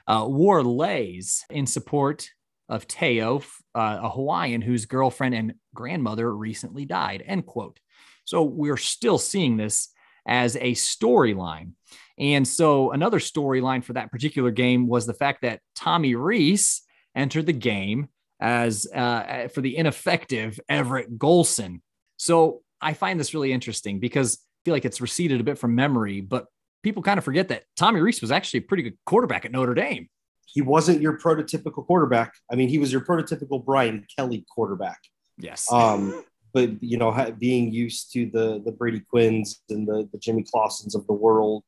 uh, 0.07 0.25
wore 0.27 0.63
leis 0.63 1.45
in 1.51 1.67
support 1.67 2.29
of 2.69 2.87
Te'o, 2.87 3.43
uh, 3.75 3.99
a 4.03 4.11
Hawaiian 4.11 4.63
whose 4.63 4.87
girlfriend 4.87 5.35
and 5.35 5.55
grandmother 5.75 6.35
recently 6.35 6.85
died. 6.85 7.23
End 7.25 7.47
quote. 7.47 7.79
So 8.25 8.43
we're 8.43 8.77
still 8.77 9.19
seeing 9.19 9.57
this 9.57 9.91
as 10.27 10.57
a 10.57 10.73
storyline. 10.73 11.73
And 12.19 12.47
so 12.47 12.93
another 12.93 13.19
storyline 13.19 13.85
for 13.85 13.93
that 13.95 14.11
particular 14.11 14.51
game 14.51 14.89
was 14.89 15.07
the 15.07 15.15
fact 15.15 15.43
that 15.43 15.61
Tommy 15.75 16.15
Rees 16.15 16.83
entered 17.15 17.47
the 17.47 17.53
game 17.53 18.09
as 18.41 18.87
uh, 18.93 19.49
for 19.53 19.61
the 19.61 19.77
ineffective 19.77 20.59
Everett 20.69 21.19
Golson. 21.19 21.81
So 22.17 22.63
I 22.81 22.95
find 22.95 23.19
this 23.19 23.35
really 23.35 23.53
interesting 23.53 24.01
because 24.01 24.37
I 24.37 24.59
feel 24.65 24.75
like 24.75 24.85
it's 24.85 25.01
receded 25.01 25.41
a 25.41 25.45
bit 25.45 25.59
from 25.59 25.75
memory, 25.75 26.21
but 26.21 26.47
people 26.83 27.03
kind 27.03 27.19
of 27.19 27.25
forget 27.25 27.49
that 27.49 27.65
Tommy 27.77 28.01
Rees 28.01 28.21
was 28.21 28.33
actually 28.33 28.61
a 28.61 28.63
pretty 28.63 28.83
good 28.83 28.99
quarterback 29.05 29.45
at 29.45 29.53
Notre 29.53 29.75
Dame 29.75 30.09
he 30.49 30.63
wasn't 30.63 31.01
your 31.03 31.19
prototypical 31.19 31.87
quarterback. 31.87 32.35
I 32.51 32.57
mean, 32.57 32.69
he 32.69 32.79
was 32.79 32.91
your 32.91 33.03
prototypical 33.03 33.65
Brian 33.65 34.07
Kelly 34.17 34.45
quarterback. 34.53 34.99
Yes. 35.37 35.71
Um, 35.71 36.25
but 36.53 36.83
you 36.83 36.97
know, 36.97 37.35
being 37.39 37.71
used 37.71 38.13
to 38.15 38.27
the 38.27 38.63
the 38.65 38.73
Brady 38.73 39.01
Quinns 39.01 39.63
and 39.69 39.87
the 39.87 40.09
the 40.11 40.19
Jimmy 40.19 40.45
Clausens 40.51 40.95
of 40.95 41.07
the 41.07 41.13
world. 41.13 41.65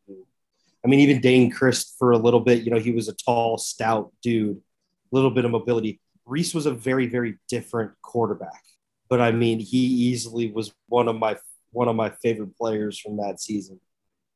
I 0.85 0.89
mean, 0.89 1.01
even 1.01 1.21
Dayne 1.21 1.51
Crist 1.51 1.97
for 1.99 2.13
a 2.13 2.19
little 2.19 2.41
bit. 2.41 2.63
You 2.63 2.71
know, 2.71 2.79
he 2.79 2.93
was 2.93 3.09
a 3.09 3.15
tall, 3.15 3.59
stout 3.59 4.13
dude, 4.23 4.57
a 4.57 5.15
little 5.15 5.31
bit 5.31 5.45
of 5.45 5.51
mobility. 5.51 6.01
Rees 6.27 6.55
was 6.55 6.67
a 6.67 6.73
very, 6.73 7.07
very 7.07 7.39
different 7.49 7.93
quarterback. 8.03 8.63
But 9.09 9.21
I 9.21 9.33
mean, 9.33 9.59
he 9.59 9.79
easily 9.79 10.51
was 10.51 10.73
one 10.89 11.09
of 11.09 11.17
my 11.17 11.37
one 11.73 11.89
of 11.89 11.97
my 11.97 12.11
favorite 12.23 12.57
players 12.57 12.99
from 12.99 13.19
that 13.19 13.41
season. 13.41 13.81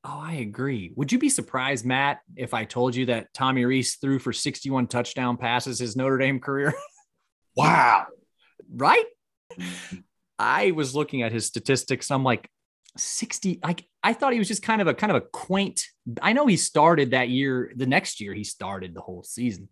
Oh, 0.04 0.20
I 0.22 0.34
agree. 0.34 0.92
Would 0.96 1.12
you 1.12 1.18
be 1.18 1.30
surprised, 1.30 1.86
Matt, 1.86 2.20
if 2.36 2.52
I 2.52 2.64
told 2.64 2.94
you 2.94 3.06
that 3.06 3.32
Tommy 3.32 3.64
Rees 3.64 3.96
threw 3.96 4.18
for 4.18 4.34
61 4.34 4.86
touchdown 4.88 5.38
passes 5.38 5.78
his 5.78 5.96
Notre 5.96 6.18
Dame 6.18 6.40
career? 6.40 6.74
wow. 7.56 8.06
right? 8.70 9.06
I 10.38 10.72
was 10.72 10.94
looking 10.94 11.22
at 11.22 11.32
his 11.32 11.46
statistics. 11.46 12.10
I'm 12.10 12.22
like, 12.22 12.50
60 12.96 13.60
like 13.62 13.86
I 14.02 14.12
thought 14.12 14.32
he 14.32 14.38
was 14.38 14.48
just 14.48 14.62
kind 14.62 14.80
of 14.80 14.86
a 14.86 14.94
kind 14.94 15.10
of 15.10 15.16
a 15.16 15.20
quaint 15.20 15.82
I 16.22 16.32
know 16.32 16.46
he 16.46 16.56
started 16.56 17.10
that 17.10 17.28
year 17.28 17.72
the 17.74 17.86
next 17.86 18.20
year 18.20 18.34
he 18.34 18.44
started 18.44 18.94
the 18.94 19.00
whole 19.00 19.22
season 19.24 19.68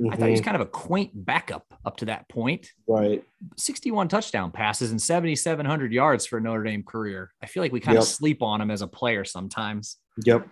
Mm-hmm. 0.00 0.12
I 0.12 0.16
thought 0.16 0.26
he 0.26 0.32
was 0.32 0.40
kind 0.40 0.54
of 0.54 0.62
a 0.62 0.66
quaint 0.66 1.10
backup 1.14 1.66
up 1.84 1.98
to 1.98 2.06
that 2.06 2.26
point. 2.28 2.70
Right. 2.88 3.22
61 3.58 4.08
touchdown 4.08 4.50
passes 4.50 4.92
and 4.92 5.02
7,700 5.02 5.92
yards 5.92 6.24
for 6.24 6.38
a 6.38 6.40
Notre 6.40 6.62
Dame 6.62 6.82
career. 6.82 7.32
I 7.42 7.46
feel 7.46 7.62
like 7.62 7.72
we 7.72 7.80
kind 7.80 7.96
yep. 7.96 8.02
of 8.02 8.08
sleep 8.08 8.42
on 8.42 8.62
him 8.62 8.70
as 8.70 8.80
a 8.80 8.86
player 8.86 9.26
sometimes. 9.26 9.98
Yep. 10.24 10.48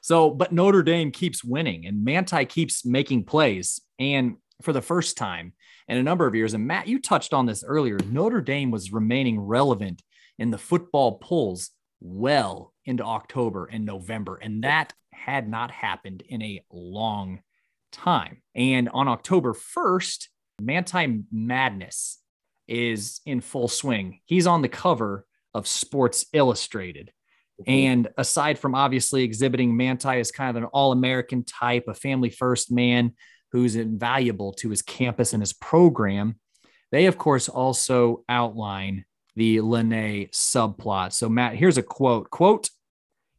So, 0.00 0.30
but 0.30 0.52
Notre 0.52 0.82
Dame 0.82 1.10
keeps 1.10 1.44
winning 1.44 1.86
and 1.86 2.04
Manti 2.04 2.46
keeps 2.46 2.86
making 2.86 3.24
plays. 3.24 3.80
And 3.98 4.36
for 4.62 4.72
the 4.72 4.82
first 4.82 5.16
time 5.16 5.52
in 5.88 5.98
a 5.98 6.02
number 6.02 6.26
of 6.26 6.34
years. 6.34 6.54
And 6.54 6.66
Matt, 6.66 6.88
you 6.88 6.98
touched 6.98 7.32
on 7.32 7.46
this 7.46 7.62
earlier. 7.64 7.98
Notre 8.10 8.40
Dame 8.40 8.70
was 8.70 8.92
remaining 8.92 9.38
relevant 9.38 10.02
in 10.38 10.50
the 10.50 10.58
football 10.58 11.18
polls 11.18 11.70
well 12.00 12.72
into 12.84 13.02
October 13.02 13.66
and 13.66 13.84
November. 13.84 14.36
And 14.36 14.64
that 14.64 14.92
had 15.12 15.48
not 15.48 15.70
happened 15.70 16.22
in 16.28 16.42
a 16.42 16.62
long 16.70 17.40
time. 17.92 18.42
And 18.54 18.88
on 18.90 19.08
October 19.08 19.54
1st, 19.54 20.28
Manti 20.60 21.22
Madness 21.32 22.18
is 22.68 23.20
in 23.26 23.40
full 23.40 23.68
swing. 23.68 24.20
He's 24.24 24.46
on 24.46 24.62
the 24.62 24.68
cover 24.68 25.26
of 25.54 25.66
Sports 25.66 26.26
Illustrated. 26.32 27.12
Mm-hmm. 27.60 27.70
And 27.70 28.08
aside 28.18 28.58
from 28.58 28.74
obviously 28.74 29.22
exhibiting 29.22 29.76
Manti 29.76 30.20
as 30.20 30.30
kind 30.30 30.50
of 30.50 30.62
an 30.62 30.68
all 30.72 30.92
American 30.92 31.44
type, 31.44 31.84
a 31.88 31.94
family 31.94 32.30
first 32.30 32.70
man 32.70 33.12
who's 33.52 33.76
invaluable 33.76 34.52
to 34.54 34.70
his 34.70 34.82
campus 34.82 35.32
and 35.32 35.42
his 35.42 35.52
program, 35.54 36.36
they, 36.92 37.06
of 37.06 37.16
course, 37.18 37.48
also 37.48 38.24
outline 38.28 39.04
the 39.36 39.58
Lennay 39.58 40.30
subplot. 40.32 41.12
So, 41.12 41.28
Matt, 41.28 41.54
here's 41.54 41.78
a 41.78 41.82
quote 41.82 42.30
quote, 42.30 42.70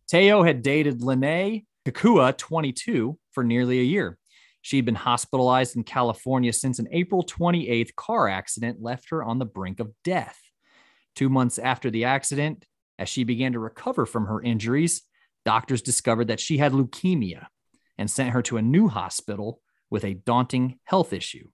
Te'o 0.09 0.45
had 0.45 0.61
dated 0.61 1.01
Lennay 1.01 1.65
Kekua, 1.85 2.37
22, 2.37 3.17
for 3.31 3.43
nearly 3.43 3.79
a 3.79 3.83
year. 3.83 4.17
She'd 4.61 4.85
been 4.85 4.95
hospitalized 4.95 5.75
in 5.75 5.83
California 5.83 6.51
since 6.51 6.79
an 6.79 6.87
April 6.91 7.23
28th 7.23 7.95
car 7.95 8.27
accident 8.27 8.81
left 8.81 9.09
her 9.09 9.23
on 9.23 9.39
the 9.39 9.45
brink 9.45 9.79
of 9.79 9.91
death. 10.03 10.39
Two 11.15 11.29
months 11.29 11.57
after 11.57 11.89
the 11.89 12.05
accident, 12.05 12.65
as 12.99 13.09
she 13.09 13.23
began 13.23 13.53
to 13.53 13.59
recover 13.59 14.05
from 14.05 14.25
her 14.25 14.41
injuries, 14.41 15.03
doctors 15.45 15.81
discovered 15.81 16.27
that 16.27 16.39
she 16.39 16.57
had 16.57 16.73
leukemia 16.73 17.47
and 17.97 18.11
sent 18.11 18.31
her 18.31 18.41
to 18.43 18.57
a 18.57 18.61
new 18.61 18.87
hospital 18.87 19.61
with 19.89 20.03
a 20.03 20.15
daunting 20.15 20.79
health 20.83 21.13
issue. 21.13 21.47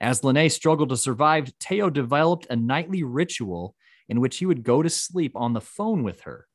As 0.00 0.20
Lennay 0.20 0.50
struggled 0.50 0.90
to 0.90 0.96
survive, 0.96 1.52
Te'o 1.58 1.90
developed 1.90 2.46
a 2.50 2.56
nightly 2.56 3.02
ritual 3.02 3.74
in 4.08 4.20
which 4.20 4.38
he 4.38 4.46
would 4.46 4.62
go 4.62 4.82
to 4.82 4.90
sleep 4.90 5.32
on 5.34 5.52
the 5.52 5.60
phone 5.60 6.02
with 6.02 6.22
her. 6.22 6.46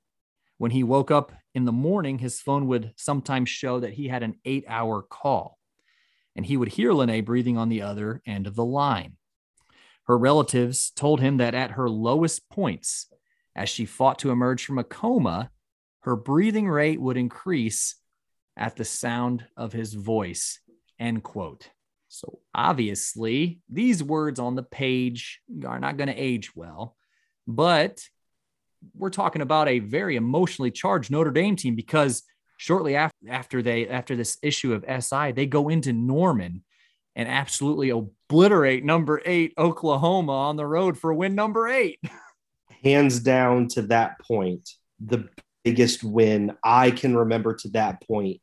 When 0.58 0.72
he 0.72 0.84
woke 0.84 1.10
up 1.10 1.32
in 1.56 1.66
the 1.66 1.72
morning, 1.72 2.20
his 2.20 2.40
phone 2.40 2.68
would 2.68 2.94
sometimes 2.96 3.50
show 3.50 3.80
that 3.80 3.94
he 3.94 4.08
had 4.08 4.22
an 4.22 4.36
eight 4.46 4.64
hour 4.68 5.02
call, 5.02 5.58
and 6.36 6.46
he 6.46 6.56
would 6.56 6.70
hear 6.70 6.92
Lennay 6.92 7.26
breathing 7.26 7.58
on 7.58 7.70
the 7.70 7.82
other 7.82 8.22
end 8.26 8.46
of 8.46 8.56
the 8.56 8.66
line. 8.66 9.18
Her 10.06 10.18
relatives 10.18 10.92
told 10.92 11.20
him 11.20 11.38
that 11.38 11.56
at 11.56 11.72
her 11.72 11.90
lowest 11.90 12.48
points, 12.50 13.08
as 13.56 13.70
she 13.70 13.86
fought 13.86 14.20
to 14.20 14.30
emerge 14.30 14.66
from 14.66 14.78
a 14.78 14.84
coma, 14.84 15.50
her 16.02 16.16
breathing 16.16 16.68
rate 16.68 17.02
would 17.02 17.18
increase 17.18 17.96
at 18.56 18.76
the 18.76 18.86
sound 18.86 19.46
of 19.58 19.74
his 19.74 19.94
voice. 19.94 20.60
End 21.00 21.24
quote. 21.24 21.70
So 22.12 22.40
obviously, 22.54 23.62
these 23.70 24.04
words 24.04 24.38
on 24.38 24.56
the 24.56 24.64
page 24.64 25.40
are 25.66 25.80
not 25.80 25.96
going 25.96 26.10
to 26.10 26.14
age 26.14 26.54
well, 26.54 26.98
but 27.48 28.02
we're 28.94 29.10
talking 29.10 29.42
about 29.42 29.70
a 29.70 29.80
very 29.80 30.18
emotionally 30.18 30.72
charged 30.72 31.10
Notre 31.10 31.32
Dame 31.32 31.56
team 31.56 31.74
because 31.74 32.24
shortly 32.58 32.98
after, 32.98 33.16
after 33.30 33.62
they 33.62 33.88
after 33.88 34.18
this 34.18 34.38
issue 34.44 34.74
of 34.74 34.84
SI, 35.04 35.32
they 35.32 35.46
go 35.46 35.70
into 35.70 35.94
Norman 35.94 36.66
and 37.16 37.30
absolutely 37.30 37.92
obliterate 37.92 38.84
number 38.84 39.22
eight 39.26 39.54
Oklahoma 39.58 40.34
on 40.34 40.58
the 40.58 40.68
road 40.68 40.98
for 40.98 41.14
win 41.14 41.34
number 41.34 41.70
eight. 41.70 42.00
Hands 42.84 43.18
down 43.22 43.70
to 43.70 43.84
that 43.84 44.20
point, 44.20 44.70
the 45.00 45.30
biggest 45.64 46.04
win 46.04 46.58
I 46.62 46.92
can 46.92 47.16
remember 47.16 47.56
to 47.56 47.70
that 47.70 48.06
point 48.06 48.42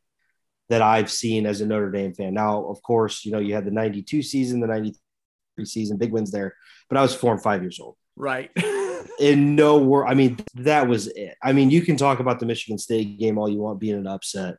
that 0.69 0.83
I've 0.83 1.11
seen 1.11 1.47
as 1.47 1.61
a 1.61 1.67
Notre 1.67 1.91
Dame 1.91 2.15
fan. 2.15 2.35
Now, 2.35 2.65
of 2.65 2.83
course, 2.83 3.25
you 3.25 3.33
know, 3.33 3.39
you 3.39 3.55
had 3.55 3.65
the 3.65 3.71
92 3.71 4.23
season, 4.23 4.61
the 4.61 4.67
93 4.67 5.65
season, 5.65 5.97
big 5.97 6.13
wins 6.13 6.31
there, 6.31 6.55
but 6.89 6.99
I 6.99 7.03
was 7.03 7.15
four 7.15 7.33
and 7.33 7.43
five 7.43 7.63
years 7.63 7.81
old. 7.81 7.97
Right. 8.17 8.51
In 9.21 9.57
no 9.57 9.79
world, 9.79 10.11
I 10.11 10.15
mean, 10.15 10.39
that 10.57 10.87
was 10.87 11.09
it. 11.09 11.35
I 11.43 11.53
mean, 11.53 11.71
you 11.71 11.83
can 11.83 11.97
talk 11.97 12.21
about 12.21 12.41
the 12.41 12.47
Michigan 12.47 12.79
State 12.79 13.19
game 13.19 13.39
all 13.39 13.49
you 13.49 13.59
want 13.59 13.81
being 13.81 13.97
an 13.97 14.07
upset, 14.07 14.57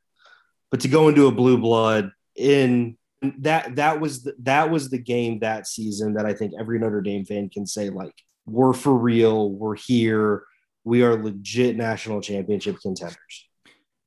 but 0.72 0.82
to 0.82 0.88
go 0.88 1.08
into 1.08 1.28
a 1.28 1.32
blue 1.32 1.58
blood 1.58 2.12
in 2.36 2.98
that 3.40 3.76
that 3.76 4.00
was 4.00 4.24
the, 4.24 4.34
that 4.40 4.70
was 4.70 4.90
the 4.90 4.98
game 4.98 5.40
that 5.40 5.68
season 5.68 6.14
that 6.14 6.26
I 6.26 6.34
think 6.34 6.54
every 6.58 6.80
Notre 6.80 7.02
Dame 7.02 7.26
fan 7.26 7.50
can 7.50 7.66
say 7.66 7.90
like 7.90 8.14
we're 8.46 8.74
for 8.74 8.94
real, 8.94 9.52
we're 9.52 9.76
here, 9.76 10.44
we 10.84 11.04
are 11.04 11.22
legit 11.22 11.76
national 11.76 12.22
championship 12.22 12.78
contenders. 12.82 13.49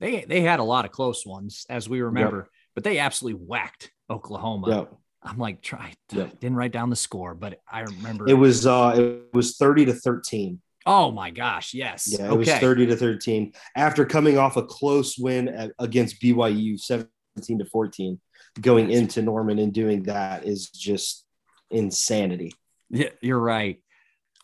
They 0.02 0.24
they 0.24 0.40
had 0.40 0.58
a 0.58 0.64
lot 0.64 0.84
of 0.84 0.90
close 0.90 1.24
ones 1.24 1.64
as 1.70 1.88
we 1.88 2.00
remember, 2.00 2.38
yep. 2.38 2.48
but 2.74 2.82
they 2.82 2.98
absolutely 2.98 3.40
whacked 3.46 3.92
Oklahoma. 4.10 4.68
Yep. 4.68 4.94
I'm 5.22 5.38
like, 5.38 5.62
try 5.62 5.94
yep. 6.10 6.40
didn't 6.40 6.56
write 6.56 6.72
down 6.72 6.90
the 6.90 6.96
score, 6.96 7.36
but 7.36 7.60
I 7.70 7.82
remember 7.82 8.28
it 8.28 8.34
was 8.34 8.66
uh 8.66 8.94
it 8.96 9.32
was 9.32 9.56
30 9.56 9.86
to 9.86 9.92
13. 9.94 10.60
Oh 10.86 11.12
my 11.12 11.30
gosh, 11.30 11.72
yes. 11.72 12.08
Yeah, 12.08 12.26
it 12.26 12.28
okay. 12.30 12.36
was 12.36 12.48
30 12.48 12.86
to 12.86 12.96
13 12.96 13.52
after 13.76 14.04
coming 14.04 14.38
off 14.38 14.56
a 14.56 14.64
close 14.64 15.16
win 15.16 15.46
at, 15.46 15.70
against 15.78 16.20
BYU 16.20 16.80
17 16.80 17.60
to 17.60 17.64
14 17.64 18.20
going 18.60 18.90
into 18.90 19.22
Norman 19.22 19.60
and 19.60 19.72
doing 19.72 20.02
that 20.04 20.44
is 20.44 20.68
just 20.70 21.24
insanity. 21.70 22.52
Yeah, 22.90 23.10
you're 23.20 23.38
right. 23.38 23.80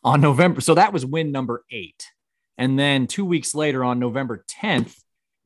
On 0.04 0.20
November, 0.20 0.60
so 0.60 0.76
that 0.76 0.92
was 0.92 1.04
win 1.04 1.32
number 1.32 1.64
eight. 1.72 2.06
And 2.56 2.78
then 2.78 3.08
two 3.08 3.24
weeks 3.24 3.56
later, 3.56 3.82
on 3.82 3.98
November 3.98 4.44
10th, 4.62 4.94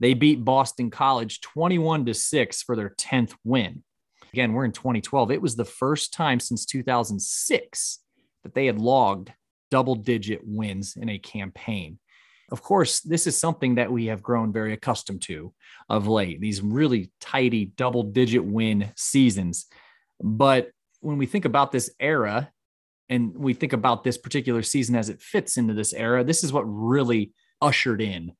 they 0.03 0.15
beat 0.15 0.45
Boston 0.45 0.91
College 0.91 1.41
21 1.43 2.07
to 2.07 2.15
6 2.15 2.63
for 2.65 2.75
their 2.75 2.91
10th 2.99 3.35
win. 3.45 3.85
Again, 4.33 4.53
we're 4.53 4.65
in 4.65 4.73
2012. 4.73 5.31
It 5.31 5.41
was 5.41 5.55
the 5.55 5.65
first 5.65 6.13
time 6.13 6.41
since 6.41 6.67
2006 6.67 8.01
that 8.43 8.53
they 8.53 8.67
had 8.67 8.81
logged 8.81 9.33
double 9.71 9.95
digit 9.95 10.41
wins 10.43 10.97
in 10.97 11.09
a 11.09 11.21
campaign. 11.21 12.01
Of 12.51 12.63
course, 12.63 12.99
this 13.01 13.29
is 13.29 13.39
something 13.39 13.77
that 13.77 13.93
we 13.93 14.07
have 14.07 14.25
grown 14.25 14.53
very 14.53 14.73
accustomed 14.73 15.23
to 15.23 15.55
of 15.89 16.09
late, 16.09 16.41
these 16.41 16.61
really 16.61 17.13
tidy 17.21 17.67
double 17.67 18.03
digit 18.03 18.45
win 18.45 18.91
seasons. 18.97 19.67
But 20.21 20.71
when 20.99 21.17
we 21.17 21.27
think 21.27 21.45
about 21.45 21.71
this 21.71 21.95
era 22.01 22.51
and 23.09 23.37
we 23.37 23.55
think 23.55 23.73
about 23.73 24.03
this 24.03 24.19
particular 24.19 24.65
season 24.65 24.97
as 24.97 25.09
it 25.09 25.23
fits 25.23 25.57
into 25.59 25.75
this 25.75 25.93
era, 25.93 26.25
this 26.25 26.43
is 26.43 26.53
what 26.53 26.65
really 26.65 27.33
ushered 27.61 28.03
in 28.03 28.33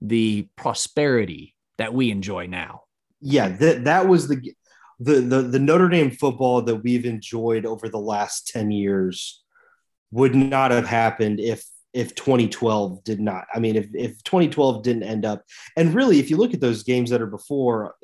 the 0.00 0.48
prosperity 0.56 1.54
that 1.78 1.94
we 1.94 2.10
enjoy 2.10 2.46
now. 2.46 2.82
Yeah, 3.20 3.48
that 3.48 3.84
that 3.84 4.08
was 4.08 4.28
the 4.28 4.54
the 5.00 5.20
the, 5.20 5.42
the 5.42 5.58
Notre 5.58 5.88
Dame 5.88 6.10
football 6.10 6.62
that 6.62 6.76
we've 6.76 7.06
enjoyed 7.06 7.66
over 7.66 7.88
the 7.88 7.98
last 7.98 8.48
10 8.48 8.70
years 8.70 9.42
would 10.10 10.34
not 10.34 10.70
have 10.70 10.86
happened 10.86 11.40
if 11.40 11.64
if 11.92 12.14
2012 12.14 13.02
did 13.02 13.20
not. 13.20 13.46
I 13.52 13.58
mean, 13.58 13.76
if, 13.76 13.86
if 13.94 14.22
2012 14.22 14.82
didn't 14.82 15.02
end 15.02 15.24
up, 15.24 15.42
and 15.76 15.94
really, 15.94 16.20
if 16.20 16.30
you 16.30 16.36
look 16.36 16.54
at 16.54 16.60
those 16.60 16.82
games 16.82 17.10
that 17.10 17.22
are 17.22 17.26
before, 17.26 17.94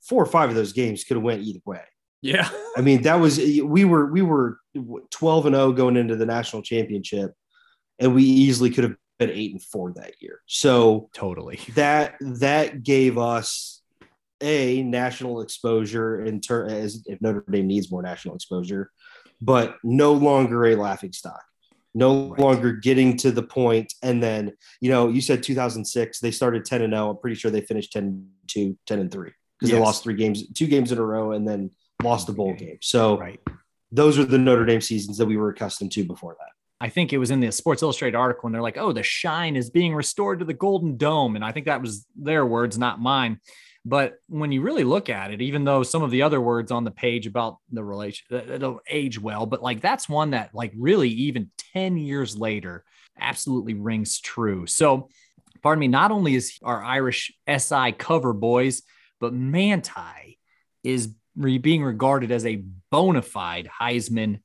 four 0.00 0.22
or 0.22 0.26
five 0.26 0.48
of 0.48 0.54
those 0.54 0.72
games 0.72 1.04
could 1.04 1.16
have 1.16 1.24
went 1.24 1.42
either 1.42 1.60
way. 1.64 1.82
Yeah, 2.20 2.48
I 2.76 2.80
mean, 2.80 3.02
that 3.02 3.20
was 3.20 3.38
we 3.38 3.84
were 3.84 4.10
we 4.10 4.22
were 4.22 4.58
12 5.10 5.46
and 5.46 5.54
0 5.54 5.72
going 5.72 5.96
into 5.96 6.16
the 6.16 6.26
national 6.26 6.62
championship, 6.62 7.32
and 8.00 8.14
we 8.14 8.24
easily 8.24 8.70
could 8.70 8.84
have 8.84 8.96
been 9.18 9.30
eight 9.30 9.52
and 9.52 9.62
four 9.62 9.92
that 9.94 10.20
year. 10.20 10.40
So 10.46 11.10
totally 11.12 11.60
that 11.74 12.14
that 12.20 12.82
gave 12.82 13.18
us 13.18 13.82
a 14.40 14.82
national 14.82 15.40
exposure 15.40 16.24
in 16.24 16.40
turn 16.40 16.70
as 16.70 17.04
if 17.06 17.20
Notre 17.20 17.44
Dame 17.50 17.66
needs 17.66 17.90
more 17.90 18.02
national 18.02 18.36
exposure, 18.36 18.90
but 19.40 19.76
no 19.82 20.12
longer 20.12 20.66
a 20.66 20.76
laughing 20.76 21.12
stock 21.12 21.42
no 21.94 22.28
right. 22.28 22.38
longer 22.38 22.72
getting 22.72 23.16
to 23.16 23.30
the 23.30 23.42
point 23.42 23.94
and 24.02 24.22
then 24.22 24.52
you 24.80 24.90
know 24.90 25.08
you 25.08 25.20
said 25.20 25.42
2006 25.42 26.20
they 26.20 26.30
started 26.30 26.64
10 26.64 26.82
and 26.82 26.92
0 26.92 27.10
i'm 27.10 27.16
pretty 27.16 27.36
sure 27.36 27.50
they 27.50 27.60
finished 27.60 27.92
10 27.92 28.26
2 28.46 28.78
10 28.86 28.98
and 29.00 29.10
3 29.10 29.30
because 29.58 29.70
yes. 29.70 29.78
they 29.78 29.84
lost 29.84 30.02
three 30.02 30.14
games 30.14 30.46
two 30.52 30.66
games 30.66 30.92
in 30.92 30.98
a 30.98 31.04
row 31.04 31.32
and 31.32 31.46
then 31.46 31.70
lost 32.02 32.26
the 32.26 32.32
bowl 32.32 32.54
game 32.54 32.78
so 32.80 33.18
right. 33.18 33.40
those 33.90 34.18
are 34.18 34.24
the 34.24 34.38
notre 34.38 34.66
dame 34.66 34.80
seasons 34.80 35.18
that 35.18 35.26
we 35.26 35.36
were 35.36 35.50
accustomed 35.50 35.90
to 35.90 36.04
before 36.04 36.36
that 36.38 36.52
I 36.80 36.88
think 36.88 37.12
it 37.12 37.18
was 37.18 37.30
in 37.30 37.40
the 37.40 37.50
Sports 37.50 37.82
Illustrated 37.82 38.16
article, 38.16 38.46
and 38.46 38.54
they're 38.54 38.62
like, 38.62 38.78
"Oh, 38.78 38.92
the 38.92 39.02
shine 39.02 39.56
is 39.56 39.70
being 39.70 39.94
restored 39.94 40.38
to 40.38 40.44
the 40.44 40.54
Golden 40.54 40.96
Dome," 40.96 41.34
and 41.34 41.44
I 41.44 41.52
think 41.52 41.66
that 41.66 41.82
was 41.82 42.06
their 42.14 42.46
words, 42.46 42.78
not 42.78 43.00
mine. 43.00 43.40
But 43.84 44.16
when 44.28 44.52
you 44.52 44.60
really 44.60 44.84
look 44.84 45.08
at 45.08 45.32
it, 45.32 45.40
even 45.40 45.64
though 45.64 45.82
some 45.82 46.02
of 46.02 46.10
the 46.10 46.22
other 46.22 46.40
words 46.40 46.70
on 46.70 46.84
the 46.84 46.90
page 46.90 47.26
about 47.26 47.56
the 47.70 47.82
relation 47.82 48.26
don't 48.58 48.82
age 48.88 49.20
well, 49.20 49.46
but 49.46 49.62
like 49.62 49.80
that's 49.80 50.08
one 50.08 50.30
that 50.32 50.54
like 50.54 50.72
really 50.76 51.08
even 51.08 51.50
10 51.72 51.96
years 51.96 52.36
later 52.36 52.84
absolutely 53.18 53.74
rings 53.74 54.20
true. 54.20 54.66
So 54.66 55.08
pardon 55.62 55.80
me, 55.80 55.88
not 55.88 56.10
only 56.10 56.34
is 56.34 56.58
our 56.62 56.84
Irish 56.84 57.32
SI 57.48 57.92
cover 57.92 58.32
boys, 58.32 58.82
but 59.20 59.32
Manti 59.32 60.38
is 60.84 61.14
re- 61.34 61.58
being 61.58 61.82
regarded 61.82 62.30
as 62.30 62.44
a 62.44 62.62
bona 62.90 63.22
fide 63.22 63.70
Heisman 63.80 64.40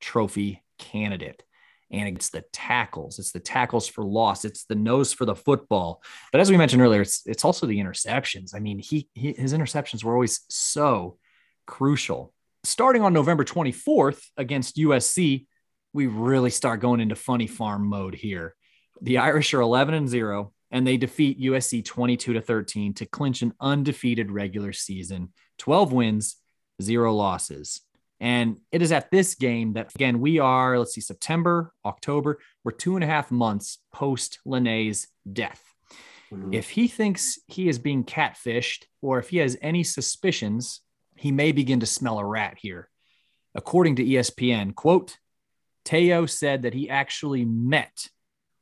Trophy 0.00 0.62
candidate 0.78 1.42
and 1.90 2.16
it's 2.16 2.30
the 2.30 2.44
tackles. 2.52 3.18
It's 3.18 3.32
the 3.32 3.40
tackles 3.40 3.88
for 3.88 4.04
loss. 4.04 4.44
It's 4.44 4.64
the 4.64 4.74
nose 4.74 5.12
for 5.12 5.24
the 5.24 5.34
football. 5.34 6.02
But 6.32 6.40
as 6.40 6.50
we 6.50 6.56
mentioned 6.56 6.82
earlier, 6.82 7.02
it's 7.02 7.22
it's 7.26 7.44
also 7.44 7.66
the 7.66 7.78
interceptions. 7.78 8.54
I 8.54 8.58
mean, 8.58 8.78
he, 8.78 9.08
he 9.14 9.32
his 9.32 9.54
interceptions 9.54 10.04
were 10.04 10.12
always 10.12 10.40
so 10.48 11.18
crucial 11.66 12.32
starting 12.64 13.02
on 13.02 13.12
November 13.12 13.44
24th 13.44 14.22
against 14.36 14.76
USC, 14.76 15.46
we 15.92 16.06
really 16.06 16.50
start 16.50 16.80
going 16.80 17.00
into 17.00 17.16
funny 17.16 17.46
farm 17.46 17.86
mode 17.86 18.14
here. 18.14 18.54
The 19.00 19.18
Irish 19.18 19.54
are 19.54 19.60
11 19.60 19.94
and 19.94 20.08
0 20.08 20.52
and 20.70 20.86
they 20.86 20.98
defeat 20.98 21.40
USC 21.40 21.84
22 21.84 22.34
to 22.34 22.40
13 22.42 22.94
to 22.94 23.06
clinch 23.06 23.42
an 23.42 23.54
undefeated 23.60 24.30
regular 24.30 24.72
season, 24.72 25.32
12 25.58 25.92
wins, 25.92 26.36
zero 26.82 27.14
losses. 27.14 27.80
And 28.20 28.58
it 28.72 28.82
is 28.82 28.90
at 28.90 29.10
this 29.10 29.34
game 29.36 29.74
that, 29.74 29.94
again, 29.94 30.20
we 30.20 30.38
are, 30.38 30.78
let's 30.78 30.94
see, 30.94 31.00
September, 31.00 31.72
October, 31.84 32.38
we're 32.64 32.72
two 32.72 32.96
and 32.96 33.04
a 33.04 33.06
half 33.06 33.30
months 33.30 33.78
post 33.92 34.40
Lennay's 34.44 35.06
death. 35.30 35.62
Mm-hmm. 36.32 36.52
If 36.52 36.70
he 36.70 36.88
thinks 36.88 37.38
he 37.46 37.68
is 37.68 37.78
being 37.78 38.04
catfished 38.04 38.84
or 39.00 39.18
if 39.18 39.30
he 39.30 39.38
has 39.38 39.56
any 39.62 39.84
suspicions, 39.84 40.80
he 41.16 41.32
may 41.32 41.52
begin 41.52 41.80
to 41.80 41.86
smell 41.86 42.18
a 42.18 42.24
rat 42.24 42.56
here. 42.60 42.88
According 43.54 43.96
to 43.96 44.04
ESPN, 44.04 44.74
quote, 44.74 45.16
Te'o 45.84 46.28
said 46.28 46.62
that 46.62 46.74
he 46.74 46.90
actually 46.90 47.44
met 47.44 48.08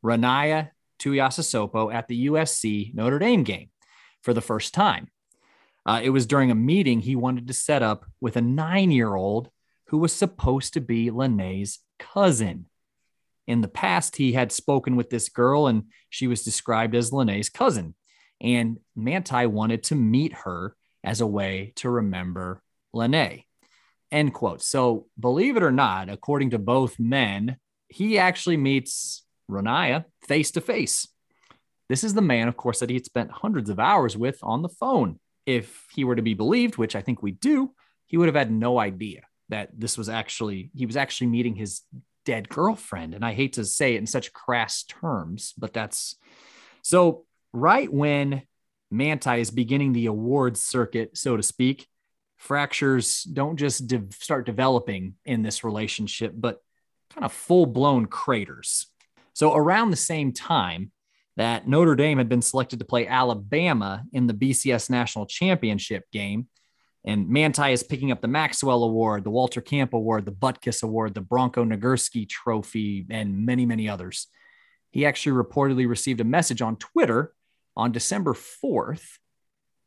Ronaiah 0.04 0.70
Tuiasosopo 1.00 1.92
at 1.92 2.08
the 2.08 2.26
USC 2.28 2.94
Notre 2.94 3.18
Dame 3.18 3.42
game 3.42 3.70
for 4.22 4.32
the 4.32 4.40
first 4.40 4.74
time. 4.74 5.08
Uh, 5.86 6.00
it 6.02 6.10
was 6.10 6.26
during 6.26 6.50
a 6.50 6.54
meeting 6.54 7.00
he 7.00 7.14
wanted 7.14 7.46
to 7.46 7.54
set 7.54 7.82
up 7.82 8.04
with 8.20 8.36
a 8.36 8.42
nine 8.42 8.90
year 8.90 9.14
old 9.14 9.48
who 9.88 9.98
was 9.98 10.12
supposed 10.12 10.74
to 10.74 10.80
be 10.80 11.10
Lennay's 11.10 11.78
cousin. 12.00 12.66
In 13.46 13.60
the 13.60 13.68
past, 13.68 14.16
he 14.16 14.32
had 14.32 14.50
spoken 14.50 14.96
with 14.96 15.10
this 15.10 15.28
girl 15.28 15.68
and 15.68 15.84
she 16.10 16.26
was 16.26 16.42
described 16.42 16.96
as 16.96 17.12
Lennay's 17.12 17.48
cousin. 17.48 17.94
And 18.40 18.78
Manti 18.96 19.46
wanted 19.46 19.84
to 19.84 19.94
meet 19.94 20.32
her 20.32 20.74
as 21.04 21.20
a 21.20 21.26
way 21.26 21.72
to 21.76 21.88
remember 21.88 22.60
Lennay. 22.92 23.44
End 24.10 24.34
quote. 24.34 24.62
So, 24.62 25.06
believe 25.18 25.56
it 25.56 25.62
or 25.62 25.70
not, 25.70 26.08
according 26.10 26.50
to 26.50 26.58
both 26.58 26.98
men, 26.98 27.58
he 27.88 28.18
actually 28.18 28.56
meets 28.56 29.24
Ronaiah 29.48 30.04
face 30.26 30.50
to 30.52 30.60
face. 30.60 31.08
This 31.88 32.02
is 32.02 32.14
the 32.14 32.22
man, 32.22 32.48
of 32.48 32.56
course, 32.56 32.80
that 32.80 32.90
he 32.90 32.96
had 32.96 33.04
spent 33.04 33.30
hundreds 33.30 33.70
of 33.70 33.78
hours 33.78 34.16
with 34.16 34.38
on 34.42 34.62
the 34.62 34.68
phone 34.68 35.20
if 35.46 35.86
he 35.94 36.04
were 36.04 36.16
to 36.16 36.22
be 36.22 36.34
believed, 36.34 36.76
which 36.76 36.96
I 36.96 37.00
think 37.00 37.22
we 37.22 37.30
do, 37.30 37.72
he 38.06 38.16
would 38.16 38.26
have 38.26 38.34
had 38.34 38.50
no 38.50 38.78
idea 38.78 39.22
that 39.48 39.70
this 39.72 39.96
was 39.96 40.08
actually, 40.08 40.70
he 40.74 40.86
was 40.86 40.96
actually 40.96 41.28
meeting 41.28 41.54
his 41.54 41.82
dead 42.24 42.48
girlfriend. 42.48 43.14
And 43.14 43.24
I 43.24 43.32
hate 43.32 43.54
to 43.54 43.64
say 43.64 43.94
it 43.94 43.98
in 43.98 44.06
such 44.06 44.32
crass 44.32 44.82
terms, 44.82 45.54
but 45.56 45.72
that's 45.72 46.16
so 46.82 47.24
right 47.52 47.90
when 47.90 48.42
Manti 48.90 49.40
is 49.40 49.50
beginning 49.50 49.92
the 49.92 50.06
awards 50.06 50.62
circuit, 50.62 51.16
so 51.16 51.36
to 51.36 51.42
speak, 51.42 51.86
fractures 52.36 53.22
don't 53.22 53.56
just 53.56 53.86
de- 53.86 54.04
start 54.10 54.46
developing 54.46 55.14
in 55.24 55.42
this 55.42 55.64
relationship, 55.64 56.32
but 56.34 56.60
kind 57.14 57.24
of 57.24 57.32
full 57.32 57.66
blown 57.66 58.06
craters. 58.06 58.86
So 59.32 59.54
around 59.54 59.90
the 59.90 59.96
same 59.96 60.32
time, 60.32 60.92
that 61.36 61.68
Notre 61.68 61.94
Dame 61.94 62.18
had 62.18 62.28
been 62.28 62.42
selected 62.42 62.78
to 62.78 62.84
play 62.84 63.06
Alabama 63.06 64.04
in 64.12 64.26
the 64.26 64.34
BCS 64.34 64.88
National 64.88 65.26
Championship 65.26 66.04
game. 66.10 66.48
And 67.04 67.28
Manti 67.28 67.72
is 67.72 67.82
picking 67.82 68.10
up 68.10 68.20
the 68.20 68.28
Maxwell 68.28 68.82
Award, 68.82 69.22
the 69.22 69.30
Walter 69.30 69.60
Camp 69.60 69.92
Award, 69.92 70.24
the 70.24 70.32
Butkus 70.32 70.82
Award, 70.82 71.14
the 71.14 71.20
Bronco 71.20 71.64
Nagurski 71.64 72.28
Trophy, 72.28 73.06
and 73.10 73.46
many, 73.46 73.64
many 73.64 73.88
others. 73.88 74.26
He 74.90 75.06
actually 75.06 75.40
reportedly 75.40 75.88
received 75.88 76.20
a 76.20 76.24
message 76.24 76.62
on 76.62 76.76
Twitter 76.76 77.32
on 77.76 77.92
December 77.92 78.32
4th 78.32 79.18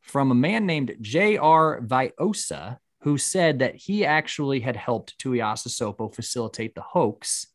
from 0.00 0.30
a 0.30 0.36
man 0.36 0.66
named 0.66 0.96
J.R. 1.00 1.82
Viosa, 1.82 2.78
who 3.02 3.18
said 3.18 3.58
that 3.58 3.74
he 3.74 4.06
actually 4.06 4.60
had 4.60 4.76
helped 4.76 5.18
Tuiasosopo 5.18 6.14
facilitate 6.14 6.74
the 6.74 6.80
hoax. 6.80 7.46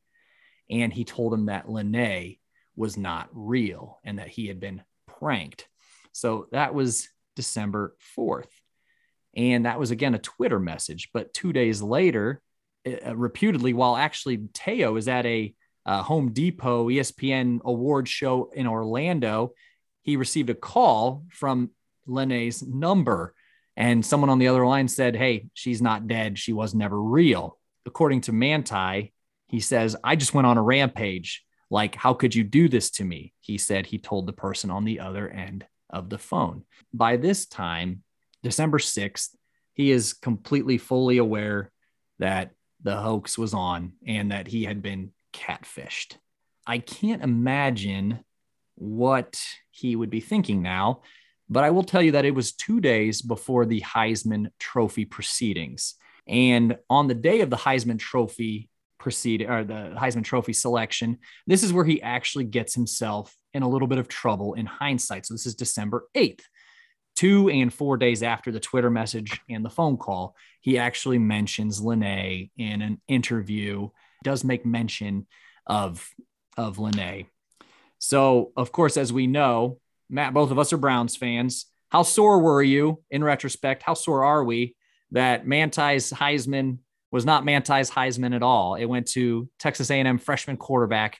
And 0.69 0.91
he 0.91 1.05
told 1.05 1.33
him 1.33 1.45
that 1.47 1.67
Lennay 1.67 2.39
was 2.75 2.97
not 2.97 3.29
real 3.31 3.99
and 4.03 4.19
that 4.19 4.27
he 4.27 4.47
had 4.47 4.59
been 4.59 4.83
pranked. 5.07 5.67
So 6.11 6.47
that 6.51 6.73
was 6.73 7.09
December 7.35 7.95
4th. 8.17 8.49
And 9.35 9.65
that 9.65 9.79
was 9.79 9.91
again 9.91 10.15
a 10.15 10.19
Twitter 10.19 10.59
message. 10.59 11.09
But 11.13 11.33
two 11.33 11.51
days 11.51 11.81
later, 11.81 12.41
uh, 12.87 13.15
reputedly, 13.15 13.73
while 13.73 13.97
actually 13.97 14.37
Te'o 14.37 14.97
is 14.97 15.07
at 15.07 15.25
a 15.25 15.53
uh, 15.85 16.01
Home 16.03 16.31
Depot 16.31 16.89
ESPN 16.89 17.61
award 17.63 18.07
show 18.07 18.51
in 18.53 18.67
Orlando, 18.67 19.53
he 20.03 20.17
received 20.17 20.49
a 20.49 20.55
call 20.55 21.25
from 21.31 21.71
Lennay's 22.07 22.63
number. 22.63 23.33
And 23.75 24.05
someone 24.05 24.29
on 24.29 24.39
the 24.39 24.47
other 24.47 24.65
line 24.65 24.87
said, 24.87 25.15
Hey, 25.15 25.47
she's 25.53 25.81
not 25.81 26.07
dead. 26.07 26.39
She 26.39 26.53
was 26.53 26.73
never 26.73 27.01
real. 27.01 27.59
According 27.85 28.21
to 28.21 28.31
Manti, 28.31 29.13
he 29.47 29.59
says, 29.59 29.95
I 30.03 30.15
just 30.15 30.33
went 30.33 30.47
on 30.47 30.57
a 30.57 30.63
rampage. 30.63 31.43
Like, 31.69 31.95
how 31.95 32.13
could 32.13 32.35
you 32.35 32.43
do 32.43 32.69
this 32.69 32.91
to 32.91 33.03
me? 33.03 33.33
He 33.39 33.57
said 33.57 33.85
he 33.85 33.97
told 33.97 34.27
the 34.27 34.33
person 34.33 34.69
on 34.69 34.85
the 34.85 34.99
other 34.99 35.29
end 35.29 35.65
of 35.89 36.09
the 36.09 36.17
phone. 36.17 36.63
By 36.93 37.17
this 37.17 37.45
time, 37.45 38.03
December 38.43 38.77
6th, 38.77 39.29
he 39.73 39.91
is 39.91 40.13
completely 40.13 40.77
fully 40.77 41.17
aware 41.17 41.71
that 42.19 42.51
the 42.81 42.95
hoax 42.97 43.37
was 43.37 43.53
on 43.53 43.93
and 44.05 44.31
that 44.31 44.47
he 44.47 44.63
had 44.63 44.81
been 44.81 45.11
catfished. 45.33 46.17
I 46.67 46.77
can't 46.79 47.23
imagine 47.23 48.19
what 48.75 49.41
he 49.71 49.95
would 49.95 50.09
be 50.09 50.19
thinking 50.21 50.61
now, 50.61 51.01
but 51.49 51.63
I 51.63 51.71
will 51.71 51.83
tell 51.83 52.01
you 52.01 52.13
that 52.13 52.25
it 52.25 52.35
was 52.35 52.53
two 52.53 52.79
days 52.79 53.21
before 53.21 53.65
the 53.65 53.81
Heisman 53.81 54.49
Trophy 54.59 55.05
proceedings. 55.05 55.95
And 56.27 56.77
on 56.89 57.07
the 57.07 57.13
day 57.13 57.41
of 57.41 57.49
the 57.49 57.57
Heisman 57.57 57.99
Trophy 57.99 58.69
proceed 59.05 59.43
or 59.43 59.63
the 59.63 59.93
Heisman 59.95 60.23
Trophy 60.23 60.51
selection. 60.51 61.19
This 61.45 61.61
is 61.61 61.71
where 61.71 61.85
he 61.85 62.01
actually 62.01 62.45
gets 62.45 62.73
himself 62.73 63.37
in 63.53 63.61
a 63.61 63.69
little 63.69 63.87
bit 63.87 63.99
of 63.99 64.07
trouble 64.07 64.55
in 64.55 64.65
hindsight. 64.65 65.27
So 65.27 65.35
this 65.35 65.45
is 65.45 65.53
December 65.53 66.07
8th. 66.17 66.41
Two 67.15 67.47
and 67.47 67.71
four 67.71 67.97
days 67.97 68.23
after 68.23 68.51
the 68.51 68.59
Twitter 68.59 68.89
message 68.89 69.39
and 69.47 69.63
the 69.63 69.69
phone 69.69 69.97
call, 69.97 70.35
he 70.59 70.79
actually 70.79 71.19
mentions 71.19 71.79
Lennay 71.79 72.49
in 72.57 72.81
an 72.81 72.99
interview, 73.07 73.89
does 74.23 74.43
make 74.43 74.65
mention 74.65 75.27
of, 75.67 76.09
of 76.57 76.77
Lennay. 76.77 77.27
So, 77.99 78.53
of 78.57 78.71
course, 78.71 78.97
as 78.97 79.13
we 79.13 79.27
know, 79.27 79.79
Matt, 80.09 80.33
both 80.33 80.49
of 80.49 80.57
us 80.57 80.73
are 80.73 80.77
Browns 80.77 81.15
fans. 81.15 81.67
How 81.89 82.01
sore 82.01 82.39
were 82.39 82.63
you 82.63 83.03
in 83.11 83.23
retrospect? 83.23 83.83
How 83.83 83.93
sore 83.93 84.25
are 84.25 84.43
we 84.43 84.75
that 85.11 85.45
Manti's 85.45 86.11
Heisman 86.11 86.79
was 87.15 87.25
not 87.25 87.45
Manti's 87.45 87.89
Heisman 87.89 88.35
at 88.35 88.43
all. 88.43 88.75
It 88.75 88.83
went 88.85 89.07
to 89.11 89.47
Texas 89.57 89.89
A&M 89.89 90.17
freshman 90.17 90.57
quarterback 90.57 91.17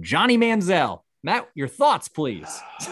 Johnny 0.00 0.38
Manziel. 0.38 1.02
Matt, 1.22 1.50
your 1.54 1.68
thoughts, 1.68 2.08
please. 2.08 2.48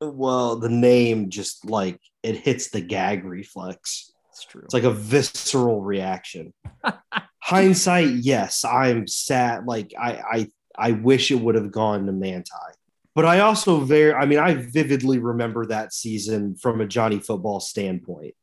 Well, 0.00 0.56
the 0.56 0.68
name 0.68 1.30
just 1.30 1.64
like 1.64 1.98
it 2.22 2.36
hits 2.36 2.68
the 2.68 2.82
gag 2.82 3.24
reflex. 3.24 4.12
It's 4.32 4.44
true. 4.44 4.62
It's 4.64 4.74
like 4.74 4.82
a 4.82 4.90
visceral 4.90 5.80
reaction. 5.80 6.52
Hindsight, 7.42 8.08
yes, 8.08 8.66
I'm 8.66 9.06
sad. 9.06 9.64
Like 9.64 9.94
I, 9.98 10.10
I, 10.30 10.48
I 10.76 10.92
wish 10.92 11.30
it 11.30 11.40
would 11.40 11.54
have 11.54 11.70
gone 11.70 12.04
to 12.04 12.12
Manti. 12.12 12.50
But 13.14 13.24
I 13.24 13.40
also 13.40 13.80
very, 13.80 14.12
I 14.12 14.26
mean, 14.26 14.40
I 14.40 14.54
vividly 14.54 15.20
remember 15.20 15.64
that 15.66 15.94
season 15.94 16.56
from 16.56 16.82
a 16.82 16.86
Johnny 16.86 17.20
football 17.20 17.60
standpoint. 17.60 18.34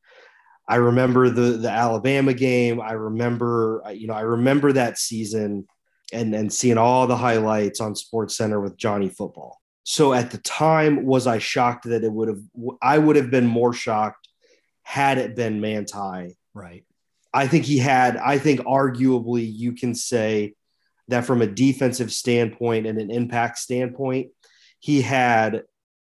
I 0.71 0.75
remember 0.75 1.29
the 1.29 1.57
the 1.57 1.69
Alabama 1.69 2.33
game. 2.33 2.79
I 2.79 2.93
remember 2.93 3.83
you 3.93 4.07
know 4.07 4.13
I 4.13 4.21
remember 4.21 4.71
that 4.71 4.97
season 4.97 5.67
and 6.13 6.33
and 6.33 6.51
seeing 6.51 6.77
all 6.77 7.07
the 7.07 7.17
highlights 7.17 7.81
on 7.81 7.93
Sports 7.93 8.37
Center 8.37 8.61
with 8.61 8.77
Johnny 8.77 9.09
Football. 9.09 9.59
So 9.83 10.13
at 10.13 10.31
the 10.31 10.37
time, 10.37 11.05
was 11.05 11.27
I 11.27 11.39
shocked 11.39 11.89
that 11.89 12.05
it 12.05 12.11
would 12.13 12.29
have? 12.29 12.39
I 12.81 12.97
would 12.99 13.17
have 13.17 13.29
been 13.29 13.45
more 13.45 13.73
shocked 13.73 14.29
had 14.83 15.17
it 15.17 15.35
been 15.35 15.59
Manti. 15.59 16.37
Right. 16.53 16.85
I 17.33 17.47
think 17.47 17.65
he 17.65 17.77
had. 17.77 18.15
I 18.15 18.37
think 18.37 18.61
arguably 18.61 19.45
you 19.53 19.73
can 19.73 19.93
say 19.93 20.53
that 21.09 21.25
from 21.25 21.41
a 21.41 21.47
defensive 21.47 22.13
standpoint 22.13 22.87
and 22.87 22.97
an 22.97 23.11
impact 23.11 23.57
standpoint, 23.57 24.29
he 24.79 25.01
had 25.01 25.63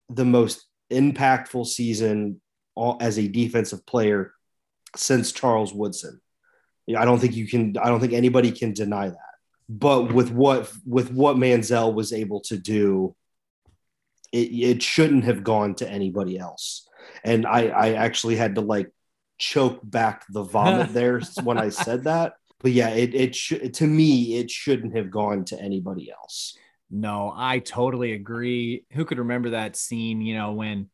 the 0.08 0.24
most 0.24 0.66
impactful 0.90 1.68
season 1.68 2.40
as 3.00 3.16
a 3.16 3.28
defensive 3.28 3.86
player 3.86 4.32
since 4.96 5.32
Charles 5.32 5.72
Woodson. 5.72 6.20
I 6.96 7.04
don't 7.04 7.18
think 7.18 7.34
you 7.34 7.48
can. 7.48 7.76
I 7.78 7.88
don't 7.88 8.00
think 8.00 8.12
anybody 8.12 8.52
can 8.52 8.72
deny 8.72 9.08
that. 9.08 9.18
But 9.68 10.12
with 10.12 10.30
what 10.30 10.70
with 10.84 11.10
what 11.10 11.36
Manziel 11.36 11.92
was 11.92 12.12
able 12.12 12.40
to 12.42 12.56
do, 12.56 13.16
it, 14.32 14.52
it 14.52 14.82
shouldn't 14.82 15.24
have 15.24 15.42
gone 15.42 15.74
to 15.76 15.88
anybody 15.88 16.38
else. 16.38 16.88
And 17.24 17.46
I, 17.46 17.68
I 17.68 17.92
actually 17.94 18.36
had 18.36 18.54
to 18.56 18.60
like 18.60 18.90
choke 19.38 19.80
back 19.82 20.24
the 20.28 20.44
vomit 20.44 20.92
there 20.92 21.20
when 21.42 21.58
I 21.58 21.70
said 21.70 22.04
that. 22.04 22.34
But 22.60 22.72
yeah, 22.72 22.90
it 22.90 23.14
it 23.14 23.34
should 23.34 23.74
to 23.74 23.86
me 23.86 24.36
it 24.36 24.50
shouldn't 24.50 24.96
have 24.96 25.10
gone 25.10 25.44
to 25.46 25.60
anybody 25.60 26.10
else. 26.10 26.56
No, 26.88 27.32
I 27.34 27.58
totally 27.58 28.12
agree. 28.12 28.84
Who 28.92 29.04
could 29.04 29.18
remember 29.18 29.50
that 29.50 29.74
scene? 29.74 30.20
You 30.20 30.36
know 30.36 30.52
when 30.52 30.88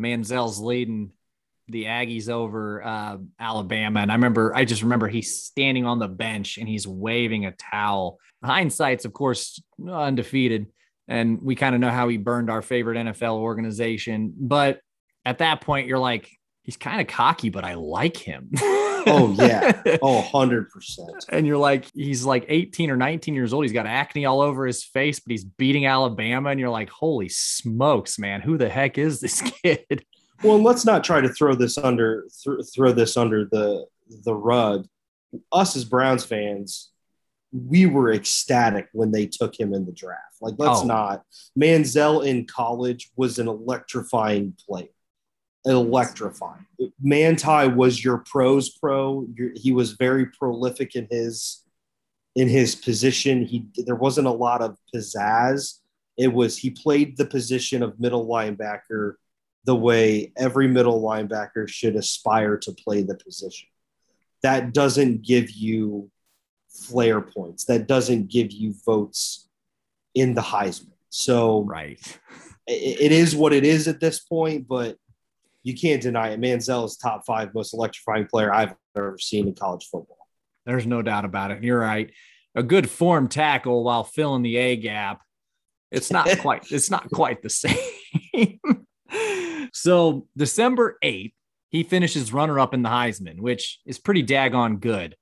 Manziel's 0.00 0.58
leading 0.58 1.12
the 1.68 1.84
Aggies 1.84 2.28
over 2.28 2.84
uh, 2.84 3.16
Alabama, 3.38 4.00
and 4.00 4.10
I 4.10 4.14
remember 4.14 4.54
I 4.54 4.64
just 4.64 4.82
remember 4.82 5.08
he's 5.08 5.42
standing 5.42 5.86
on 5.86 5.98
the 5.98 6.08
bench 6.08 6.58
and 6.58 6.68
he's 6.68 6.86
waving 6.86 7.46
a 7.46 7.52
towel. 7.52 8.18
Hindsight's 8.44 9.04
of 9.04 9.12
course 9.12 9.62
undefeated, 9.88 10.66
and 11.08 11.40
we 11.42 11.54
kind 11.54 11.74
of 11.74 11.80
know 11.80 11.90
how 11.90 12.08
he 12.08 12.16
burned 12.16 12.50
our 12.50 12.62
favorite 12.62 12.96
NFL 12.96 13.38
organization. 13.38 14.34
But 14.36 14.80
at 15.24 15.38
that 15.38 15.60
point, 15.60 15.86
you're 15.86 15.98
like, 15.98 16.30
he's 16.62 16.76
kind 16.76 17.00
of 17.00 17.06
cocky, 17.06 17.48
but 17.48 17.64
I 17.64 17.74
like 17.74 18.16
him. 18.16 18.50
Oh 19.06 19.34
yeah. 19.38 19.82
Oh, 20.02 20.26
100%. 20.32 20.66
and 21.28 21.46
you're 21.46 21.58
like, 21.58 21.86
he's 21.94 22.24
like 22.24 22.46
18 22.48 22.90
or 22.90 22.96
19 22.96 23.34
years 23.34 23.52
old. 23.52 23.64
He's 23.64 23.72
got 23.72 23.86
acne 23.86 24.24
all 24.24 24.40
over 24.40 24.66
his 24.66 24.82
face, 24.82 25.20
but 25.20 25.30
he's 25.30 25.44
beating 25.44 25.86
Alabama. 25.86 26.50
And 26.50 26.58
you're 26.58 26.70
like, 26.70 26.88
holy 26.88 27.28
smokes, 27.28 28.18
man, 28.18 28.40
who 28.40 28.56
the 28.56 28.68
heck 28.68 28.98
is 28.98 29.20
this 29.20 29.40
kid? 29.62 30.04
Well, 30.44 30.60
let's 30.62 30.84
not 30.84 31.02
try 31.04 31.20
to 31.20 31.28
throw 31.28 31.54
this 31.54 31.78
under 31.78 32.26
th- 32.44 32.66
throw 32.74 32.92
this 32.92 33.16
under 33.16 33.44
the 33.46 33.86
the 34.24 34.34
rug. 34.34 34.86
Us 35.50 35.74
as 35.74 35.84
Browns 35.84 36.24
fans, 36.24 36.90
we 37.52 37.86
were 37.86 38.12
ecstatic 38.12 38.88
when 38.92 39.10
they 39.10 39.26
took 39.26 39.58
him 39.58 39.72
in 39.72 39.86
the 39.86 39.92
draft. 39.92 40.36
Like, 40.40 40.54
let's 40.58 40.80
Oh. 40.82 40.86
not. 40.86 41.24
Manziel 41.58 42.24
in 42.24 42.46
college 42.46 43.10
was 43.16 43.38
an 43.38 43.48
electrifying 43.48 44.54
player. 44.68 44.88
Electrifying. 45.64 46.66
Manti 47.00 47.68
was 47.68 48.04
your 48.04 48.18
pros 48.18 48.68
pro. 48.68 49.26
He 49.54 49.72
was 49.72 49.92
very 49.92 50.26
prolific 50.26 50.94
in 50.94 51.08
his 51.10 51.62
in 52.36 52.48
his 52.48 52.74
position. 52.74 53.44
He 53.46 53.66
there 53.76 53.94
wasn't 53.96 54.26
a 54.26 54.32
lot 54.32 54.60
of 54.60 54.76
pizzazz. 54.94 55.78
It 56.18 56.32
was 56.32 56.58
he 56.58 56.70
played 56.70 57.16
the 57.16 57.24
position 57.24 57.82
of 57.82 57.98
middle 57.98 58.26
linebacker 58.26 59.14
the 59.64 59.74
way 59.76 60.32
every 60.36 60.68
middle 60.68 61.02
linebacker 61.02 61.66
should 61.68 61.96
aspire 61.96 62.56
to 62.58 62.72
play 62.72 63.02
the 63.02 63.16
position. 63.16 63.68
That 64.42 64.72
doesn't 64.74 65.22
give 65.22 65.50
you 65.50 66.10
flair 66.68 67.20
points. 67.20 67.64
That 67.64 67.86
doesn't 67.86 68.30
give 68.30 68.52
you 68.52 68.74
votes 68.84 69.48
in 70.14 70.34
the 70.34 70.42
Heisman. 70.42 70.90
So 71.08 71.62
Right. 71.62 71.98
i- 72.68 72.72
it 72.72 73.12
is 73.12 73.34
what 73.34 73.52
it 73.52 73.64
is 73.64 73.88
at 73.88 74.00
this 74.00 74.18
point, 74.20 74.68
but 74.68 74.96
you 75.62 75.74
can't 75.74 76.02
deny 76.02 76.28
it. 76.30 76.40
Manziel 76.40 76.84
is 76.84 76.96
top 76.98 77.24
five 77.26 77.54
most 77.54 77.72
electrifying 77.72 78.26
player 78.26 78.52
I've 78.52 78.74
ever 78.96 79.16
seen 79.18 79.48
in 79.48 79.54
college 79.54 79.86
football. 79.90 80.18
There's 80.66 80.86
no 80.86 81.00
doubt 81.00 81.24
about 81.24 81.52
it. 81.52 81.62
You're 81.64 81.78
right. 81.78 82.10
A 82.54 82.62
good 82.62 82.90
form 82.90 83.28
tackle 83.28 83.82
while 83.82 84.04
filling 84.04 84.42
the 84.42 84.56
A 84.56 84.76
gap. 84.76 85.22
It's 85.90 86.10
not 86.10 86.28
quite, 86.40 86.70
it's 86.70 86.90
not 86.90 87.08
quite 87.10 87.40
the 87.42 87.48
same. 87.50 87.78
so 89.72 90.26
December 90.36 90.98
8th, 91.02 91.32
he 91.70 91.82
finishes 91.82 92.32
runner 92.32 92.60
up 92.60 92.74
in 92.74 92.82
the 92.82 92.88
Heisman, 92.88 93.40
which 93.40 93.80
is 93.84 93.98
pretty 93.98 94.22
daggone 94.22 94.80
good. 94.80 95.16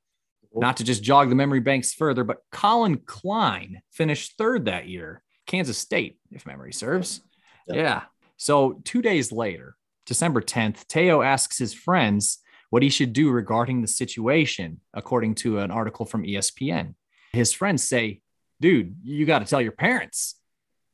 Not 0.55 0.77
to 0.79 0.85
just 0.85 1.03
jog 1.03 1.31
the 1.31 1.35
memory 1.35 1.61
banks 1.61 1.95
further, 1.95 2.25
but 2.25 2.43
Collin 2.51 2.99
Klein 2.99 3.81
finished 3.91 4.35
third 4.37 4.67
that 4.67 4.87
year, 4.87 5.23
Kansas 5.47 5.79
State, 5.79 6.19
if 6.31 6.45
memory 6.45 6.75
serves. 6.75 7.23
Yep. 7.69 7.77
Yeah. 7.77 8.03
So 8.37 8.81
two 8.85 9.01
days 9.01 9.33
later, 9.33 9.77
December 10.05 10.43
10th, 10.43 10.87
Te'o 10.89 11.25
asks 11.25 11.57
his 11.57 11.73
friends 11.73 12.39
what 12.71 12.83
he 12.83 12.91
should 12.91 13.13
do 13.13 13.31
regarding 13.31 13.81
the 13.81 13.89
situation, 13.89 14.81
according 14.93 15.37
to 15.37 15.59
an 15.59 15.71
article 15.71 16.05
from 16.05 16.25
ESPN. 16.25 16.95
His 17.33 17.53
friends 17.53 17.83
say, 17.85 18.21
dude, 18.61 18.97
you 19.03 19.25
got 19.27 19.39
to 19.39 19.45
tell 19.45 19.61
your 19.61 19.73
parents. 19.73 20.35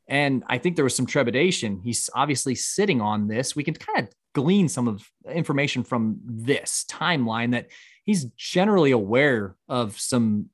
And 0.09 0.43
I 0.47 0.57
think 0.59 0.77
there 0.77 0.85
was 0.85 0.97
some 0.97 1.07
trepidation. 1.07 1.81
He's 1.85 2.09
obviously 2.15 2.55
sitting 2.55 3.01
on 3.01 3.29
this. 3.29 3.55
We 3.55 3.63
can 3.63 3.75
kind 3.75 4.07
of 4.07 4.15
glean 4.35 4.69
some 4.69 4.89
of 4.89 5.07
information 5.31 5.85
from 5.85 6.19
this 6.25 6.87
timeline 6.91 7.53
that 7.53 7.69
he's 8.05 8.25
generally 8.37 8.91
aware 8.91 9.55
of 9.69 10.01
some, 10.01 10.47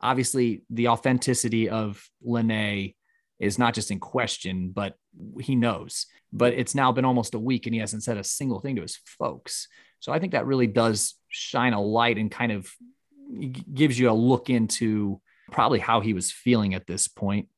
obviously, 0.00 0.62
the 0.70 0.88
authenticity 0.88 1.68
of 1.68 2.04
Lennay 2.26 2.96
is 3.38 3.58
not 3.58 3.74
just 3.74 3.90
in 3.90 4.00
question, 4.00 4.70
but 4.70 4.96
he 5.40 5.54
knows. 5.54 6.06
But 6.32 6.54
it's 6.54 6.74
now 6.74 6.90
been 6.90 7.04
almost 7.04 7.34
a 7.34 7.38
week 7.38 7.66
and 7.66 7.74
he 7.74 7.80
hasn't 7.80 8.02
said 8.02 8.16
a 8.16 8.24
single 8.24 8.60
thing 8.60 8.74
to 8.76 8.82
his 8.82 8.98
folks. 9.04 9.68
So 10.00 10.12
I 10.12 10.18
think 10.18 10.32
that 10.32 10.46
really 10.46 10.66
does 10.66 11.14
shine 11.28 11.74
a 11.74 11.80
light 11.80 12.18
and 12.18 12.30
kind 12.30 12.50
of 12.50 12.68
gives 13.72 13.98
you 13.98 14.10
a 14.10 14.12
look 14.12 14.50
into 14.50 15.20
probably 15.52 15.78
how 15.78 16.00
he 16.00 16.12
was 16.12 16.32
feeling 16.32 16.74
at 16.74 16.86
this 16.86 17.06
point. 17.08 17.48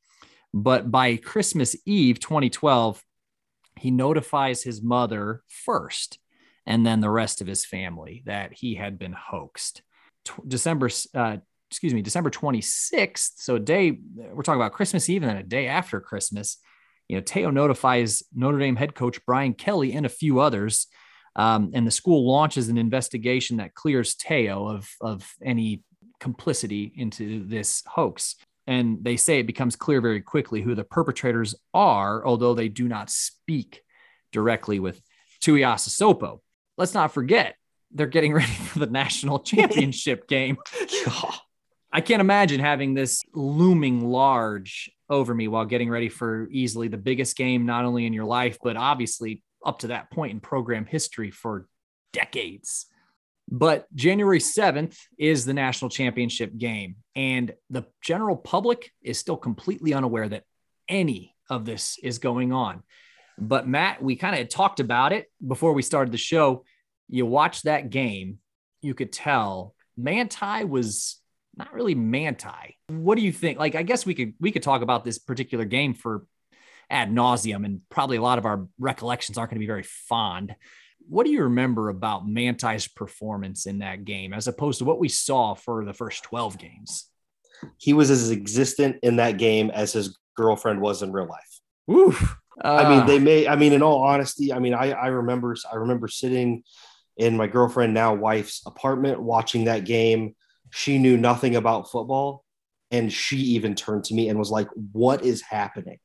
But 0.54 0.90
by 0.90 1.16
Christmas 1.16 1.76
Eve 1.84 2.20
2012, 2.20 3.02
he 3.78 3.90
notifies 3.90 4.62
his 4.62 4.82
mother 4.82 5.42
first 5.46 6.18
and 6.66 6.84
then 6.84 7.00
the 7.00 7.10
rest 7.10 7.40
of 7.40 7.46
his 7.46 7.64
family 7.64 8.22
that 8.26 8.52
he 8.52 8.74
had 8.74 8.98
been 8.98 9.12
hoaxed. 9.12 9.82
December, 10.46 10.90
uh, 11.14 11.38
excuse 11.70 11.94
me, 11.94 12.02
December 12.02 12.30
26th. 12.30 13.30
So 13.36 13.56
a 13.56 13.60
day, 13.60 13.98
we're 14.14 14.42
talking 14.42 14.60
about 14.60 14.72
Christmas 14.72 15.08
Eve 15.08 15.22
and 15.22 15.30
then 15.30 15.38
a 15.38 15.42
day 15.42 15.66
after 15.66 16.00
Christmas, 16.00 16.58
you 17.08 17.16
know, 17.16 17.22
Te'o 17.22 17.50
notifies 17.50 18.22
Notre 18.34 18.58
Dame 18.58 18.76
head 18.76 18.94
coach 18.94 19.24
Brian 19.24 19.54
Kelly 19.54 19.94
and 19.94 20.04
a 20.04 20.10
few 20.10 20.40
others. 20.40 20.86
Um, 21.36 21.70
and 21.72 21.86
the 21.86 21.90
school 21.90 22.28
launches 22.28 22.68
an 22.68 22.76
investigation 22.76 23.58
that 23.58 23.74
clears 23.74 24.14
Te'o 24.14 24.74
of, 24.74 24.90
of 25.00 25.30
any 25.42 25.84
complicity 26.20 26.92
into 26.96 27.46
this 27.46 27.82
hoax. 27.86 28.36
And 28.68 29.02
they 29.02 29.16
say 29.16 29.38
it 29.38 29.46
becomes 29.46 29.76
clear 29.76 30.02
very 30.02 30.20
quickly 30.20 30.60
who 30.60 30.74
the 30.74 30.84
perpetrators 30.84 31.54
are, 31.72 32.24
although 32.24 32.52
they 32.52 32.68
do 32.68 32.86
not 32.86 33.08
speak 33.08 33.80
directly 34.30 34.78
with 34.78 35.00
Tuiasosopo. 35.42 36.40
Let's 36.76 36.92
not 36.92 37.14
forget, 37.14 37.56
they're 37.90 38.06
getting 38.06 38.32
ready 38.34 38.52
for 38.52 38.80
the 38.80 38.86
national 38.86 39.38
championship 39.52 40.28
game. 40.28 40.58
I 41.92 42.02
can't 42.02 42.20
imagine 42.20 42.60
having 42.60 42.92
this 42.92 43.22
looming 43.32 44.06
large 44.06 44.90
over 45.08 45.34
me 45.34 45.48
while 45.48 45.64
getting 45.64 45.88
ready 45.88 46.10
for 46.10 46.46
easily 46.50 46.88
the 46.88 46.98
biggest 46.98 47.38
game, 47.38 47.64
not 47.64 47.86
only 47.86 48.04
in 48.04 48.12
your 48.12 48.26
life, 48.26 48.58
but 48.62 48.76
obviously 48.76 49.42
up 49.64 49.78
to 49.78 49.86
that 49.86 50.10
point 50.10 50.32
in 50.32 50.40
program 50.40 50.84
history 50.84 51.30
for 51.30 51.66
decades. 52.12 52.84
But 53.50 53.86
January 53.94 54.40
7th 54.40 54.96
is 55.18 55.44
the 55.44 55.54
national 55.54 55.90
championship 55.90 56.56
game, 56.58 56.96
and 57.16 57.54
the 57.70 57.86
general 58.02 58.36
public 58.36 58.92
is 59.02 59.18
still 59.18 59.38
completely 59.38 59.94
unaware 59.94 60.28
that 60.28 60.44
any 60.88 61.34
of 61.48 61.64
this 61.64 61.98
is 62.02 62.18
going 62.18 62.52
on. 62.52 62.82
But 63.38 63.66
Matt, 63.66 64.02
we 64.02 64.16
kind 64.16 64.38
of 64.38 64.48
talked 64.48 64.80
about 64.80 65.12
it 65.12 65.30
before 65.46 65.72
we 65.72 65.82
started 65.82 66.12
the 66.12 66.18
show. 66.18 66.64
You 67.08 67.24
watch 67.24 67.62
that 67.62 67.88
game, 67.88 68.38
you 68.82 68.94
could 68.94 69.12
tell 69.12 69.74
Manti 69.96 70.64
was 70.64 71.20
not 71.56 71.72
really 71.72 71.94
Manti. 71.94 72.76
What 72.88 73.16
do 73.16 73.24
you 73.24 73.32
think? 73.32 73.58
Like, 73.58 73.74
I 73.74 73.82
guess 73.82 74.04
we 74.04 74.14
could 74.14 74.34
we 74.40 74.52
could 74.52 74.62
talk 74.62 74.82
about 74.82 75.04
this 75.04 75.18
particular 75.18 75.64
game 75.64 75.94
for 75.94 76.26
ad 76.90 77.10
nauseum, 77.12 77.64
and 77.64 77.80
probably 77.90 78.16
a 78.16 78.22
lot 78.22 78.38
of 78.38 78.46
our 78.46 78.66
recollections 78.78 79.38
aren't 79.38 79.50
going 79.50 79.56
to 79.56 79.60
be 79.60 79.66
very 79.66 79.82
fond. 79.82 80.54
What 81.08 81.24
do 81.24 81.32
you 81.32 81.44
remember 81.44 81.88
about 81.88 82.26
Manti's 82.26 82.88
performance 82.88 83.66
in 83.66 83.78
that 83.78 84.04
game 84.04 84.32
as 84.32 84.48
opposed 84.48 84.78
to 84.78 84.84
what 84.84 84.98
we 84.98 85.08
saw 85.08 85.54
for 85.54 85.84
the 85.84 85.94
first 85.94 86.22
12 86.24 86.58
games? 86.58 87.08
He 87.78 87.92
was 87.92 88.10
as 88.10 88.30
existent 88.30 88.96
in 89.02 89.16
that 89.16 89.38
game 89.38 89.70
as 89.70 89.92
his 89.92 90.16
girlfriend 90.36 90.80
was 90.80 91.02
in 91.02 91.12
real 91.12 91.26
life. 91.26 91.60
Oof. 91.90 92.36
I 92.62 92.88
mean, 92.88 93.00
Uh, 93.00 93.06
they 93.06 93.18
may. 93.18 93.48
I 93.48 93.56
mean, 93.56 93.72
in 93.72 93.82
all 93.82 94.02
honesty, 94.02 94.52
I 94.52 94.58
mean, 94.58 94.74
I 94.74 94.90
I 94.90 95.06
remember 95.08 95.56
I 95.72 95.76
remember 95.76 96.08
sitting 96.08 96.64
in 97.16 97.36
my 97.36 97.46
girlfriend 97.46 97.94
now 97.94 98.14
wife's 98.14 98.62
apartment 98.66 99.20
watching 99.22 99.64
that 99.64 99.84
game. 99.84 100.34
She 100.70 100.98
knew 100.98 101.16
nothing 101.16 101.56
about 101.56 101.90
football, 101.90 102.44
and 102.90 103.12
she 103.12 103.36
even 103.36 103.74
turned 103.74 104.04
to 104.04 104.14
me 104.14 104.28
and 104.28 104.38
was 104.38 104.50
like, 104.50 104.68
"What 104.92 105.24
is 105.24 105.40
happening?" 105.42 105.98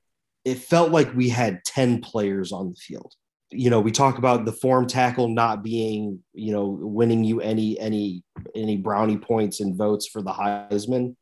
It 0.46 0.60
felt 0.60 0.91
like 0.91 1.14
we 1.16 1.30
had 1.30 1.64
ten 1.66 2.02
players 2.02 2.52
on 2.52 2.70
the 2.70 2.76
field. 2.76 3.14
You 3.54 3.70
know, 3.70 3.80
we 3.80 3.91
talk 3.91 4.18
about 4.18 4.45
the 4.45 4.51
form 4.51 4.88
tackle 4.88 5.28
not 5.28 5.64
being, 5.64 6.20
you 6.34 6.51
know, 6.51 6.66
winning 6.66 7.24
you 7.24 7.41
any 7.41 7.80
any 7.80 8.24
any 8.56 8.78
brownie 8.78 9.18
points 9.18 9.60
and 9.60 9.76
votes 9.76 10.08
for 10.08 10.22
the 10.22 10.32
Heisman. 10.32 11.16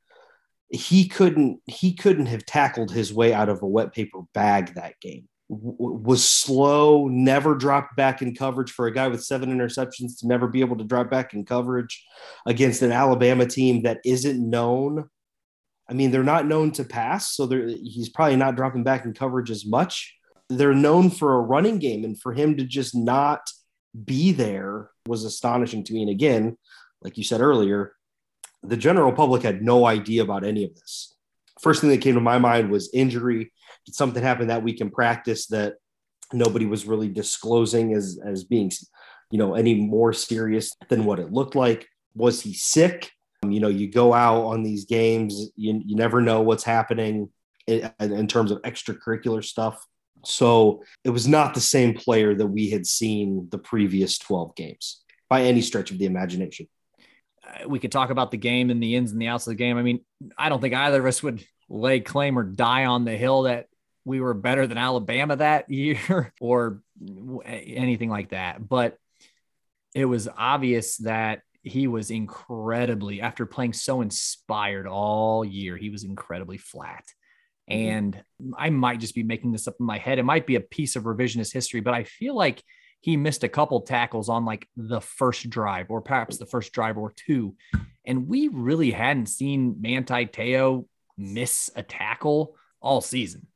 He 0.70 1.08
couldn't 1.08 1.60
he 1.66 1.94
couldn't 1.94 2.28
have 2.28 2.46
tackled 2.46 2.92
his 2.92 3.14
way 3.14 3.34
out 3.34 3.50
of 3.50 3.62
a 3.62 3.68
wet 3.68 3.94
paper 3.94 4.22
bag 4.34 4.76
that 4.76 5.00
game. 5.02 5.28
W- 5.50 5.76
was 5.78 6.24
slow 6.24 7.08
never 7.10 7.56
dropped 7.56 7.96
back 7.98 8.22
in 8.22 8.36
coverage 8.36 8.72
for 8.72 8.88
a 8.88 8.94
guy 8.94 9.08
with 9.10 9.24
seven 9.24 9.56
interceptions 9.56 10.20
to 10.20 10.28
never 10.28 10.48
be 10.48 10.62
able 10.62 10.78
to 10.78 10.86
drop 10.86 11.10
back 11.10 11.34
in 11.34 11.46
coverage 11.46 12.04
against 12.46 12.82
an 12.82 12.92
alabama 12.92 13.46
team 13.46 13.84
that 13.84 14.00
isn't 14.06 14.50
known. 14.50 15.10
I 15.90 15.94
mean 15.94 16.12
they're 16.12 16.24
not 16.24 16.48
known 16.48 16.72
to 16.74 16.86
pass 16.86 17.36
so 17.36 17.48
he's 17.48 18.10
probably 18.10 18.38
not 18.38 18.56
dropping 18.56 18.84
back 18.84 19.04
in 19.04 19.14
coverage 19.14 19.52
as 19.52 19.66
much 19.66 20.16
they're 20.58 20.74
known 20.74 21.10
for 21.10 21.36
a 21.36 21.42
running 21.42 21.80
game 21.80 22.04
and 22.04 22.20
for 22.20 22.34
him 22.34 22.58
to 22.58 22.64
just 22.64 22.96
not 22.96 23.42
be 24.06 24.32
there 24.32 24.90
was 25.08 25.24
astonishing 25.24 25.84
to 25.84 25.94
me 25.94 26.02
and 26.02 26.12
again 26.12 26.58
like 27.02 27.18
you 27.18 27.24
said 27.24 27.42
earlier 27.42 27.94
the 28.64 28.78
general 28.78 29.12
public 29.12 29.42
had 29.42 29.62
no 29.62 29.86
idea 29.86 30.22
about 30.22 30.44
any 30.44 30.64
of 30.64 30.76
this. 30.76 31.16
First 31.62 31.82
thing 31.82 31.90
that 31.90 32.02
came 32.02 32.16
to 32.16 32.22
my 32.22 32.38
mind 32.38 32.70
was 32.70 32.92
injury. 32.94 33.52
Did 33.86 33.96
something 33.96 34.22
happen 34.22 34.48
that 34.48 34.64
week 34.64 34.82
in 34.82 34.92
practice 34.92 35.48
that 35.48 35.76
nobody 36.32 36.66
was 36.66 36.86
really 36.86 37.10
disclosing 37.10 37.94
as 37.94 38.20
as 38.24 38.44
being 38.44 38.72
you 39.32 39.38
know, 39.38 39.56
any 39.56 39.76
more 39.76 40.14
serious 40.14 40.72
than 40.90 41.06
what 41.06 41.20
it 41.20 41.32
looked 41.32 41.56
like. 41.56 41.88
Was 42.16 42.42
he 42.42 42.54
sick? 42.54 43.12
Um, 43.44 43.52
you 43.52 43.62
know, 43.62 43.70
you 43.70 43.90
go 43.90 44.14
out 44.14 44.44
on 44.44 44.62
these 44.62 44.86
games, 44.86 45.52
you, 45.56 45.82
you 45.86 45.96
never 45.96 46.22
know 46.22 46.42
what's 46.42 46.66
happening 46.66 47.30
in, 47.66 47.90
in 48.00 48.28
terms 48.28 48.52
of 48.52 48.62
extracurricular 48.64 49.44
stuff. 49.44 49.84
So 50.24 50.84
it 51.04 51.10
was 51.10 51.28
not 51.28 51.54
the 51.54 51.62
same 51.62 51.94
player 51.94 52.36
that 52.36 52.48
we 52.48 52.70
had 52.70 52.86
seen 52.86 53.48
the 53.52 53.58
previous 53.58 54.18
12 54.18 54.56
games 54.56 55.02
by 55.30 55.44
any 55.44 55.62
stretch 55.62 55.92
of 55.92 55.98
the 55.98 56.06
imagination. 56.06 56.68
Uh, 57.46 57.68
we 57.68 57.80
could 57.80 57.92
talk 57.92 58.10
about 58.10 58.32
the 58.32 58.38
game 58.38 58.70
and 58.70 58.82
the 58.82 58.96
ins 58.96 59.12
and 59.12 59.22
the 59.22 59.28
outs 59.28 59.48
of 59.48 59.52
the 59.52 59.56
game. 59.56 59.78
I 59.78 59.84
mean, 59.84 60.02
I 60.38 60.50
don't 60.50 60.62
think 60.62 60.74
either 60.74 61.00
of 61.00 61.06
us 61.06 61.24
would 61.24 61.44
lay 61.70 62.00
claim 62.00 62.38
or 62.38 62.44
die 62.44 62.86
on 62.86 63.06
the 63.06 63.16
hill 63.16 63.44
that 63.44 63.68
we 64.04 64.20
were 64.20 64.34
better 64.34 64.68
than 64.68 64.78
Alabama 64.78 65.36
that 65.38 65.70
year 65.70 66.34
or 66.40 66.82
anything 67.46 68.10
like 68.10 68.30
that. 68.30 68.68
But 68.68 68.98
it 69.94 70.06
was 70.06 70.30
obvious 70.38 70.98
that 70.98 71.42
he 71.64 71.88
was 71.88 72.10
incredibly, 72.12 73.22
after 73.22 73.46
playing 73.46 73.74
so 73.74 74.02
inspired 74.02 74.88
all 74.88 75.46
year, 75.46 75.78
he 75.78 75.90
was 75.90 76.04
incredibly 76.04 76.58
flat. 76.58 77.04
Mm-hmm. 77.72 77.90
And 77.90 78.24
I 78.58 78.70
might 78.70 79.00
just 79.00 79.16
be 79.16 79.24
making 79.24 79.52
this 79.52 79.68
up 79.68 79.76
in 79.80 79.86
my 79.86 79.98
head. 79.98 80.20
It 80.20 80.24
might 80.24 80.46
be 80.46 80.56
a 80.56 80.62
piece 80.62 80.96
of 80.96 81.04
revisionist 81.04 81.54
history, 81.54 81.80
but 81.80 81.94
I 81.94 82.04
feel 82.04 82.36
like 82.36 82.62
he 83.02 83.18
missed 83.18 83.44
a 83.44 83.50
couple 83.50 83.82
tackles 83.82 84.30
on 84.30 84.46
like 84.46 84.68
the 84.78 85.02
first 85.02 85.50
drive 85.50 85.90
or 85.90 86.02
perhaps 86.02 86.38
the 86.38 86.46
first 86.46 86.72
drive 86.72 86.98
or 86.98 87.12
two. 87.16 87.56
And 88.06 88.28
we 88.28 88.48
really 88.48 88.92
hadn't 88.92 89.26
seen 89.28 89.78
Manti 89.82 90.26
Te'o 90.28 90.88
miss 91.18 91.72
a 91.76 91.84
tackle 91.84 92.56
all 92.80 93.02
season. 93.02 93.48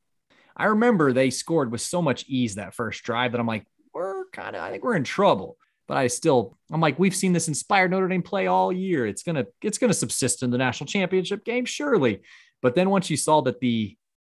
I 0.58 0.66
remember 0.66 1.12
they 1.12 1.30
scored 1.30 1.72
with 1.72 1.82
so 1.82 2.02
much 2.02 2.26
ease 2.28 2.56
that 2.56 2.74
first 2.74 3.04
drive 3.04 3.34
that 3.34 3.42
I'm 3.42 3.48
like, 3.48 3.66
we're 3.94 4.26
kind 4.30 4.56
of, 4.56 4.64
I 4.64 4.72
think 4.72 4.84
we're 4.84 4.96
in 4.96 5.04
trouble. 5.04 5.58
But 5.88 5.98
I 5.98 6.08
still, 6.08 6.58
I'm 6.72 6.82
like, 6.82 6.98
we've 6.98 7.16
seen 7.16 7.34
this 7.34 7.48
inspired 7.48 7.92
Notre 7.92 8.08
Dame 8.08 8.24
play 8.24 8.48
all 8.48 8.72
year. 8.72 9.06
It's 9.06 9.22
gonna, 9.22 9.46
it's 9.62 9.78
gonna 9.78 9.94
subsist 9.94 10.42
in 10.42 10.50
the 10.50 10.58
national 10.58 10.88
championship 10.88 11.46
game, 11.46 11.66
surely. 11.66 12.22
But 12.62 12.74
then 12.74 12.90
once 12.90 13.12
you 13.12 13.18
saw 13.18 13.42
that 13.42 13.60
the, 13.60 13.96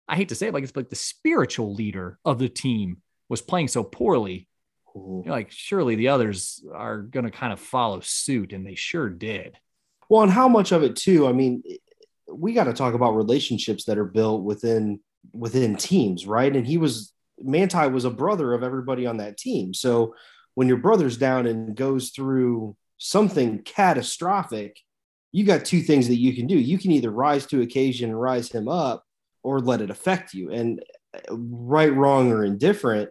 I 0.08 0.16
hate 0.16 0.30
to 0.30 0.34
say 0.34 0.48
it, 0.48 0.54
like 0.54 0.64
it's 0.64 0.76
like 0.76 0.90
the 0.90 0.96
spiritual 0.96 1.74
leader 1.74 2.18
of 2.24 2.38
the 2.38 2.48
team 2.48 2.98
was 3.28 3.42
playing 3.42 3.68
so 3.68 3.84
poorly, 3.84 4.48
you're 4.94 5.24
like, 5.26 5.50
surely 5.50 5.94
the 5.94 6.08
others 6.08 6.64
are 6.74 6.98
gonna 6.98 7.30
kind 7.30 7.52
of 7.52 7.60
follow 7.60 8.00
suit, 8.00 8.52
and 8.52 8.66
they 8.66 8.74
sure 8.74 9.08
did. 9.08 9.56
Well, 10.08 10.22
and 10.22 10.32
how 10.32 10.48
much 10.48 10.72
of 10.72 10.82
it 10.82 10.96
too? 10.96 11.26
I 11.26 11.32
mean, 11.32 11.62
eh, 11.68 11.76
we 12.30 12.52
got 12.52 12.64
to 12.64 12.72
talk 12.72 12.94
about 12.94 13.16
relationships 13.16 13.84
that 13.84 13.98
are 13.98 14.04
built 14.04 14.42
within 14.42 15.00
within 15.32 15.76
teams, 15.76 16.26
right? 16.26 16.54
And 16.54 16.66
he 16.66 16.78
was 16.78 17.12
Manti 17.40 17.88
was 17.88 18.04
a 18.04 18.10
brother 18.10 18.52
of 18.54 18.62
everybody 18.62 19.06
on 19.06 19.18
that 19.18 19.36
team. 19.36 19.72
So 19.72 20.14
when 20.54 20.68
your 20.68 20.76
brother's 20.78 21.16
down 21.16 21.46
and 21.46 21.76
goes 21.76 22.10
through 22.10 22.76
something 22.98 23.62
catastrophic, 23.62 24.80
you 25.30 25.44
got 25.44 25.64
two 25.64 25.80
things 25.80 26.08
that 26.08 26.16
you 26.16 26.34
can 26.34 26.46
do. 26.46 26.58
You 26.58 26.78
can 26.78 26.90
either 26.90 27.10
rise 27.10 27.46
to 27.46 27.60
occasion 27.60 28.10
and 28.10 28.20
rise 28.20 28.50
him 28.50 28.68
up 28.68 29.04
or 29.42 29.60
let 29.60 29.80
it 29.80 29.90
affect 29.90 30.34
you. 30.34 30.50
And 30.50 30.82
uh, 31.14 31.36
right, 31.36 31.92
wrong, 31.92 32.32
or 32.32 32.44
indifferent, 32.44 33.10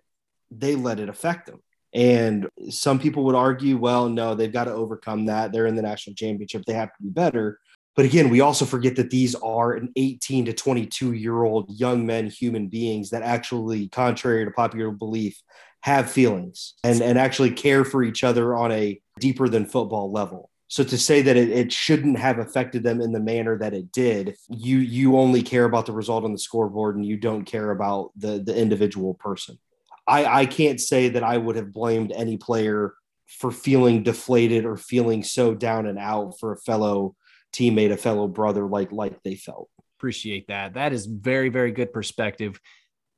they 0.51 0.75
let 0.75 0.99
it 0.99 1.09
affect 1.09 1.47
them. 1.47 1.61
And 1.93 2.47
some 2.69 2.99
people 2.99 3.23
would 3.25 3.35
argue, 3.35 3.77
well, 3.77 4.09
no, 4.09 4.35
they've 4.35 4.51
got 4.51 4.65
to 4.65 4.73
overcome 4.73 5.25
that. 5.25 5.51
They're 5.51 5.67
in 5.67 5.75
the 5.75 5.81
national 5.81 6.15
championship. 6.15 6.63
They 6.65 6.73
have 6.73 6.89
to 6.89 7.03
be 7.03 7.09
better. 7.09 7.59
But 7.95 8.05
again, 8.05 8.29
we 8.29 8.41
also 8.41 8.65
forget 8.65 8.95
that 8.97 9.09
these 9.09 9.33
are 9.35 9.73
an 9.73 9.91
18 9.95 10.45
to 10.45 10.53
22 10.53 11.13
year 11.13 11.43
old 11.43 11.65
young 11.69 12.05
men, 12.05 12.27
human 12.27 12.67
beings 12.67 13.09
that 13.09 13.23
actually, 13.23 13.87
contrary 13.87 14.45
to 14.45 14.51
popular 14.51 14.91
belief, 14.91 15.41
have 15.81 16.11
feelings 16.11 16.75
and, 16.83 17.01
and 17.01 17.17
actually 17.17 17.51
care 17.51 17.83
for 17.83 18.03
each 18.03 18.23
other 18.23 18.55
on 18.55 18.71
a 18.71 19.01
deeper 19.19 19.49
than 19.49 19.65
football 19.65 20.11
level. 20.11 20.51
So 20.69 20.83
to 20.83 20.97
say 20.97 21.21
that 21.21 21.37
it, 21.37 21.49
it 21.49 21.71
shouldn't 21.71 22.19
have 22.19 22.39
affected 22.39 22.83
them 22.83 22.99
in 22.99 23.13
the 23.13 23.21
manner 23.21 23.57
that 23.57 23.73
it 23.73 23.91
did, 23.91 24.35
you 24.49 24.79
you 24.79 25.17
only 25.17 25.41
care 25.41 25.63
about 25.63 25.85
the 25.85 25.93
result 25.93 26.25
on 26.25 26.33
the 26.33 26.37
scoreboard 26.37 26.95
and 26.97 27.05
you 27.05 27.17
don't 27.17 27.45
care 27.45 27.71
about 27.71 28.11
the 28.17 28.39
the 28.39 28.55
individual 28.55 29.13
person. 29.13 29.57
I, 30.05 30.41
I 30.41 30.45
can't 30.45 30.79
say 30.79 31.09
that 31.09 31.23
I 31.23 31.37
would 31.37 31.55
have 31.55 31.73
blamed 31.73 32.11
any 32.13 32.37
player 32.37 32.93
for 33.27 33.51
feeling 33.51 34.03
deflated 34.03 34.65
or 34.65 34.77
feeling 34.77 35.21
so 35.21 35.53
down 35.53 35.85
and 35.85 35.99
out 35.99 36.39
for 36.39 36.53
a 36.53 36.57
fellow 36.57 37.15
teammate, 37.53 37.91
a 37.91 37.97
fellow 37.97 38.27
brother, 38.27 38.65
like 38.65 38.91
like 38.91 39.23
they 39.23 39.35
felt. 39.35 39.69
Appreciate 39.97 40.47
that. 40.47 40.73
That 40.73 40.91
is 40.91 41.05
very 41.05 41.47
very 41.47 41.71
good 41.71 41.93
perspective. 41.93 42.59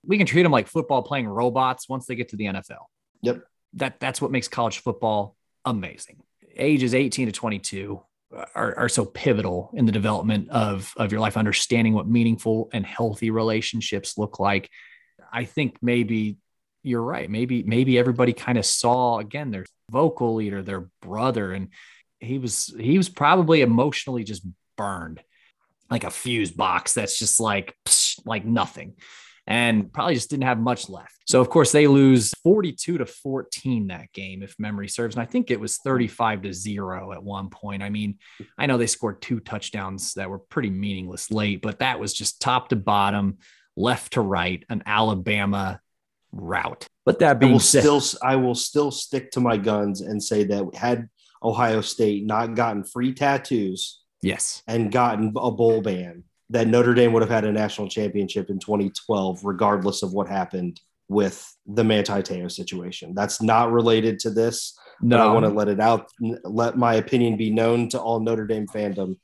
We 0.05 0.17
can 0.17 0.27
treat 0.27 0.43
them 0.43 0.51
like 0.51 0.67
football 0.67 1.01
playing 1.01 1.27
robots 1.27 1.89
once 1.89 2.05
they 2.05 2.15
get 2.15 2.29
to 2.29 2.37
the 2.37 2.45
NFL. 2.45 2.85
Yep. 3.23 3.43
That 3.73 3.99
that's 3.99 4.21
what 4.21 4.29
makes 4.29 4.47
college 4.47 4.79
football 4.79 5.35
amazing. 5.65 6.21
Ages 6.59 6.93
18 6.93 7.27
to 7.27 7.31
22 7.31 8.01
are, 8.55 8.77
are 8.77 8.89
so 8.89 9.05
pivotal 9.05 9.71
in 9.73 9.85
the 9.85 9.91
development 9.91 10.49
of, 10.49 10.93
of 10.97 11.11
your 11.11 11.21
life, 11.21 11.37
understanding 11.37 11.93
what 11.93 12.07
meaningful 12.07 12.69
and 12.73 12.85
healthy 12.85 13.31
relationships 13.31 14.17
look 14.17 14.39
like. 14.39 14.69
I 15.31 15.45
think 15.45 15.77
maybe 15.81 16.37
you're 16.83 17.01
right. 17.01 17.29
Maybe, 17.29 17.63
maybe 17.63 17.97
everybody 17.97 18.33
kind 18.33 18.57
of 18.57 18.65
saw 18.65 19.19
again 19.19 19.51
their 19.51 19.65
vocal 19.89 20.35
leader, 20.35 20.61
their 20.61 20.89
brother, 21.01 21.51
and 21.51 21.69
he 22.19 22.37
was 22.37 22.73
he 22.77 22.97
was 22.97 23.09
probably 23.09 23.61
emotionally 23.61 24.23
just 24.23 24.45
burned 24.77 25.21
like 25.89 26.03
a 26.03 26.11
fuse 26.11 26.51
box 26.51 26.93
that's 26.93 27.17
just 27.17 27.39
like 27.39 27.75
psh, 27.85 28.19
like 28.25 28.45
nothing 28.45 28.95
and 29.49 29.91
probably 29.91 30.13
just 30.13 30.29
didn't 30.29 30.43
have 30.43 30.59
much 30.59 30.89
left. 30.89 31.15
So 31.27 31.41
of 31.41 31.49
course 31.49 31.71
they 31.71 31.87
lose 31.87 32.33
42 32.43 32.99
to 32.99 33.05
14 33.05 33.87
that 33.87 34.13
game 34.13 34.43
if 34.43 34.55
memory 34.59 34.87
serves 34.87 35.15
and 35.15 35.23
I 35.23 35.25
think 35.25 35.49
it 35.49 35.59
was 35.59 35.77
35 35.77 36.43
to 36.43 36.53
0 36.53 37.11
at 37.11 37.23
one 37.23 37.49
point. 37.49 37.81
I 37.81 37.89
mean, 37.89 38.19
I 38.57 38.67
know 38.67 38.77
they 38.77 38.87
scored 38.87 39.21
two 39.21 39.39
touchdowns 39.39 40.13
that 40.13 40.29
were 40.29 40.39
pretty 40.39 40.69
meaningless 40.69 41.31
late, 41.31 41.61
but 41.63 41.79
that 41.79 41.99
was 41.99 42.13
just 42.13 42.39
top 42.39 42.69
to 42.69 42.75
bottom, 42.75 43.39
left 43.75 44.13
to 44.13 44.21
right, 44.21 44.63
an 44.69 44.83
Alabama 44.85 45.81
route. 46.31 46.87
But 47.05 47.19
that 47.19 47.39
being 47.39 47.55
I 47.55 47.57
still 47.57 48.01
I 48.21 48.35
will 48.35 48.55
still 48.55 48.91
stick 48.91 49.31
to 49.31 49.39
my 49.39 49.57
guns 49.57 50.01
and 50.01 50.21
say 50.21 50.43
that 50.43 50.75
had 50.75 51.09
Ohio 51.41 51.81
State 51.81 52.23
not 52.25 52.53
gotten 52.53 52.83
free 52.83 53.13
tattoos 53.13 54.01
yes, 54.21 54.61
and 54.67 54.91
gotten 54.91 55.33
a 55.35 55.51
bowl 55.51 55.81
ban, 55.81 56.23
that 56.49 56.67
Notre 56.67 56.93
Dame 56.93 57.13
would 57.13 57.21
have 57.21 57.29
had 57.29 57.45
a 57.45 57.51
national 57.51 57.87
championship 57.89 58.49
in 58.49 58.59
2012, 58.59 59.41
regardless 59.43 60.01
of 60.01 60.13
what 60.13 60.27
happened 60.27 60.79
with 61.07 61.55
the 61.65 61.83
Manti 61.83 62.21
Te'o 62.21 62.49
situation. 62.51 63.13
That's 63.15 63.41
not 63.41 63.71
related 63.71 64.19
to 64.19 64.29
this. 64.29 64.77
no, 65.01 65.17
I 65.17 65.33
want 65.33 65.45
to 65.45 65.51
let 65.51 65.67
it 65.67 65.79
out, 65.79 66.09
let 66.43 66.77
my 66.77 66.95
opinion 66.95 67.37
be 67.37 67.49
known 67.49 67.89
to 67.89 67.99
all 67.99 68.19
Notre 68.19 68.45
Dame 68.45 68.67
fandom 68.67 69.15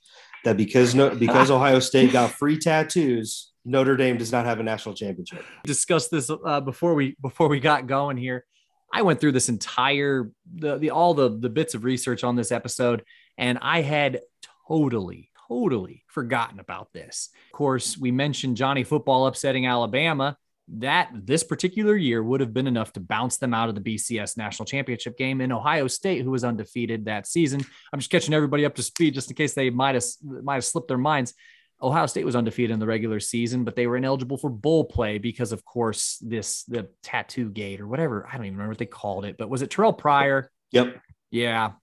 that 0.43 0.57
because 0.57 0.95
no, 0.95 1.09
because 1.09 1.51
Ohio 1.51 1.79
State 1.79 2.11
got 2.11 2.31
free 2.31 2.57
tattoos, 2.57 3.51
Notre 3.65 3.97
Dame 3.97 4.17
does 4.17 4.31
not 4.31 4.45
have 4.45 4.59
a 4.59 4.63
national 4.63 4.95
championship. 4.95 5.43
discuss 5.63 6.07
this 6.07 6.29
uh, 6.29 6.61
before 6.61 6.93
we 6.93 7.15
before 7.21 7.49
we 7.49 7.59
got 7.59 7.87
going 7.87 8.17
here. 8.17 8.45
I 8.93 9.01
went 9.01 9.19
through 9.19 9.33
this 9.33 9.49
entire 9.49 10.31
the, 10.53 10.77
the 10.77 10.91
all 10.91 11.13
the 11.13 11.37
the 11.37 11.49
bits 11.49 11.73
of 11.73 11.83
research 11.83 12.23
on 12.23 12.35
this 12.35 12.51
episode, 12.51 13.03
and 13.37 13.57
I 13.61 13.81
had 13.81 14.21
totally 14.67 15.29
totally 15.47 16.03
forgotten 16.07 16.59
about 16.59 16.93
this. 16.93 17.29
Of 17.47 17.51
course, 17.57 17.97
we 17.97 18.11
mentioned 18.11 18.57
Johnny 18.57 18.83
Football 18.83 19.27
upsetting 19.27 19.67
Alabama. 19.67 20.37
That 20.67 21.11
this 21.13 21.43
particular 21.43 21.95
year 21.95 22.23
would 22.23 22.39
have 22.39 22.51
been 22.51 22.65
enough 22.65 22.91
to 22.93 22.99
bounce 22.99 23.37
them 23.37 23.53
out 23.53 23.69
of 23.69 23.75
the 23.75 23.81
BCS 23.81 24.35
national 24.35 24.65
championship 24.65 25.15
game 25.15 25.39
in 25.39 25.51
Ohio 25.51 25.87
State, 25.87 26.23
who 26.23 26.31
was 26.31 26.43
undefeated 26.43 27.05
that 27.05 27.27
season. 27.27 27.63
I'm 27.93 27.99
just 27.99 28.09
catching 28.09 28.33
everybody 28.33 28.65
up 28.65 28.73
to 28.75 28.81
speed 28.81 29.13
just 29.13 29.29
in 29.29 29.35
case 29.35 29.53
they 29.53 29.69
might 29.69 29.93
have 29.93 30.03
might 30.23 30.55
have 30.55 30.65
slipped 30.65 30.87
their 30.87 30.97
minds. 30.97 31.35
Ohio 31.81 32.07
State 32.07 32.25
was 32.25 32.35
undefeated 32.35 32.71
in 32.71 32.79
the 32.79 32.87
regular 32.87 33.19
season, 33.19 33.63
but 33.63 33.75
they 33.75 33.85
were 33.85 33.97
ineligible 33.97 34.37
for 34.37 34.49
bowl 34.49 34.85
play 34.85 35.19
because, 35.19 35.51
of 35.51 35.63
course, 35.65 36.17
this 36.19 36.63
the 36.63 36.87
tattoo 37.03 37.51
gate 37.51 37.79
or 37.79 37.87
whatever. 37.87 38.25
I 38.27 38.37
don't 38.37 38.45
even 38.45 38.55
remember 38.57 38.71
what 38.71 38.79
they 38.79 38.85
called 38.87 39.25
it, 39.25 39.37
but 39.37 39.49
was 39.49 39.61
it 39.61 39.69
Terrell 39.69 39.93
Pryor? 39.93 40.49
Yep. 40.71 40.99
Yeah. 41.29 41.73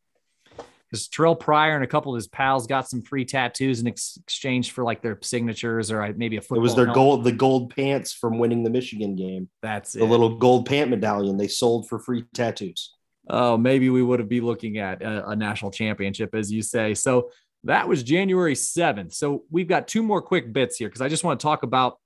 Because 0.93 1.09
Terrell 1.09 1.35
Pryor 1.35 1.75
and 1.75 1.83
a 1.83 1.87
couple 1.87 2.13
of 2.15 2.19
his 2.19 2.29
pals 2.29 2.67
got 2.67 2.87
some 2.87 3.01
free 3.01 3.25
tattoos 3.25 3.81
in 3.81 3.87
ex- 3.89 4.19
exchange 4.23 4.73
for 4.73 4.85
like 4.85 5.01
their 5.01 5.19
signatures 5.23 5.91
or 5.91 6.03
uh, 6.03 6.13
maybe 6.15 6.37
a 6.37 6.41
football. 6.43 6.59
It 6.59 6.61
was 6.61 6.77
their 6.77 6.85
helmet. 6.85 6.95
gold, 6.95 7.25
the 7.25 7.33
gold 7.33 7.75
pants 7.75 8.13
from 8.13 8.39
winning 8.39 8.63
the 8.63 8.69
Michigan 8.69 9.17
game. 9.17 9.49
That's 9.63 9.95
The 9.95 10.05
it. 10.05 10.09
little 10.11 10.37
gold 10.37 10.67
pant 10.67 10.91
medallion 10.91 11.39
they 11.39 11.49
sold 11.49 11.89
for 11.89 11.99
free 11.99 12.25
tattoos. 12.35 12.95
oh, 13.31 13.57
maybe 13.57 13.89
we 13.89 14.03
would 14.03 14.21
have 14.21 14.29
be 14.29 14.43
looking 14.43 14.77
at 14.79 15.01
a, 15.03 15.31
a 15.31 15.37
national 15.37 15.71
championship, 15.71 16.35
as 16.35 16.53
you 16.53 16.61
say. 16.61 16.93
So 16.93 17.31
that 17.65 17.89
was 17.89 18.03
January 18.03 18.55
7th. 18.55 19.15
So 19.15 19.45
we've 19.51 19.69
got 19.69 19.89
two 19.89 20.03
more 20.03 20.21
quick 20.21 20.53
bits 20.53 20.77
here 20.77 20.89
because 20.89 21.01
I 21.01 21.09
just 21.09 21.25
want 21.25 21.41
to 21.41 21.45
talk 21.45 21.63
about 21.63 21.99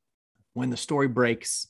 when 0.53 0.71
the 0.71 0.77
story 0.77 1.09
breaks 1.09 1.67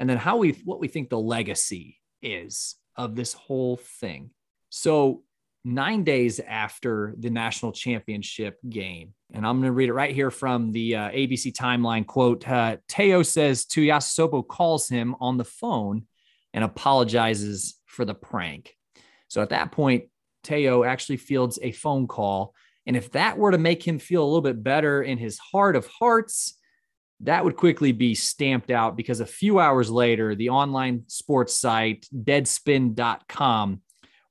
and 0.00 0.10
then 0.10 0.16
how 0.18 0.38
we 0.38 0.52
what 0.64 0.80
we 0.80 0.88
think 0.88 1.10
the 1.10 1.18
legacy 1.20 1.98
is 2.22 2.74
of 2.96 3.14
this 3.14 3.34
whole 3.34 3.76
thing. 3.76 4.30
So 4.70 5.22
nine 5.66 6.04
days 6.04 6.38
after 6.40 7.12
the 7.18 7.28
national 7.28 7.72
championship 7.72 8.58
game, 8.68 9.12
and 9.32 9.44
I'm 9.44 9.56
going 9.56 9.66
to 9.66 9.72
read 9.72 9.88
it 9.88 9.94
right 9.94 10.14
here 10.14 10.30
from 10.30 10.70
the 10.70 10.94
uh, 10.94 11.10
ABC 11.10 11.52
timeline 11.52 12.06
quote. 12.06 12.48
Uh, 12.48 12.76
Te'o 12.88 13.26
says 13.26 13.66
Tuiasosopo 13.66 14.46
calls 14.46 14.88
him 14.88 15.16
on 15.20 15.36
the 15.36 15.44
phone 15.44 16.06
and 16.54 16.62
apologizes 16.62 17.74
for 17.84 18.04
the 18.04 18.14
prank. 18.14 18.74
So 19.28 19.42
at 19.42 19.50
that 19.50 19.72
point, 19.72 20.04
Te'o 20.44 20.86
actually 20.86 21.16
fields 21.16 21.58
a 21.60 21.72
phone 21.72 22.06
call. 22.06 22.54
And 22.86 22.96
if 22.96 23.10
that 23.12 23.36
were 23.36 23.50
to 23.50 23.58
make 23.58 23.82
him 23.82 23.98
feel 23.98 24.22
a 24.22 24.26
little 24.26 24.42
bit 24.42 24.62
better 24.62 25.02
in 25.02 25.18
his 25.18 25.38
heart 25.38 25.74
of 25.74 25.88
hearts, 25.88 26.56
that 27.20 27.44
would 27.44 27.56
quickly 27.56 27.90
be 27.90 28.14
stamped 28.14 28.70
out 28.70 28.96
because 28.96 29.18
a 29.18 29.26
few 29.26 29.58
hours 29.58 29.90
later, 29.90 30.36
the 30.36 30.50
online 30.50 31.02
sports 31.08 31.56
site 31.56 32.06
deadspin.com 32.14 33.80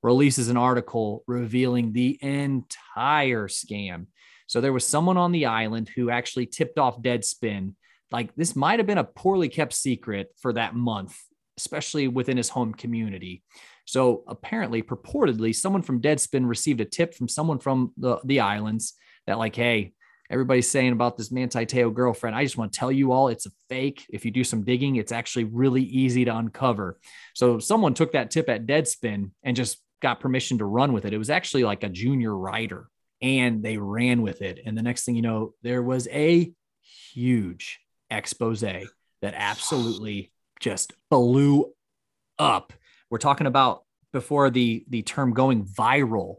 releases 0.05 0.49
an 0.49 0.55
article 0.55 1.23
revealing 1.25 1.91
the 1.91 2.19
entire 2.21 3.47
scam. 3.47 4.05
So 4.45 4.61
there 4.61 4.71
was 4.71 4.87
someone 4.87 5.17
on 5.17 5.31
the 5.31 5.47
island 5.47 5.89
who 5.95 6.11
actually 6.11 6.45
tipped 6.45 6.77
off 6.77 7.01
Deadspin. 7.01 7.73
Like 8.11 8.33
this 8.35 8.55
might 8.55 8.77
have 8.77 8.85
been 8.85 8.99
a 8.99 9.03
poorly 9.03 9.49
kept 9.49 9.73
secret 9.73 10.27
for 10.39 10.53
that 10.53 10.75
month, 10.75 11.17
especially 11.57 12.07
within 12.07 12.37
his 12.37 12.49
home 12.49 12.71
community. 12.71 13.41
So 13.85 14.23
apparently, 14.27 14.83
purportedly, 14.83 15.55
someone 15.55 15.81
from 15.81 16.01
Deadspin 16.01 16.47
received 16.47 16.81
a 16.81 16.85
tip 16.85 17.15
from 17.15 17.27
someone 17.27 17.57
from 17.57 17.91
the, 17.97 18.19
the 18.23 18.41
islands 18.41 18.93
that, 19.25 19.39
like, 19.39 19.55
hey, 19.55 19.93
everybody's 20.29 20.69
saying 20.69 20.91
about 20.91 21.17
this 21.17 21.31
Manti 21.31 21.65
Te'o 21.65 21.91
girlfriend. 21.91 22.35
I 22.35 22.43
just 22.43 22.57
want 22.57 22.71
to 22.71 22.79
tell 22.79 22.91
you 22.91 23.11
all 23.11 23.27
it's 23.27 23.47
a 23.47 23.51
fake. 23.69 24.05
If 24.09 24.23
you 24.23 24.29
do 24.29 24.43
some 24.43 24.63
digging, 24.63 24.97
it's 24.97 25.11
actually 25.11 25.45
really 25.45 25.83
easy 25.83 26.25
to 26.25 26.37
uncover. 26.37 26.99
So 27.33 27.57
someone 27.57 27.95
took 27.95 28.11
that 28.11 28.29
tip 28.29 28.49
at 28.49 28.67
Deadspin 28.67 29.31
and 29.43 29.55
just 29.55 29.79
got 30.01 30.19
permission 30.19 30.57
to 30.59 30.65
run 30.65 30.93
with 30.93 31.05
it. 31.05 31.13
It 31.13 31.17
was 31.17 31.29
actually 31.29 31.63
like 31.63 31.83
a 31.83 31.89
junior 31.89 32.35
writer 32.35 32.87
and 33.21 33.63
they 33.63 33.77
ran 33.77 34.21
with 34.21 34.41
it. 34.41 34.59
And 34.65 34.77
the 34.77 34.81
next 34.81 35.05
thing 35.05 35.15
you 35.15 35.21
know, 35.21 35.53
there 35.61 35.81
was 35.81 36.07
a 36.09 36.51
huge 37.13 37.79
expose 38.09 38.61
that 38.61 38.83
absolutely 39.23 40.31
just 40.59 40.93
blew 41.09 41.73
up 42.37 42.73
we're 43.09 43.17
talking 43.17 43.47
about 43.47 43.83
before 44.11 44.49
the 44.49 44.83
the 44.89 45.01
term 45.01 45.33
going 45.33 45.65
viral 45.65 46.37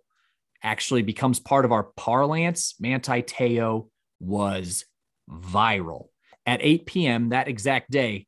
actually 0.62 1.02
becomes 1.02 1.38
part 1.38 1.64
of 1.64 1.72
our 1.72 1.84
parlance. 1.84 2.74
Manti 2.80 3.22
Te'o 3.22 3.88
was 4.20 4.84
viral 5.30 6.09
at 6.44 6.61
8 6.62 6.86
p.m. 6.86 7.28
that 7.30 7.48
exact 7.48 7.90
day. 7.90 8.26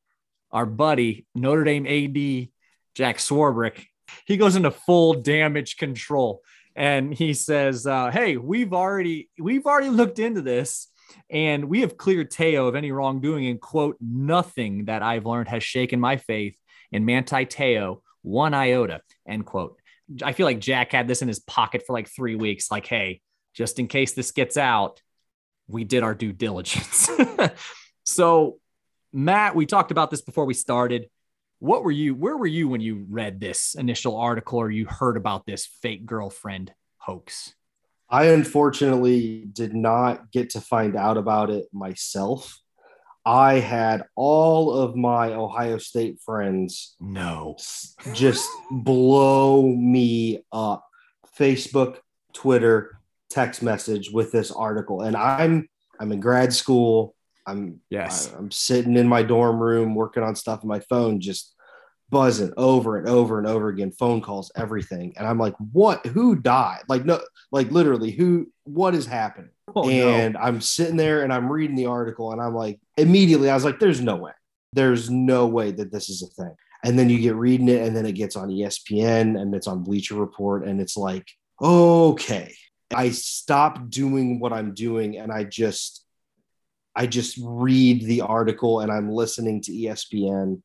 Our 0.51 0.67
buddy 0.67 1.27
Notre 1.35 1.65
Dame 1.65 1.87
AD 1.87 2.49
Jack 2.95 3.19
Swarbrick 3.19 3.88
he 4.27 4.37
goes 4.37 4.57
into 4.57 4.71
full 4.71 5.15
damage 5.15 5.77
control 5.77 6.43
and 6.77 7.13
he 7.13 7.35
says, 7.35 7.87
uh, 7.87 8.11
"Hey, 8.11 8.37
we've 8.37 8.73
already 8.73 9.31
we've 9.39 9.67
already 9.67 9.91
looked 9.91 10.19
into 10.19 10.43
this." 10.43 10.89
And 11.31 11.69
we 11.71 11.81
have 11.81 11.97
cleared 11.97 12.31
Te'o 12.31 12.69
of 12.69 12.75
any 12.75 12.93
wrongdoing 12.93 13.47
and 13.47 13.61
quote, 13.61 13.97
nothing 14.01 14.87
that 14.87 15.03
I've 15.03 15.25
learned 15.25 15.49
has 15.49 15.63
shaken 15.63 16.01
my 16.01 16.19
faith 16.19 16.59
in 16.93 17.07
Manti 17.07 17.47
Te'o 17.47 18.03
one 18.23 18.55
iota, 18.55 19.01
end 19.27 19.47
quote. 19.47 19.79
I 20.23 20.33
feel 20.33 20.47
like 20.47 20.61
Jack 20.61 20.93
had 20.93 21.09
this 21.09 21.23
in 21.23 21.29
his 21.29 21.39
pocket 21.41 21.85
for 21.87 21.93
like 21.93 22.09
three 22.09 22.35
weeks. 22.35 22.71
Like, 22.71 22.87
hey, 22.87 23.21
just 23.55 23.79
in 23.79 23.89
case 23.89 24.13
this 24.13 24.31
gets 24.31 24.57
out, 24.57 25.03
we 25.67 25.85
did 25.85 26.03
our 26.03 26.15
due 26.15 26.33
diligence. 26.33 27.11
so, 28.05 28.59
Matt, 29.13 29.55
we 29.55 29.67
talked 29.67 29.91
about 29.91 30.11
this 30.11 30.23
before 30.23 30.45
we 30.45 30.55
started. 30.55 31.09
What 31.61 31.83
were 31.83 31.91
you, 31.91 32.15
where 32.15 32.37
were 32.37 32.47
you 32.47 32.69
when 32.69 32.81
you 32.81 33.07
read 33.11 33.41
this 33.41 33.75
initial 33.75 34.17
article 34.17 34.59
or 34.59 34.71
you 34.71 34.87
heard 34.87 35.17
about 35.17 35.45
this 35.45 35.67
fake 35.67 36.07
girlfriend 36.07 36.73
hoax? 36.99 37.55
I 38.09 38.27
unfortunately 38.27 39.45
did 39.53 39.75
not 39.75 40.31
get 40.31 40.51
to 40.51 40.61
find 40.61 40.97
out 40.97 41.17
about 41.17 41.51
it 41.51 41.67
myself. 41.73 42.59
I 43.27 43.55
had 43.55 44.05
all 44.15 44.73
of 44.73 44.97
my 44.97 45.35
Ohio 45.35 45.77
State 45.77 46.19
friends 46.25 46.97
no 46.99 47.57
just 48.15 48.49
blow 48.71 49.67
me 49.67 50.39
up. 50.51 50.85
Facebook, 51.39 51.99
Twitter, 52.33 52.99
text 53.29 53.63
message 53.63 54.11
with 54.11 54.33
this 54.33 54.51
article, 54.51 55.03
and 55.03 55.15
I'm 55.15 55.69
I'm 56.01 56.13
in 56.13 56.21
grad 56.21 56.55
school. 56.55 57.15
I'm 57.49 57.81
yes. 57.91 58.33
I, 58.33 58.39
I'm 58.39 58.51
sitting 58.51 58.97
in 58.97 59.09
my 59.09 59.23
dorm 59.23 59.59
room 59.59 59.95
working 59.95 60.23
on 60.23 60.37
stuff 60.37 60.61
on 60.63 60.69
my 60.69 60.81
phone, 60.81 61.21
just 61.21 61.55
buzzing 62.11 62.53
over 62.57 62.97
and 62.97 63.09
over 63.09 63.39
and 63.39 63.47
over 63.47 63.69
again, 63.69 63.93
phone 63.93 64.21
calls, 64.21 64.51
everything, 64.57 65.15
and 65.17 65.27
I'm 65.27 65.39
like, 65.39 65.55
what? 65.73 66.05
Who 66.07 66.37
died? 66.37 66.83
Like 66.89 67.05
no, 67.05 67.21
like 67.53 67.71
literally, 67.71 68.11
who? 68.11 68.51
What 68.65 68.95
is 68.95 69.07
happening? 69.07 69.51
Oh, 69.75 69.89
and 69.89 70.35
no. 70.35 70.41
I'm 70.41 70.61
sitting 70.61 70.97
there 70.97 71.23
and 71.23 71.33
I'm 71.33 71.51
reading 71.51 71.77
the 71.77 71.87
article 71.87 72.33
and 72.33 72.41
I'm 72.41 72.55
like, 72.55 72.81
immediately, 72.97 73.51
I 73.51 73.55
was 73.55 73.65
like, 73.65 73.79
there's 73.79 74.01
no 74.01 74.17
way. 74.17 74.33
There's 74.73 75.11
no 75.11 75.47
way 75.47 75.71
that 75.73 75.93
this 75.93 76.09
is 76.09 76.23
a 76.23 76.43
thing. 76.43 76.55
And 76.85 76.99
then 76.99 77.11
you 77.11 77.19
get 77.19 77.35
reading 77.35 77.69
it 77.69 77.87
and 77.87 77.97
then 77.97 78.07
it 78.07 78.13
gets 78.13 78.37
on 78.37 78.49
ESPN 78.49 79.41
and 79.41 79.55
it's 79.55 79.67
on 79.67 79.83
Bleacher 79.83 80.15
Report 80.15 80.67
and 80.67 80.81
it's 80.81 80.97
like, 80.97 81.27
okay. 81.61 82.55
I 82.95 83.11
stop 83.11 83.91
doing 83.91 84.41
what 84.41 84.53
I'm 84.53 84.73
doing 84.73 85.19
and 85.19 85.31
I 85.31 85.45
just 85.45 86.05
I 86.99 87.07
just 87.07 87.39
read 87.41 88.03
the 88.03 88.23
article 88.23 88.81
and 88.81 88.91
I'm 88.91 89.09
listening 89.13 89.61
to 89.63 89.73
ESPN 89.73 90.61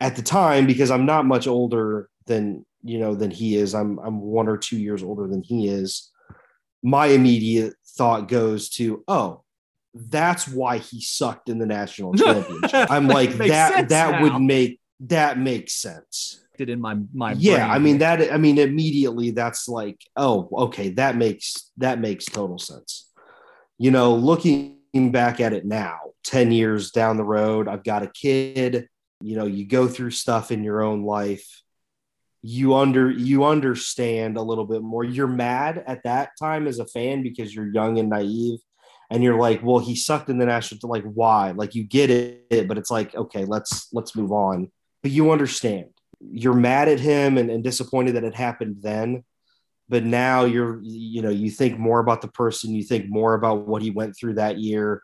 at 0.00 0.14
the 0.14 0.22
time 0.22 0.64
because 0.64 0.92
I'm 0.92 1.04
not 1.06 1.26
much 1.26 1.48
older 1.48 2.08
than 2.26 2.64
you 2.84 3.00
know 3.00 3.16
than 3.16 3.32
he 3.32 3.56
is. 3.56 3.74
I'm 3.74 3.98
I'm 3.98 4.20
one 4.20 4.46
or 4.46 4.56
two 4.56 4.78
years 4.78 5.02
older 5.02 5.26
than 5.26 5.42
he 5.42 5.66
is. 5.66 6.12
My 6.84 7.06
immediate 7.06 7.74
thought 7.84 8.28
goes 8.28 8.68
to, 8.70 9.02
oh, 9.08 9.42
that's 9.92 10.46
why 10.46 10.78
he 10.78 11.00
sucked 11.00 11.48
in 11.48 11.58
the 11.58 11.66
national 11.66 12.14
championship. 12.14 12.88
I'm 12.88 13.08
like 13.08 13.32
that 13.32 13.88
that 13.88 14.10
now. 14.12 14.22
would 14.22 14.40
make 14.40 14.78
that 15.00 15.36
makes 15.36 15.74
sense. 15.74 16.44
It 16.60 16.70
in 16.70 16.80
my 16.80 16.96
my 17.12 17.32
yeah. 17.32 17.66
brain. 17.66 17.70
I 17.70 17.78
mean 17.80 17.98
that. 17.98 18.32
I 18.32 18.36
mean 18.36 18.58
immediately 18.58 19.32
that's 19.32 19.68
like 19.68 20.00
oh 20.14 20.48
okay 20.56 20.90
that 20.90 21.16
makes 21.16 21.72
that 21.78 21.98
makes 21.98 22.24
total 22.24 22.60
sense. 22.60 23.10
You 23.78 23.90
know, 23.90 24.14
looking 24.14 24.75
back 25.12 25.40
at 25.40 25.52
it 25.52 25.64
now, 25.64 25.98
ten 26.24 26.52
years 26.52 26.90
down 26.90 27.16
the 27.16 27.24
road, 27.24 27.68
I've 27.68 27.84
got 27.84 28.02
a 28.02 28.08
kid. 28.08 28.88
You 29.22 29.36
know, 29.36 29.46
you 29.46 29.66
go 29.66 29.88
through 29.88 30.10
stuff 30.10 30.50
in 30.50 30.64
your 30.64 30.82
own 30.82 31.04
life. 31.04 31.62
You 32.42 32.74
under 32.74 33.10
you 33.10 33.44
understand 33.44 34.36
a 34.36 34.42
little 34.42 34.66
bit 34.66 34.82
more. 34.82 35.04
You're 35.04 35.26
mad 35.26 35.82
at 35.86 36.02
that 36.04 36.30
time 36.38 36.66
as 36.66 36.78
a 36.78 36.86
fan 36.86 37.22
because 37.22 37.54
you're 37.54 37.72
young 37.72 37.98
and 37.98 38.10
naive 38.10 38.58
and 39.10 39.22
you're 39.22 39.38
like 39.38 39.62
well 39.62 39.78
he 39.78 39.96
sucked 39.96 40.28
in 40.28 40.38
the 40.38 40.46
national 40.46 40.90
like 40.90 41.04
why? 41.04 41.52
Like 41.52 41.74
you 41.74 41.84
get 41.84 42.10
it 42.10 42.68
but 42.68 42.78
it's 42.78 42.90
like 42.90 43.14
okay 43.14 43.44
let's 43.44 43.88
let's 43.92 44.14
move 44.14 44.32
on. 44.32 44.70
But 45.02 45.12
you 45.12 45.32
understand. 45.32 45.86
You're 46.20 46.54
mad 46.54 46.88
at 46.88 47.00
him 47.00 47.36
and, 47.36 47.50
and 47.50 47.62
disappointed 47.62 48.12
that 48.16 48.24
it 48.24 48.34
happened 48.34 48.76
then 48.80 49.24
but 49.88 50.04
now 50.04 50.44
you're 50.44 50.80
you 50.82 51.22
know 51.22 51.30
you 51.30 51.50
think 51.50 51.78
more 51.78 52.00
about 52.00 52.20
the 52.20 52.28
person 52.28 52.74
you 52.74 52.82
think 52.82 53.06
more 53.08 53.34
about 53.34 53.66
what 53.66 53.82
he 53.82 53.90
went 53.90 54.16
through 54.16 54.34
that 54.34 54.58
year. 54.58 55.02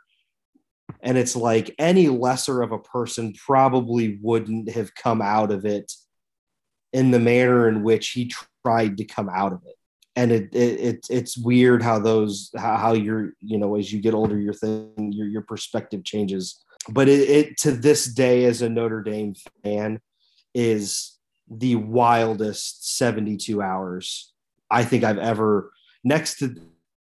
And 1.01 1.17
it's 1.17 1.35
like 1.35 1.75
any 1.79 2.09
lesser 2.09 2.63
of 2.63 2.73
a 2.73 2.79
person 2.79 3.33
probably 3.47 4.19
wouldn't 4.21 4.71
have 4.71 4.95
come 4.95 5.23
out 5.23 5.51
of 5.51 5.65
it 5.65 5.93
in 6.93 7.11
the 7.11 7.19
manner 7.19 7.69
in 7.69 7.83
which 7.83 8.11
he 8.11 8.33
tried 8.65 8.99
to 8.99 9.05
come 9.05 9.29
out 9.29 9.53
of 9.53 9.63
it. 9.67 9.75
And 10.15 10.31
it, 10.31 10.55
it, 10.55 10.81
it 10.81 11.07
it's 11.09 11.39
weird 11.39 11.83
how 11.83 11.99
those 11.99 12.51
how, 12.57 12.77
how 12.77 12.93
you're 12.93 13.33
you 13.41 13.59
know 13.59 13.77
as 13.77 13.93
you 13.93 14.01
get 14.01 14.15
older 14.15 14.39
your 14.39 14.53
thing 14.53 15.13
your 15.13 15.27
your 15.27 15.43
perspective 15.43 16.05
changes. 16.05 16.63
But 16.89 17.09
it, 17.09 17.31
it 17.31 17.57
to 17.59 17.71
this 17.71 18.07
day 18.07 18.45
as 18.45 18.61
a 18.61 18.69
Notre 18.69 19.03
Dame 19.03 19.35
fan 19.63 20.01
is 20.55 21.17
the 21.49 21.77
wildest 21.77 22.97
72 22.97 23.63
hours 23.63 24.32
I 24.73 24.85
think 24.85 25.05
I've 25.05 25.19
ever 25.19 25.71
next 26.03 26.39
to 26.39 26.57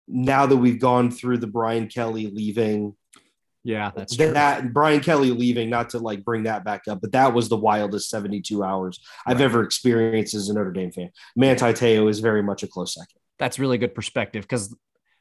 now 0.07 0.45
that 0.45 0.57
we've 0.57 0.80
gone 0.80 1.11
through 1.11 1.39
the 1.39 1.47
Brian 1.47 1.88
Kelly 1.88 2.28
leaving 2.28 2.95
yeah, 3.68 3.91
that's 3.93 4.15
true. 4.15 4.32
That 4.32 4.72
Brian 4.72 5.01
Kelly 5.01 5.32
leaving, 5.32 5.70
not 5.70 5.89
to 5.89 5.99
like 5.99 6.24
bring 6.24 6.43
that 6.43 6.63
back 6.63 6.84
up, 6.88 7.01
but 7.01 7.11
that 7.11 7.34
was 7.34 7.49
the 7.49 7.57
wildest 7.57 8.09
72 8.09 8.63
hours 8.63 8.97
I've 9.26 9.41
ever 9.41 9.61
experienced 9.61 10.34
as 10.36 10.47
a 10.47 10.53
Notre 10.53 10.72
Dame 10.72 10.93
fan. 10.93 11.09
Manti 11.36 11.74
Te'o 11.74 12.09
is 12.09 12.22
very 12.22 12.41
much 12.41 12.63
a 12.63 12.68
close 12.68 12.93
second. 12.93 13.20
That's 13.39 13.59
really 13.59 13.78
good 13.78 13.93
perspective 13.93 14.43
because 14.43 14.74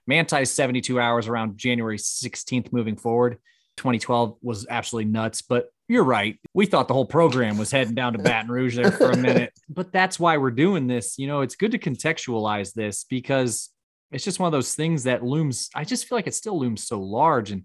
Manti's 0.07 0.53
72 0.53 1.01
hours 1.01 1.27
around 1.27 1.59
January 1.59 1.99
16th 1.99 2.73
moving 2.73 2.97
forward. 2.97 3.39
2012 3.79 4.37
was 4.43 4.65
absolutely 4.71 5.11
nuts, 5.11 5.43
but 5.43 5.67
you're 5.89 6.05
right. 6.05 6.39
We 6.53 6.67
thought 6.67 6.89
the 6.89 6.95
whole 6.95 7.07
program 7.07 7.59
was 7.59 7.71
heading 7.71 7.95
down 7.95 8.15
to 8.15 8.19
Baton 8.19 8.51
Rouge 8.51 8.77
there 8.77 8.91
for 8.91 9.11
a 9.11 9.17
minute, 9.19 9.53
but 9.69 9.93
that's 9.93 10.19
why 10.19 10.37
we're 10.37 10.51
doing 10.51 10.87
this. 10.87 11.19
You 11.19 11.29
know, 11.29 11.43
it's 11.43 11.57
good 11.57 11.73
to 11.73 11.79
contextualize 11.79 12.73
this 12.73 13.05
because 13.05 13.71
it's 14.11 14.25
just 14.25 14.41
one 14.41 14.49
of 14.49 14.53
those 14.53 14.75
things 14.75 15.05
that 15.05 15.25
looms. 15.25 15.71
I 15.75 15.85
just 15.85 16.07
feel 16.07 16.19
like 16.19 16.27
it 16.27 16.35
still 16.35 16.59
looms 16.59 16.87
so 16.87 17.01
large. 17.01 17.51
And 17.53 17.65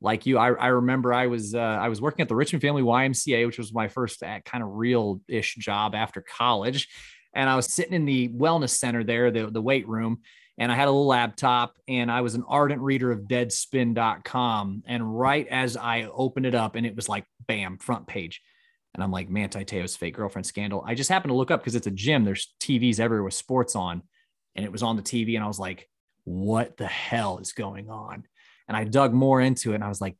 like 0.00 0.26
you, 0.26 0.36
I, 0.38 0.52
I 0.52 0.66
remember 0.68 1.14
I 1.14 1.26
was 1.26 1.54
uh, 1.54 1.58
I 1.58 1.88
was 1.88 2.00
working 2.00 2.22
at 2.22 2.28
the 2.28 2.36
Richmond 2.36 2.62
Family 2.62 2.82
YMCA, 2.82 3.46
which 3.46 3.58
was 3.58 3.72
my 3.72 3.88
first 3.88 4.22
uh, 4.22 4.40
kind 4.44 4.62
of 4.62 4.70
real 4.72 5.20
ish 5.28 5.54
job 5.56 5.94
after 5.94 6.20
college, 6.20 6.88
and 7.34 7.48
I 7.48 7.56
was 7.56 7.72
sitting 7.72 7.94
in 7.94 8.04
the 8.04 8.28
wellness 8.28 8.70
center 8.70 9.04
there, 9.04 9.30
the 9.30 9.50
the 9.50 9.62
weight 9.62 9.88
room, 9.88 10.20
and 10.58 10.70
I 10.70 10.74
had 10.74 10.88
a 10.88 10.90
little 10.90 11.06
laptop, 11.06 11.76
and 11.88 12.10
I 12.10 12.20
was 12.20 12.34
an 12.34 12.44
ardent 12.48 12.80
reader 12.80 13.10
of 13.10 13.22
Deadspin.com, 13.22 14.82
and 14.86 15.18
right 15.18 15.48
as 15.48 15.76
I 15.76 16.04
opened 16.04 16.46
it 16.46 16.54
up, 16.54 16.76
and 16.76 16.86
it 16.86 16.96
was 16.96 17.08
like 17.08 17.24
bam, 17.46 17.78
front 17.78 18.06
page. 18.06 18.40
And 18.94 19.02
I'm 19.02 19.10
like, 19.10 19.28
Manti 19.28 19.64
Te'o's 19.64 19.96
fake 19.96 20.14
girlfriend 20.14 20.46
scandal. 20.46 20.84
I 20.86 20.94
just 20.94 21.10
happened 21.10 21.30
to 21.30 21.36
look 21.36 21.50
up 21.50 21.60
because 21.60 21.74
it's 21.74 21.88
a 21.88 21.90
gym. 21.90 22.24
There's 22.24 22.54
TVs 22.60 23.00
everywhere 23.00 23.24
with 23.24 23.34
sports 23.34 23.74
on. 23.74 24.02
And 24.54 24.64
it 24.64 24.70
was 24.70 24.84
on 24.84 24.94
the 24.94 25.02
TV. 25.02 25.34
And 25.34 25.42
I 25.42 25.48
was 25.48 25.58
like, 25.58 25.88
what 26.22 26.76
the 26.76 26.86
hell 26.86 27.38
is 27.38 27.52
going 27.52 27.90
on? 27.90 28.22
And 28.68 28.76
I 28.76 28.84
dug 28.84 29.12
more 29.12 29.40
into 29.40 29.72
it. 29.72 29.76
And 29.76 29.84
I 29.84 29.88
was 29.88 30.00
like, 30.00 30.16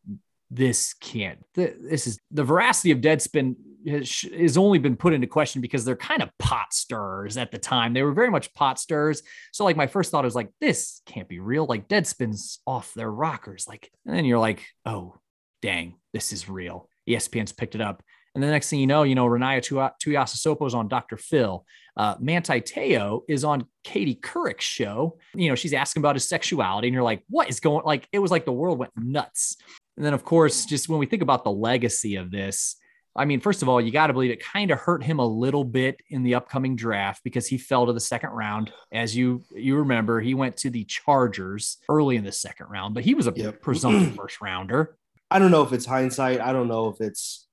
this 0.50 0.92
can't, 0.94 1.38
this 1.54 2.06
is 2.08 2.18
the 2.32 2.42
veracity 2.42 2.90
of 2.90 2.98
Deadspin 2.98 3.54
has, 3.86 4.56
only 4.56 4.78
been 4.78 4.96
put 4.96 5.12
into 5.12 5.26
question 5.26 5.60
because 5.60 5.84
they're 5.84 5.96
kind 5.96 6.22
of 6.22 6.30
pot 6.38 6.72
stirrers 6.72 7.36
at 7.36 7.50
the 7.50 7.58
time. 7.58 7.92
They 7.92 8.02
were 8.02 8.12
very 8.12 8.30
much 8.30 8.52
pot 8.54 8.78
stirrers. 8.78 9.22
So, 9.52 9.64
like, 9.64 9.76
my 9.76 9.86
first 9.86 10.10
thought 10.10 10.24
was 10.24 10.34
like, 10.34 10.50
this 10.60 11.02
can't 11.06 11.28
be 11.28 11.40
real. 11.40 11.66
Like, 11.66 11.88
Deadspin's 11.88 12.60
off 12.66 12.94
their 12.94 13.10
rockers. 13.10 13.66
Like, 13.68 13.90
and 14.06 14.16
then 14.16 14.24
you're 14.24 14.38
like, 14.38 14.64
oh, 14.86 15.16
dang, 15.62 15.96
this 16.12 16.32
is 16.32 16.48
real. 16.48 16.88
ESPN's 17.08 17.52
picked 17.52 17.74
it 17.74 17.80
up. 17.80 18.02
And 18.34 18.42
the 18.42 18.48
next 18.48 18.68
thing 18.68 18.80
you 18.80 18.86
know, 18.86 19.04
you 19.04 19.14
know, 19.14 19.26
Ronaiah 19.26 19.94
Tuiasosopo 20.02 20.66
is 20.66 20.74
on 20.74 20.88
Dr. 20.88 21.16
Phil. 21.16 21.64
Uh, 21.96 22.16
Manti 22.18 22.60
Te'o 22.60 23.20
is 23.28 23.44
on 23.44 23.66
Katie 23.84 24.16
Couric's 24.16 24.64
show. 24.64 25.18
You 25.34 25.48
know, 25.48 25.54
she's 25.54 25.72
asking 25.72 26.00
about 26.00 26.16
his 26.16 26.28
sexuality, 26.28 26.88
and 26.88 26.94
you're 26.94 27.04
like, 27.04 27.22
what 27.28 27.48
is 27.48 27.60
going? 27.60 27.84
Like, 27.84 28.08
it 28.12 28.18
was 28.18 28.32
like 28.32 28.44
the 28.44 28.52
world 28.52 28.78
went 28.78 28.90
nuts. 28.96 29.56
And 29.96 30.04
then, 30.04 30.14
of 30.14 30.24
course, 30.24 30.66
just 30.66 30.88
when 30.88 30.98
we 30.98 31.06
think 31.06 31.22
about 31.22 31.44
the 31.44 31.52
legacy 31.52 32.16
of 32.16 32.32
this, 32.32 32.76
I 33.16 33.24
mean, 33.24 33.40
first 33.40 33.62
of 33.62 33.68
all, 33.68 33.80
you 33.80 33.92
got 33.92 34.08
to 34.08 34.12
believe 34.12 34.32
it 34.32 34.42
kind 34.42 34.70
of 34.70 34.78
hurt 34.78 35.02
him 35.02 35.20
a 35.20 35.26
little 35.26 35.64
bit 35.64 36.00
in 36.08 36.24
the 36.24 36.34
upcoming 36.34 36.74
draft 36.74 37.22
because 37.22 37.46
he 37.46 37.58
fell 37.58 37.86
to 37.86 37.92
the 37.92 38.00
second 38.00 38.30
round. 38.30 38.72
As 38.92 39.16
you 39.16 39.44
you 39.54 39.76
remember, 39.76 40.20
he 40.20 40.34
went 40.34 40.56
to 40.58 40.70
the 40.70 40.84
Chargers 40.84 41.78
early 41.88 42.16
in 42.16 42.24
the 42.24 42.32
second 42.32 42.66
round, 42.66 42.94
but 42.94 43.04
he 43.04 43.14
was 43.14 43.26
a 43.26 43.32
yep. 43.36 43.60
presumptive 43.62 44.16
first 44.16 44.40
rounder. 44.40 44.96
I 45.30 45.38
don't 45.38 45.50
know 45.50 45.62
if 45.62 45.72
it's 45.72 45.86
hindsight. 45.86 46.40
I 46.40 46.52
don't 46.52 46.68
know 46.68 46.88
if 46.88 47.00
it's 47.00 47.46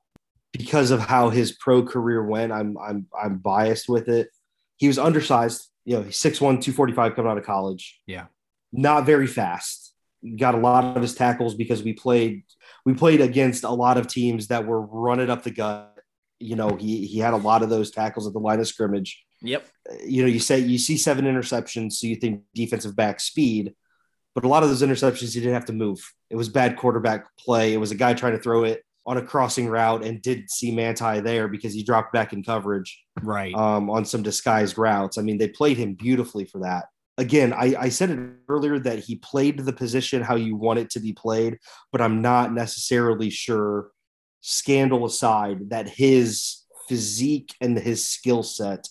because 0.51 0.91
of 0.91 0.99
how 0.99 1.29
his 1.29 1.51
pro 1.51 1.83
career 1.83 2.23
went. 2.23 2.51
I'm 2.51 2.77
I'm 2.77 3.07
I'm 3.19 3.37
biased 3.37 3.87
with 3.87 4.09
it. 4.09 4.29
He 4.77 4.87
was 4.87 4.97
undersized. 4.97 5.67
You 5.85 5.97
know, 5.97 6.03
he's 6.03 6.17
6'1", 6.17 6.39
245 6.39 7.15
coming 7.15 7.31
out 7.31 7.39
of 7.39 7.43
college. 7.43 7.99
Yeah. 8.05 8.25
Not 8.71 9.05
very 9.05 9.25
fast. 9.25 9.90
Got 10.37 10.55
a 10.55 10.59
lot 10.59 10.95
of 10.95 11.01
his 11.01 11.15
tackles 11.15 11.55
because 11.55 11.83
we 11.83 11.93
played 11.93 12.43
we 12.85 12.93
played 12.93 13.21
against 13.21 13.63
a 13.63 13.69
lot 13.69 13.97
of 13.97 14.07
teams 14.07 14.47
that 14.47 14.65
were 14.65 14.81
running 14.81 15.29
up 15.29 15.43
the 15.43 15.51
gut. 15.51 15.95
You 16.39 16.55
know, 16.55 16.75
he 16.75 17.05
he 17.05 17.19
had 17.19 17.33
a 17.33 17.37
lot 17.37 17.63
of 17.63 17.69
those 17.69 17.91
tackles 17.91 18.27
at 18.27 18.33
the 18.33 18.39
line 18.39 18.59
of 18.59 18.67
scrimmage. 18.67 19.23
Yep. 19.41 19.67
You 20.05 20.23
know, 20.23 20.27
you 20.27 20.39
say 20.39 20.59
you 20.59 20.77
see 20.77 20.97
seven 20.97 21.25
interceptions, 21.25 21.93
so 21.93 22.07
you 22.07 22.15
think 22.15 22.43
defensive 22.53 22.95
back 22.95 23.19
speed, 23.19 23.73
but 24.35 24.45
a 24.45 24.47
lot 24.47 24.63
of 24.63 24.69
those 24.69 24.83
interceptions 24.83 25.33
he 25.33 25.39
didn't 25.39 25.55
have 25.55 25.65
to 25.65 25.73
move. 25.73 25.99
It 26.29 26.35
was 26.35 26.49
bad 26.49 26.77
quarterback 26.77 27.25
play. 27.37 27.73
It 27.73 27.77
was 27.77 27.91
a 27.91 27.95
guy 27.95 28.13
trying 28.13 28.33
to 28.33 28.41
throw 28.41 28.63
it 28.63 28.83
on 29.05 29.17
a 29.17 29.21
crossing 29.21 29.67
route 29.67 30.03
and 30.03 30.21
did 30.21 30.49
see 30.49 30.71
Manti 30.71 31.19
there 31.21 31.47
because 31.47 31.73
he 31.73 31.83
dropped 31.83 32.13
back 32.13 32.33
in 32.33 32.43
coverage. 32.43 33.03
Right. 33.21 33.53
Um, 33.55 33.89
on 33.89 34.05
some 34.05 34.21
disguised 34.21 34.77
routes. 34.77 35.17
I 35.17 35.21
mean, 35.21 35.37
they 35.37 35.47
played 35.47 35.77
him 35.77 35.95
beautifully 35.95 36.45
for 36.45 36.59
that. 36.59 36.85
Again, 37.17 37.53
I, 37.53 37.75
I 37.77 37.89
said 37.89 38.09
it 38.09 38.19
earlier 38.47 38.79
that 38.79 38.99
he 38.99 39.17
played 39.17 39.59
the 39.59 39.73
position 39.73 40.21
how 40.21 40.35
you 40.35 40.55
want 40.55 40.79
it 40.79 40.89
to 40.91 40.99
be 40.99 41.13
played, 41.13 41.59
but 41.91 42.01
I'm 42.01 42.21
not 42.21 42.53
necessarily 42.53 43.29
sure, 43.29 43.91
scandal 44.41 45.05
aside, 45.05 45.69
that 45.69 45.87
his 45.89 46.63
physique 46.87 47.53
and 47.61 47.77
his 47.77 48.07
skill 48.07 48.43
set 48.43 48.87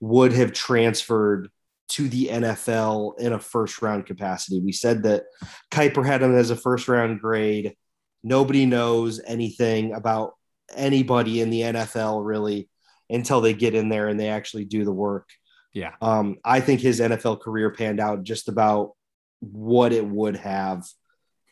would 0.00 0.32
have 0.32 0.52
transferred 0.52 1.48
to 1.88 2.08
the 2.08 2.28
NFL 2.28 3.18
in 3.18 3.32
a 3.32 3.38
first 3.38 3.80
round 3.82 4.06
capacity. 4.06 4.60
We 4.60 4.72
said 4.72 5.04
that 5.04 5.24
Kiper 5.70 6.04
had 6.04 6.22
him 6.22 6.34
as 6.34 6.50
a 6.50 6.56
first 6.56 6.88
round 6.88 7.20
grade. 7.20 7.76
Nobody 8.22 8.66
knows 8.66 9.20
anything 9.24 9.92
about 9.92 10.34
anybody 10.74 11.40
in 11.40 11.50
the 11.50 11.60
NFL 11.60 12.24
really 12.24 12.68
until 13.08 13.40
they 13.40 13.54
get 13.54 13.74
in 13.74 13.88
there 13.88 14.08
and 14.08 14.18
they 14.18 14.28
actually 14.28 14.64
do 14.64 14.84
the 14.84 14.92
work. 14.92 15.28
Yeah. 15.76 15.92
Um, 16.00 16.38
I 16.42 16.60
think 16.60 16.80
his 16.80 17.00
NFL 17.00 17.40
career 17.40 17.68
panned 17.68 18.00
out 18.00 18.22
just 18.22 18.48
about 18.48 18.92
what 19.40 19.92
it 19.92 20.06
would 20.06 20.36
have 20.36 20.86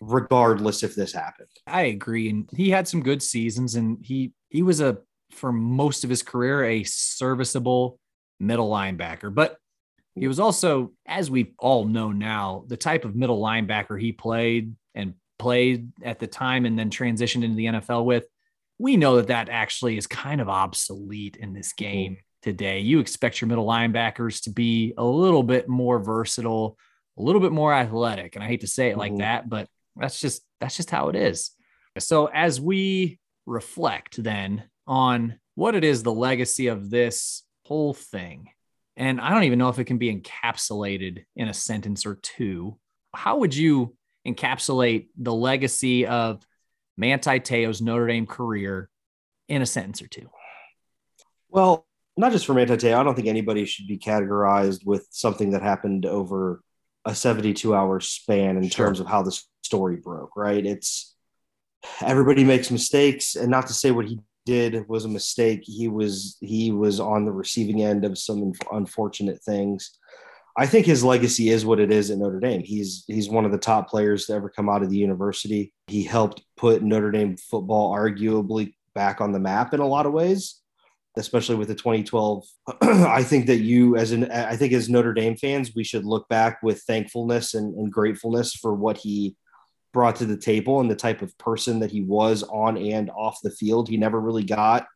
regardless 0.01 0.83
if 0.83 0.95
this 0.95 1.13
happened. 1.13 1.51
I 1.67 1.83
agree. 1.83 2.31
And 2.31 2.49
he 2.57 2.71
had 2.71 2.89
some 2.89 3.03
good 3.03 3.23
seasons 3.23 3.75
and 3.75 3.99
he 4.03 4.33
he 4.49 4.63
was 4.63 4.81
a 4.81 4.97
for 5.31 5.53
most 5.53 6.05
of 6.05 6.11
his 6.11 6.23
career 6.23 6.65
a 6.65 6.85
serviceable 6.85 7.99
middle 8.41 8.71
linebacker. 8.71 9.33
But 9.33 9.59
he 10.15 10.27
was 10.27 10.41
also, 10.41 10.93
as 11.05 11.31
we 11.31 11.53
all 11.59 11.85
know 11.85 12.11
now, 12.11 12.65
the 12.67 12.79
type 12.79 13.05
of 13.05 13.15
middle 13.15 13.43
linebacker 13.43 14.01
he 14.01 14.13
played 14.13 14.75
and 14.95 15.15
played 15.39 15.93
at 16.03 16.19
the 16.19 16.27
time 16.27 16.65
and 16.65 16.79
then 16.79 16.89
transitioned 16.89 17.45
into 17.45 17.57
the 17.57 17.67
NFL 17.67 18.07
with. 18.07 18.25
We 18.79 18.97
know 18.97 19.17
that 19.17 19.27
that 19.27 19.51
actually 19.51 19.99
is 19.99 20.07
kind 20.07 20.41
of 20.41 20.49
obsolete 20.49 21.37
in 21.37 21.53
this 21.53 21.75
game 21.75 22.17
today. 22.45 22.81
You 22.81 23.01
expect 23.01 23.41
your 23.41 23.49
middle 23.49 23.67
linebackers 23.67 24.43
to 24.45 24.51
be 24.51 24.95
a 24.97 25.05
little 25.05 25.43
bit 25.43 25.69
more 25.69 25.99
versatile, 25.99 26.79
a 27.19 27.23
little 27.23 27.41
bit 27.41 27.53
more 27.53 27.73
athletic. 27.73 28.37
And 28.37 28.45
I 28.45 28.47
hate 28.47 28.61
to 28.61 28.67
say 28.67 28.91
it 28.91 28.99
like 28.99 29.13
mm-hmm. 29.13 29.21
that, 29.21 29.49
but 29.49 29.69
that's 29.97 30.21
just 30.21 30.43
that's 30.61 30.77
just 30.77 30.91
how 30.91 31.09
it 31.09 31.17
is. 31.17 31.51
So 31.99 32.27
as 32.27 32.61
we 32.61 33.19
reflect 33.47 34.23
then 34.23 34.65
on 34.87 35.39
what 35.55 35.75
it 35.75 35.85
is 35.85 36.03
the 36.03 36.13
legacy 36.13 36.69
of 36.69 36.91
this 36.91 37.43
whole 37.65 37.95
thing 37.95 38.49
and 38.97 39.21
I 39.21 39.31
don't 39.31 39.45
even 39.45 39.59
know 39.59 39.69
if 39.69 39.79
it 39.79 39.85
can 39.85 39.99
be 39.99 40.15
encapsulated 40.15 41.25
in 41.35 41.49
a 41.49 41.55
sentence 41.55 42.07
or 42.07 42.15
two. 42.17 42.79
How 43.15 43.39
would 43.39 43.55
you 43.55 43.97
encapsulate 44.27 45.09
the 45.17 45.33
legacy 45.33 46.07
of 46.07 46.47
Manti 46.97 47.41
Te'o's 47.41 47.83
Notre 47.83 48.07
Dame 48.07 48.27
career 48.27 48.89
in 49.49 49.63
a 49.63 49.67
sentence 49.67 50.01
or 50.01 50.07
two? 50.07 50.31
Well, 51.49 51.87
not 52.17 52.33
just 52.33 52.47
for 52.47 52.55
Manti 52.55 52.77
Te'o. 52.77 52.99
I 52.99 53.03
don't 53.03 53.15
think 53.15 53.29
anybody 53.29 53.65
should 53.65 53.87
be 53.87 53.99
categorized 53.99 54.85
with 54.87 55.07
something 55.11 55.51
that 55.51 55.63
happened 55.63 56.07
over 56.07 56.63
a 57.05 57.15
72 57.15 57.75
hour 57.75 58.01
span 58.01 58.57
in 58.57 58.69
sure. 58.69 58.87
terms 58.87 59.01
of 59.01 59.07
how 59.07 59.23
the 59.23 59.39
story 59.63 59.97
broke, 59.97 60.37
right? 60.37 60.65
It's 60.65 61.15
everybody 62.01 62.45
makes 62.45 62.71
mistakes, 62.71 63.37
and 63.37 63.51
not 63.51 63.67
to 63.67 63.75
say 63.75 63.91
what 63.91 64.07
he 64.07 64.21
did 64.47 64.89
was 64.89 65.05
a 65.05 65.09
mistake. 65.09 65.63
He 65.65 65.89
was 65.89 66.37
he 66.41 66.71
was 66.71 67.01
on 67.01 67.25
the 67.25 67.33
receiving 67.33 67.83
end 67.83 68.05
of 68.05 68.19
some 68.19 68.53
unfortunate 68.73 69.43
things. 69.43 69.99
I 70.57 70.67
think 70.67 70.87
his 70.87 71.03
legacy 71.03 71.49
is 71.49 71.67
what 71.67 71.81
it 71.81 71.91
is 71.91 72.11
at 72.11 72.19
Notre 72.19 72.41
Dame. 72.41 72.63
He's 72.63 73.05
he's 73.07 73.29
one 73.29 73.45
of 73.45 73.53
the 73.53 73.59
top 73.59 73.89
players 73.89 74.27
to 74.27 74.35
ever 74.35 74.49
come 74.49 74.69
out 74.69 74.83
of 74.83 74.91
the 74.91 74.97
university. 74.97 75.73
He 75.89 76.05
helped 76.05 76.43
put 76.57 76.83
Notre 76.83 77.11
Dame 77.11 77.37
football 77.37 77.95
arguably 77.95 78.75
back 78.95 79.21
on 79.21 79.33
the 79.33 79.41
map 79.41 79.75
in 79.75 79.81
a 79.81 79.87
lot 79.87 80.07
of 80.07 80.13
ways, 80.13 80.61
especially 81.17 81.57
with 81.57 81.69
the 81.69 81.75
2012. 81.75 82.45
I 82.83 83.23
think 83.23 83.47
that 83.47 83.59
you 83.59 83.97
as 83.97 84.13
an 84.13 84.31
I 84.31 84.57
think 84.57 84.73
as 84.73 84.89
Notre 84.89 85.15
Dame 85.15 85.37
fans, 85.37 85.73
we 85.75 85.85
should 85.85 86.05
look 86.05 86.29
back 86.29 86.63
with 86.63 86.83
thankfulness 86.83 87.55
and, 87.55 87.75
and 87.77 87.93
gratefulness 87.93 88.55
for 88.55 88.75
what 88.75 88.99
he 88.99 89.37
brought 89.93 90.17
to 90.17 90.27
the 90.27 90.37
table 90.37 90.81
and 90.81 90.91
the 90.91 90.97
type 90.97 91.23
of 91.23 91.37
person 91.39 91.79
that 91.79 91.91
he 91.91 92.03
was 92.03 92.43
on 92.43 92.77
and 92.77 93.11
off 93.11 93.39
the 93.43 93.51
field. 93.51 93.89
He 93.89 93.97
never 93.97 94.21
really 94.21 94.45
got 94.45 94.87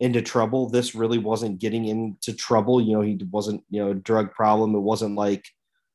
into 0.00 0.20
trouble. 0.20 0.68
This 0.68 0.94
really 0.94 1.18
wasn't 1.18 1.60
getting 1.60 1.86
into 1.86 2.34
trouble. 2.34 2.80
You 2.80 2.94
know, 2.94 3.00
he 3.02 3.18
wasn't, 3.30 3.62
you 3.70 3.82
know, 3.82 3.92
a 3.92 3.94
drug 3.94 4.32
problem. 4.32 4.74
It 4.74 4.80
wasn't 4.80 5.14
like, 5.14 5.46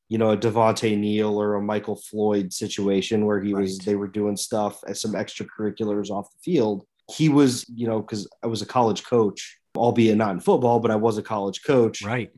you 0.07 0.17
know, 0.17 0.31
a 0.31 0.37
Devonte 0.37 0.97
Neal 0.97 1.39
or 1.39 1.55
a 1.55 1.61
Michael 1.61 1.95
Floyd 1.97 2.53
situation 2.53 3.25
where 3.25 3.41
he 3.41 3.53
right. 3.53 3.61
was, 3.61 3.79
they 3.79 3.95
were 3.95 4.07
doing 4.07 4.37
stuff 4.37 4.79
as 4.87 5.01
some 5.01 5.13
extracurriculars 5.13 6.09
off 6.09 6.31
the 6.31 6.51
field. 6.51 6.85
He 7.11 7.29
was, 7.29 7.65
you 7.67 7.87
know, 7.87 7.99
because 7.99 8.27
I 8.43 8.47
was 8.47 8.61
a 8.61 8.67
college 8.67 9.03
coach, 9.03 9.57
albeit 9.77 10.17
not 10.17 10.31
in 10.31 10.39
football, 10.39 10.79
but 10.79 10.91
I 10.91 10.95
was 10.95 11.17
a 11.17 11.23
college 11.23 11.63
coach. 11.63 12.01
Right. 12.01 12.31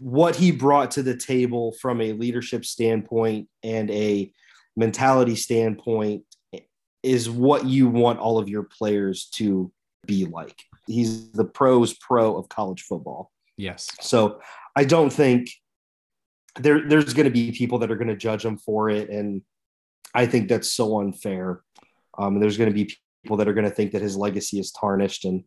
What 0.00 0.36
he 0.36 0.50
brought 0.50 0.92
to 0.92 1.02
the 1.02 1.16
table 1.16 1.72
from 1.80 2.00
a 2.00 2.12
leadership 2.12 2.64
standpoint 2.64 3.48
and 3.62 3.90
a 3.90 4.32
mentality 4.76 5.36
standpoint 5.36 6.24
is 7.02 7.30
what 7.30 7.64
you 7.64 7.88
want 7.88 8.18
all 8.18 8.38
of 8.38 8.48
your 8.48 8.64
players 8.64 9.28
to 9.34 9.72
be 10.06 10.24
like. 10.24 10.62
He's 10.86 11.30
the 11.32 11.44
pros 11.44 11.94
pro 11.94 12.36
of 12.36 12.48
college 12.48 12.82
football. 12.82 13.30
Yes. 13.56 13.88
So 14.00 14.40
I 14.76 14.84
don't 14.84 15.12
think 15.12 15.50
there 16.58 16.86
there's 16.88 17.14
going 17.14 17.24
to 17.24 17.30
be 17.30 17.52
people 17.52 17.78
that 17.78 17.90
are 17.90 17.96
going 17.96 18.08
to 18.08 18.16
judge 18.16 18.44
him 18.44 18.58
for 18.58 18.90
it, 18.90 19.10
and 19.10 19.42
I 20.14 20.26
think 20.26 20.48
that's 20.48 20.72
so 20.72 21.00
unfair. 21.00 21.62
Um, 22.16 22.40
there's 22.40 22.56
going 22.56 22.70
to 22.70 22.74
be 22.74 22.92
people 23.22 23.36
that 23.36 23.48
are 23.48 23.54
going 23.54 23.68
to 23.68 23.74
think 23.74 23.92
that 23.92 24.02
his 24.02 24.16
legacy 24.16 24.58
is 24.58 24.72
tarnished. 24.72 25.24
And 25.24 25.44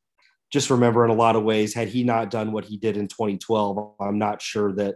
just 0.51 0.69
remember, 0.69 1.05
in 1.05 1.11
a 1.11 1.15
lot 1.15 1.35
of 1.35 1.43
ways, 1.43 1.73
had 1.73 1.87
he 1.87 2.03
not 2.03 2.29
done 2.29 2.51
what 2.51 2.65
he 2.65 2.77
did 2.77 2.97
in 2.97 3.07
2012, 3.07 3.95
I'm 3.99 4.19
not 4.19 4.41
sure 4.41 4.73
that 4.73 4.95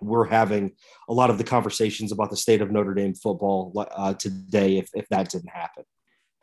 we're 0.00 0.26
having 0.26 0.72
a 1.08 1.12
lot 1.12 1.30
of 1.30 1.38
the 1.38 1.44
conversations 1.44 2.12
about 2.12 2.30
the 2.30 2.36
state 2.36 2.60
of 2.60 2.70
Notre 2.70 2.94
Dame 2.94 3.14
football 3.14 3.72
uh, 3.76 4.14
today 4.14 4.78
if, 4.78 4.90
if 4.94 5.08
that 5.08 5.30
didn't 5.30 5.50
happen. 5.50 5.84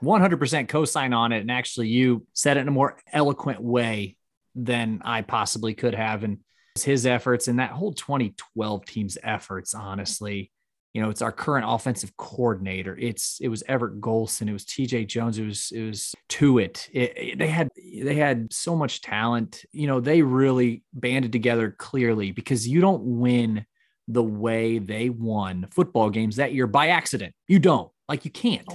100% 0.03 0.67
co-sign 0.67 1.13
on 1.13 1.31
it. 1.31 1.39
And 1.39 1.51
actually 1.51 1.87
you 1.87 2.25
said 2.33 2.57
it 2.57 2.61
in 2.61 2.67
a 2.67 2.71
more 2.71 2.97
eloquent 3.11 3.61
way 3.61 4.17
than 4.55 5.01
I 5.05 5.21
possibly 5.21 5.73
could 5.73 5.95
have. 5.95 6.23
And 6.23 6.39
his 6.79 7.05
efforts 7.05 7.47
and 7.47 7.59
that 7.59 7.71
whole 7.71 7.93
2012 7.93 8.85
team's 8.85 9.17
efforts, 9.23 9.73
honestly, 9.73 10.51
you 10.93 11.01
know, 11.01 11.09
it's 11.09 11.23
our 11.23 11.31
current 11.31 11.65
offensive 11.67 12.15
coordinator. 12.17 12.95
It's 12.99 13.39
it 13.41 13.47
was 13.47 13.63
Everett 13.67 13.99
Golson, 13.99 14.47
it 14.47 14.53
was 14.53 14.63
TJ 14.63 15.07
Jones, 15.07 15.39
it 15.39 15.45
was 15.45 15.71
it 15.71 15.83
was 15.83 16.13
Tuitt. 16.29 16.87
It, 16.93 17.13
it, 17.17 17.39
they 17.39 17.47
had 17.47 17.69
they 17.75 18.15
had 18.15 18.53
so 18.53 18.75
much 18.75 19.01
talent. 19.01 19.65
You 19.71 19.87
know, 19.87 19.99
they 19.99 20.21
really 20.21 20.83
banded 20.93 21.31
together 21.31 21.71
clearly 21.71 22.31
because 22.31 22.67
you 22.67 22.79
don't 22.79 23.03
win 23.03 23.65
the 24.07 24.23
way 24.23 24.77
they 24.77 25.09
won 25.09 25.67
football 25.71 26.11
games 26.11 26.35
that 26.35 26.53
year 26.53 26.67
by 26.67 26.89
accident. 26.89 27.33
You 27.47 27.57
don't. 27.57 27.91
Like 28.07 28.25
you 28.25 28.31
can't. 28.31 28.67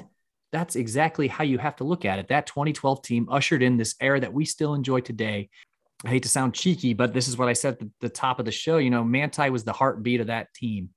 That's 0.51 0.75
exactly 0.75 1.29
how 1.29 1.45
you 1.45 1.59
have 1.59 1.77
to 1.77 1.85
look 1.85 2.05
at 2.05 2.19
it. 2.19 2.29
That 2.29 2.47
2012 2.47 3.03
team 3.03 3.29
ushered 3.31 3.63
in 3.63 3.77
this 3.77 3.95
era 4.01 4.19
that 4.19 4.33
we 4.33 4.45
still 4.45 4.75
enjoy 4.75 5.01
today. 5.01 5.51
I 6.05 6.09
hate 6.09 6.23
to 6.23 6.29
sound 6.29 6.55
cheeky, 6.55 6.95
but 6.95 7.13
this 7.13 7.29
is 7.29 7.37
what 7.37 7.49
I 7.49 7.53
said 7.53 7.75
at 7.75 7.81
the, 7.81 7.91
the 8.01 8.09
top 8.09 8.39
of 8.39 8.47
the 8.47 8.51
show. 8.51 8.79
You 8.79 8.91
know, 8.91 9.05
Manti 9.05 9.51
was 9.51 9.65
the 9.65 9.73
heartbeat 9.73 10.21
of 10.21 10.29
that 10.29 10.53
team 10.55 10.91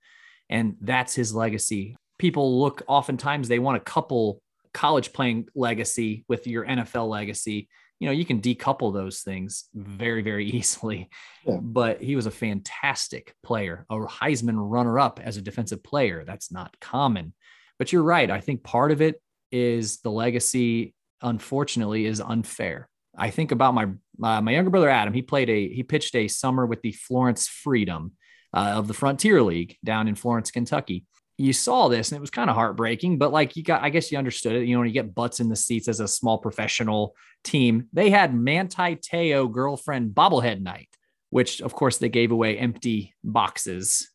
and 0.51 0.75
that's 0.81 1.15
his 1.15 1.33
legacy. 1.33 1.97
People 2.19 2.59
look 2.59 2.83
oftentimes 2.87 3.47
they 3.47 3.57
want 3.57 3.83
to 3.83 3.91
couple 3.91 4.41
college 4.73 5.13
playing 5.13 5.47
legacy 5.55 6.23
with 6.27 6.45
your 6.45 6.65
NFL 6.65 7.09
legacy. 7.09 7.69
You 7.99 8.07
know, 8.07 8.13
you 8.13 8.25
can 8.25 8.41
decouple 8.41 8.93
those 8.93 9.21
things 9.21 9.65
very, 9.73 10.21
very 10.21 10.45
easily. 10.49 11.09
Yeah. 11.45 11.57
But 11.61 12.01
he 12.01 12.15
was 12.15 12.25
a 12.25 12.31
fantastic 12.31 13.33
player, 13.43 13.85
a 13.89 13.95
Heisman 13.95 14.57
runner 14.57 14.99
up 14.99 15.19
as 15.23 15.37
a 15.37 15.41
defensive 15.41 15.83
player. 15.83 16.23
That's 16.25 16.51
not 16.51 16.75
common. 16.79 17.33
But 17.79 17.91
you're 17.91 18.03
right. 18.03 18.29
I 18.29 18.41
think 18.41 18.63
part 18.63 18.91
of 18.91 19.01
it 19.01 19.21
is 19.51 20.01
the 20.01 20.11
legacy, 20.11 20.93
unfortunately, 21.21 22.05
is 22.05 22.21
unfair. 22.21 22.87
I 23.17 23.29
think 23.29 23.51
about 23.51 23.73
my 23.73 23.85
uh, 24.23 24.41
my 24.41 24.51
younger 24.51 24.69
brother 24.69 24.89
Adam. 24.89 25.13
He 25.13 25.21
played 25.21 25.49
a 25.49 25.67
he 25.67 25.83
pitched 25.83 26.15
a 26.15 26.27
summer 26.27 26.65
with 26.65 26.81
the 26.81 26.91
Florence 26.91 27.47
Freedom, 27.47 28.13
uh, 28.53 28.73
of 28.75 28.87
the 28.87 28.93
Frontier 28.93 29.41
League 29.41 29.77
down 29.83 30.07
in 30.07 30.15
Florence, 30.15 30.51
Kentucky. 30.51 31.05
You 31.37 31.53
saw 31.53 31.87
this 31.87 32.11
and 32.11 32.17
it 32.17 32.21
was 32.21 32.29
kind 32.29 32.49
of 32.49 32.55
heartbreaking, 32.55 33.17
but 33.17 33.31
like 33.31 33.55
you 33.55 33.63
got, 33.63 33.81
I 33.81 33.89
guess 33.89 34.11
you 34.11 34.17
understood 34.17 34.53
it. 34.53 34.67
You 34.67 34.75
know, 34.75 34.79
when 34.79 34.89
you 34.89 34.93
get 34.93 35.15
butts 35.15 35.39
in 35.39 35.49
the 35.49 35.55
seats 35.55 35.87
as 35.87 35.99
a 35.99 36.07
small 36.07 36.37
professional 36.37 37.15
team, 37.43 37.87
they 37.93 38.09
had 38.09 38.35
Manti 38.35 38.95
Te'o 38.95 39.47
girlfriend 39.47 40.13
bobblehead 40.13 40.61
night, 40.61 40.89
which 41.29 41.61
of 41.61 41.73
course 41.73 41.97
they 41.97 42.09
gave 42.09 42.31
away 42.31 42.57
empty 42.57 43.15
boxes 43.23 44.09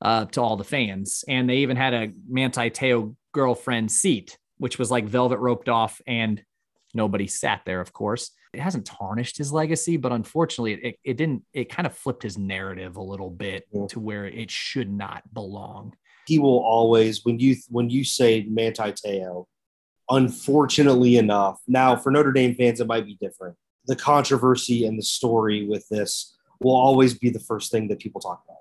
uh, 0.00 0.24
to 0.26 0.40
all 0.40 0.56
the 0.56 0.64
fans. 0.64 1.24
And 1.28 1.48
they 1.48 1.58
even 1.58 1.76
had 1.76 1.94
a 1.94 2.12
Manti 2.28 2.70
Te'o 2.70 3.14
girlfriend 3.32 3.92
seat, 3.92 4.36
which 4.58 4.78
was 4.78 4.90
like 4.90 5.04
velvet 5.04 5.38
roped 5.38 5.68
off 5.68 6.00
and 6.06 6.42
nobody 6.94 7.28
sat 7.28 7.62
there, 7.64 7.80
of 7.80 7.92
course 7.92 8.30
it 8.52 8.60
hasn't 8.60 8.86
tarnished 8.86 9.38
his 9.38 9.52
legacy, 9.52 9.96
but 9.96 10.12
unfortunately, 10.12 10.74
it, 10.74 10.96
it 11.04 11.16
didn't. 11.16 11.42
It 11.52 11.70
kind 11.70 11.86
of 11.86 11.96
flipped 11.96 12.22
his 12.22 12.36
narrative 12.36 12.96
a 12.96 13.02
little 13.02 13.30
bit 13.30 13.66
yeah. 13.72 13.86
to 13.88 14.00
where 14.00 14.26
it 14.26 14.50
should 14.50 14.90
not 14.92 15.22
belong. 15.32 15.94
He 16.26 16.38
will 16.38 16.58
always 16.58 17.24
when 17.24 17.38
you 17.38 17.56
when 17.68 17.88
you 17.88 18.04
say 18.04 18.46
Manti 18.48 18.92
Te'o, 18.92 19.46
unfortunately 20.10 21.16
enough, 21.16 21.60
now 21.66 21.96
for 21.96 22.10
Notre 22.10 22.32
Dame 22.32 22.54
fans 22.54 22.80
it 22.80 22.86
might 22.86 23.06
be 23.06 23.16
different. 23.20 23.56
The 23.86 23.96
controversy 23.96 24.86
and 24.86 24.98
the 24.98 25.02
story 25.02 25.66
with 25.66 25.88
this 25.88 26.36
will 26.60 26.76
always 26.76 27.14
be 27.14 27.30
the 27.30 27.40
first 27.40 27.72
thing 27.72 27.88
that 27.88 27.98
people 27.98 28.20
talk 28.20 28.42
about. 28.46 28.58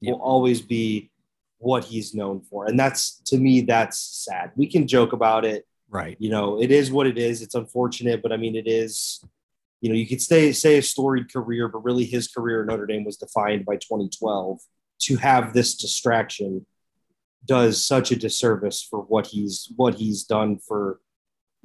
Yep. 0.00 0.12
Will 0.12 0.22
always 0.22 0.62
be 0.62 1.10
what 1.58 1.84
he's 1.84 2.14
known 2.14 2.42
for, 2.42 2.66
and 2.66 2.78
that's 2.78 3.20
to 3.26 3.38
me 3.38 3.62
that's 3.62 3.98
sad. 3.98 4.52
We 4.54 4.68
can 4.68 4.86
joke 4.86 5.12
about 5.12 5.44
it 5.44 5.66
Right. 5.92 6.16
You 6.18 6.30
know, 6.30 6.60
it 6.60 6.70
is 6.70 6.90
what 6.90 7.06
it 7.06 7.18
is. 7.18 7.42
It's 7.42 7.54
unfortunate, 7.54 8.22
but 8.22 8.32
I 8.32 8.38
mean, 8.38 8.56
it 8.56 8.66
is, 8.66 9.22
you 9.82 9.88
know, 9.88 9.96
you 9.96 10.06
could 10.06 10.22
say, 10.22 10.52
say 10.52 10.78
a 10.78 10.82
storied 10.82 11.30
career, 11.30 11.68
but 11.68 11.84
really 11.84 12.04
his 12.04 12.28
career 12.28 12.62
at 12.62 12.68
Notre 12.68 12.86
Dame 12.86 13.04
was 13.04 13.16
defined 13.16 13.66
by 13.66 13.74
2012. 13.74 14.60
To 15.02 15.16
have 15.16 15.52
this 15.52 15.74
distraction 15.74 16.64
does 17.44 17.84
such 17.84 18.12
a 18.12 18.16
disservice 18.16 18.86
for 18.88 19.00
what 19.00 19.26
he's 19.26 19.72
what 19.74 19.96
he's 19.96 20.22
done 20.22 20.58
for 20.58 21.00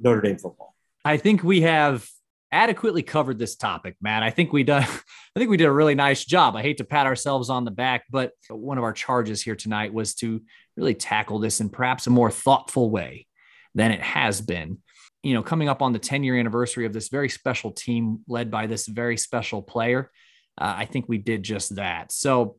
Notre 0.00 0.20
Dame 0.20 0.36
football. 0.36 0.74
I 1.04 1.18
think 1.18 1.44
we 1.44 1.60
have 1.60 2.04
adequately 2.50 3.04
covered 3.04 3.38
this 3.38 3.54
topic, 3.54 3.94
Matt. 4.00 4.24
I 4.24 4.30
think 4.30 4.52
we 4.52 4.64
done 4.64 4.82
I 5.36 5.38
think 5.38 5.50
we 5.50 5.56
did 5.56 5.68
a 5.68 5.72
really 5.72 5.94
nice 5.94 6.24
job. 6.24 6.56
I 6.56 6.62
hate 6.62 6.78
to 6.78 6.84
pat 6.84 7.06
ourselves 7.06 7.48
on 7.48 7.64
the 7.64 7.70
back, 7.70 8.06
but 8.10 8.32
one 8.50 8.78
of 8.78 8.82
our 8.82 8.92
charges 8.92 9.40
here 9.40 9.54
tonight 9.54 9.92
was 9.94 10.16
to 10.16 10.42
really 10.76 10.94
tackle 10.94 11.38
this 11.38 11.60
in 11.60 11.68
perhaps 11.68 12.08
a 12.08 12.10
more 12.10 12.32
thoughtful 12.32 12.90
way 12.90 13.28
than 13.76 13.92
it 13.92 14.00
has 14.00 14.40
been. 14.40 14.78
You 15.22 15.34
know, 15.34 15.42
coming 15.42 15.68
up 15.68 15.82
on 15.82 15.92
the 15.92 15.98
10 15.98 16.22
year 16.24 16.38
anniversary 16.38 16.86
of 16.86 16.92
this 16.92 17.08
very 17.08 17.28
special 17.28 17.72
team 17.72 18.20
led 18.28 18.50
by 18.50 18.66
this 18.66 18.86
very 18.86 19.16
special 19.16 19.62
player, 19.62 20.10
uh, 20.58 20.74
I 20.78 20.84
think 20.84 21.06
we 21.08 21.18
did 21.18 21.42
just 21.42 21.76
that. 21.76 22.12
So 22.12 22.56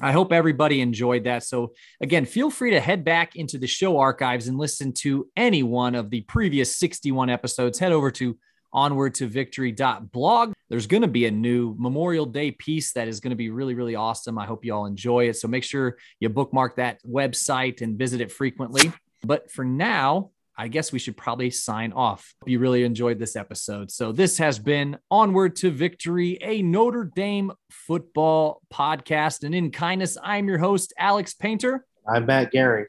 I 0.00 0.12
hope 0.12 0.32
everybody 0.32 0.82
enjoyed 0.82 1.24
that. 1.24 1.42
So, 1.42 1.72
again, 2.02 2.26
feel 2.26 2.50
free 2.50 2.72
to 2.72 2.80
head 2.80 3.02
back 3.02 3.34
into 3.34 3.56
the 3.56 3.66
show 3.66 3.98
archives 3.98 4.46
and 4.46 4.58
listen 4.58 4.92
to 4.94 5.26
any 5.36 5.62
one 5.62 5.94
of 5.94 6.10
the 6.10 6.20
previous 6.22 6.76
61 6.76 7.30
episodes. 7.30 7.78
Head 7.78 7.92
over 7.92 8.10
to 8.12 8.36
onward 8.74 9.14
to 9.14 9.26
victory.blog. 9.26 10.52
There's 10.68 10.86
going 10.86 11.00
to 11.00 11.08
be 11.08 11.24
a 11.24 11.30
new 11.30 11.74
Memorial 11.78 12.26
Day 12.26 12.50
piece 12.50 12.92
that 12.92 13.08
is 13.08 13.20
going 13.20 13.30
to 13.30 13.36
be 13.36 13.48
really, 13.48 13.72
really 13.72 13.94
awesome. 13.94 14.38
I 14.38 14.44
hope 14.44 14.66
you 14.66 14.74
all 14.74 14.84
enjoy 14.84 15.28
it. 15.30 15.36
So, 15.36 15.48
make 15.48 15.64
sure 15.64 15.96
you 16.20 16.28
bookmark 16.28 16.76
that 16.76 16.98
website 17.02 17.80
and 17.80 17.98
visit 17.98 18.20
it 18.20 18.30
frequently. 18.30 18.92
But 19.24 19.50
for 19.50 19.64
now, 19.64 20.30
I 20.58 20.68
guess 20.68 20.90
we 20.90 20.98
should 20.98 21.16
probably 21.16 21.50
sign 21.50 21.92
off. 21.92 22.34
You 22.46 22.58
really 22.58 22.84
enjoyed 22.84 23.18
this 23.18 23.36
episode. 23.36 23.90
So, 23.90 24.12
this 24.12 24.38
has 24.38 24.58
been 24.58 24.98
Onward 25.10 25.56
to 25.56 25.70
Victory, 25.70 26.38
a 26.40 26.62
Notre 26.62 27.04
Dame 27.04 27.52
football 27.70 28.62
podcast. 28.72 29.44
And 29.44 29.54
in 29.54 29.70
kindness, 29.70 30.16
I'm 30.22 30.48
your 30.48 30.58
host, 30.58 30.94
Alex 30.98 31.34
Painter. 31.34 31.84
I'm 32.08 32.26
Matt 32.26 32.52
Gary. 32.52 32.86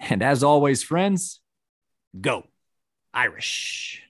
And 0.00 0.22
as 0.22 0.42
always, 0.42 0.82
friends, 0.82 1.40
go 2.18 2.44
Irish. 3.12 4.02